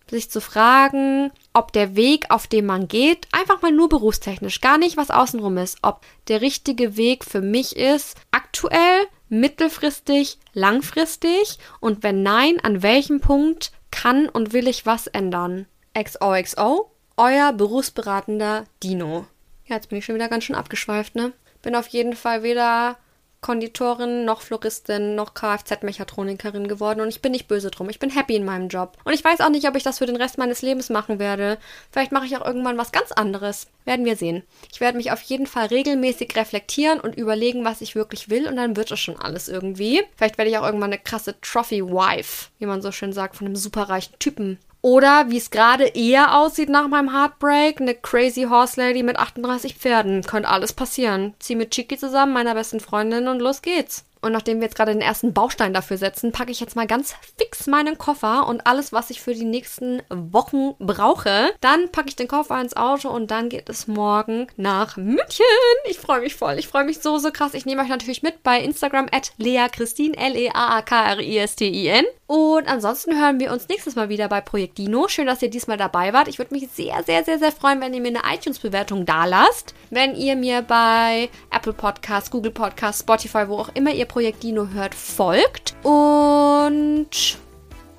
sich 0.10 0.30
zu 0.30 0.42
fragen, 0.42 1.32
ob 1.54 1.72
der 1.72 1.96
Weg, 1.96 2.26
auf 2.28 2.46
dem 2.46 2.66
man 2.66 2.90
geht, 2.90 3.26
einfach 3.32 3.62
mal 3.62 3.72
nur 3.72 3.88
berufstechnisch, 3.88 4.60
gar 4.60 4.78
nicht 4.78 4.98
was 4.98 5.12
außenrum 5.12 5.56
ist, 5.56 5.78
ob 5.82 6.02
der 6.28 6.42
richtige 6.42 6.98
Weg 6.98 7.24
für 7.24 7.40
mich 7.40 7.78
ist, 7.78 8.18
aktuell, 8.32 9.08
mittelfristig, 9.30 10.40
langfristig 10.52 11.58
und 11.80 12.04
wenn 12.04 12.22
nein, 12.22 12.60
an 12.62 12.84
welchem 12.84 13.22
Punkt 13.22 13.72
kann 13.92 14.28
und 14.28 14.52
will 14.52 14.68
ich 14.68 14.86
was 14.86 15.08
ändern. 15.08 15.68
XOXO, 15.98 16.92
euer 17.16 17.54
berufsberatender 17.54 18.66
Dino. 18.84 19.26
Ja, 19.68 19.76
jetzt 19.76 19.90
bin 19.90 19.98
ich 19.98 20.06
schon 20.06 20.16
wieder 20.16 20.30
ganz 20.30 20.44
schön 20.44 20.56
abgeschweift, 20.56 21.16
ne? 21.16 21.34
Bin 21.62 21.76
auf 21.76 21.88
jeden 21.88 22.16
Fall 22.16 22.44
weder 22.44 22.98
Konditorin, 23.42 24.26
noch 24.26 24.42
Floristin, 24.42 25.14
noch 25.14 25.36
Kfz-Mechatronikerin 25.36 26.68
geworden 26.68 27.02
und 27.02 27.10
ich 27.10 27.22
bin 27.22 27.32
nicht 27.32 27.48
böse 27.48 27.70
drum. 27.70 27.90
Ich 27.90 28.00
bin 28.00 28.10
happy 28.10 28.36
in 28.36 28.46
meinem 28.46 28.70
Job. 28.70 28.98
Und 29.04 29.14
ich 29.14 29.24
weiß 29.24 29.42
auch 29.42 29.50
nicht, 29.50 29.68
ob 29.68 29.76
ich 29.76 29.84
das 29.84 30.00
für 30.00 30.08
den 30.08 30.16
Rest 30.16 30.40
meines 30.40 30.64
Lebens 30.64 30.90
machen 30.90 31.20
werde. 31.20 31.60
Vielleicht 31.92 32.12
mache 32.12 32.26
ich 32.26 32.36
auch 32.36 32.46
irgendwann 32.46 32.80
was 32.80 32.92
ganz 32.92 33.12
anderes. 33.12 33.68
Werden 33.84 34.06
wir 34.06 34.16
sehen. 34.16 34.44
Ich 34.72 34.82
werde 34.82 34.98
mich 34.98 35.12
auf 35.12 35.22
jeden 35.22 35.46
Fall 35.46 35.68
regelmäßig 35.68 36.36
reflektieren 36.36 37.00
und 37.00 37.16
überlegen, 37.16 37.64
was 37.66 37.82
ich 37.82 37.96
wirklich 37.96 38.30
will 38.30 38.48
und 38.48 38.56
dann 38.56 38.76
wird 38.76 38.92
es 38.92 39.00
schon 39.00 39.20
alles 39.20 39.48
irgendwie. 39.48 40.02
Vielleicht 40.16 40.40
werde 40.40 40.50
ich 40.50 40.58
auch 40.58 40.66
irgendwann 40.66 40.94
eine 40.94 41.02
krasse 41.02 41.40
Trophy-Wife, 41.42 42.50
wie 42.58 42.66
man 42.66 42.82
so 42.82 42.92
schön 42.92 43.14
sagt, 43.14 43.36
von 43.36 43.46
einem 43.46 43.56
superreichen 43.56 44.18
Typen. 44.18 44.58
Oder 44.86 45.32
wie 45.32 45.38
es 45.38 45.50
gerade 45.50 45.86
eher 45.86 46.38
aussieht 46.38 46.70
nach 46.70 46.88
meinem 46.88 47.12
Heartbreak, 47.12 47.82
eine 47.82 47.96
crazy 47.96 48.44
Horse 48.44 48.80
Lady 48.80 49.02
mit 49.02 49.18
38 49.18 49.74
Pferden. 49.74 50.22
Könnte 50.22 50.48
alles 50.48 50.74
passieren. 50.74 51.34
Zieh 51.40 51.56
mit 51.56 51.72
Chiki 51.72 51.98
zusammen, 51.98 52.34
meiner 52.34 52.54
besten 52.54 52.80
Freundin, 52.80 53.28
und 53.28 53.40
los 53.40 53.64
geht's. 53.64 54.06
Und 54.26 54.32
nachdem 54.32 54.58
wir 54.58 54.66
jetzt 54.66 54.76
gerade 54.76 54.92
den 54.92 55.02
ersten 55.02 55.34
Baustein 55.34 55.72
dafür 55.72 55.98
setzen, 55.98 56.32
packe 56.32 56.50
ich 56.50 56.60
jetzt 56.60 56.76
mal 56.76 56.88
ganz 56.88 57.14
fix 57.38 57.68
meinen 57.68 58.00
Koffer 58.00 58.48
und 58.48 58.66
alles, 58.66 58.92
was 58.92 59.12
ich 59.12 59.22
für 59.22 59.36
die 59.36 59.46
nächsten 59.46 60.02
Wochen 60.10 60.74
brauche. 60.80 61.54
Dann 61.62 61.92
packe 61.92 62.10
ich 62.10 62.16
den 62.16 62.28
Koffer 62.28 62.60
ins 62.60 62.76
Auto 62.76 63.10
und 63.10 63.30
dann 63.30 63.50
geht 63.50 63.70
es 63.70 63.86
morgen 63.86 64.48
nach 64.58 64.98
München. 64.98 65.46
Ich 65.88 66.00
freue 66.00 66.22
mich 66.22 66.34
voll. 66.34 66.58
Ich 66.58 66.68
freue 66.68 66.86
mich 66.86 67.02
so, 67.02 67.20
so 67.20 67.30
krass. 67.30 67.54
Ich 67.54 67.68
nehme 67.68 67.84
euch 67.84 67.90
natürlich 67.90 68.24
mit 68.24 68.42
bei 68.42 68.60
Instagram 68.60 69.06
at 69.12 69.32
Lea 69.38 69.68
Christine, 69.72 70.18
L-E-A-A-K-R-I-S-T-I-N. 70.18 72.06
Und 72.28 72.68
ansonsten 72.68 73.20
hören 73.20 73.40
wir 73.40 73.52
uns 73.52 73.68
nächstes 73.68 73.94
Mal 73.96 74.10
wieder 74.10 74.28
bei 74.28 74.42
Projekt 74.42 74.80
Dino. 74.80 75.08
Schön, 75.08 75.28
dass 75.28 75.44
ihr 75.44 75.52
diesmal 75.52 75.78
dabei 75.78 76.12
wart. 76.12 76.28
Ich 76.28 76.40
würde 76.40 76.56
mich 76.56 76.68
sehr, 76.74 77.04
sehr, 77.04 77.24
sehr, 77.24 77.38
sehr 77.38 77.52
freuen, 77.52 77.80
wenn 77.82 77.94
ihr 77.94 78.02
mir 78.02 78.20
eine 78.20 78.36
iTunes-Bewertung 78.36 79.06
da 79.06 79.26
lasst. 79.26 79.76
Wenn 79.92 80.16
ihr 80.16 80.36
mir 80.36 80.64
bei 80.64 81.30
Apple 81.52 81.74
Podcasts, 81.74 82.32
Google 82.32 82.52
Podcasts, 82.52 83.02
Spotify, 83.02 83.48
wo 83.48 83.60
auch 83.60 83.70
immer 83.76 83.92
ihr 83.92 84.06
Projekt 84.16 84.44
Dino 84.44 84.70
hört, 84.70 84.96
folgt. 84.96 85.76
Und 85.84 87.10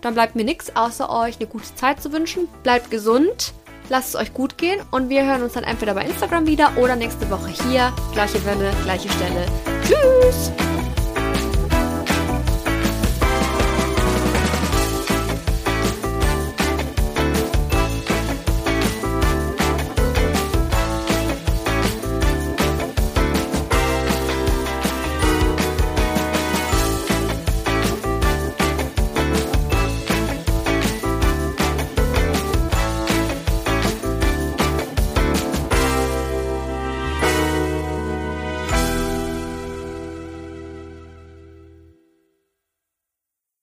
dann 0.00 0.14
bleibt 0.14 0.34
mir 0.34 0.44
nichts, 0.44 0.74
außer 0.74 1.10
euch 1.10 1.36
eine 1.38 1.46
gute 1.46 1.74
Zeit 1.74 2.02
zu 2.02 2.10
wünschen. 2.10 2.48
Bleibt 2.62 2.90
gesund, 2.90 3.52
lasst 3.90 4.14
es 4.14 4.16
euch 4.16 4.32
gut 4.32 4.56
gehen 4.56 4.80
und 4.92 5.10
wir 5.10 5.26
hören 5.26 5.42
uns 5.42 5.52
dann 5.52 5.64
entweder 5.64 5.92
bei 5.92 6.06
Instagram 6.06 6.46
wieder 6.46 6.72
oder 6.78 6.96
nächste 6.96 7.28
Woche 7.30 7.50
hier. 7.68 7.92
Gleiche 8.14 8.42
Welle, 8.46 8.72
gleiche 8.84 9.10
Stelle. 9.10 9.44
Tschüss! 9.84 10.52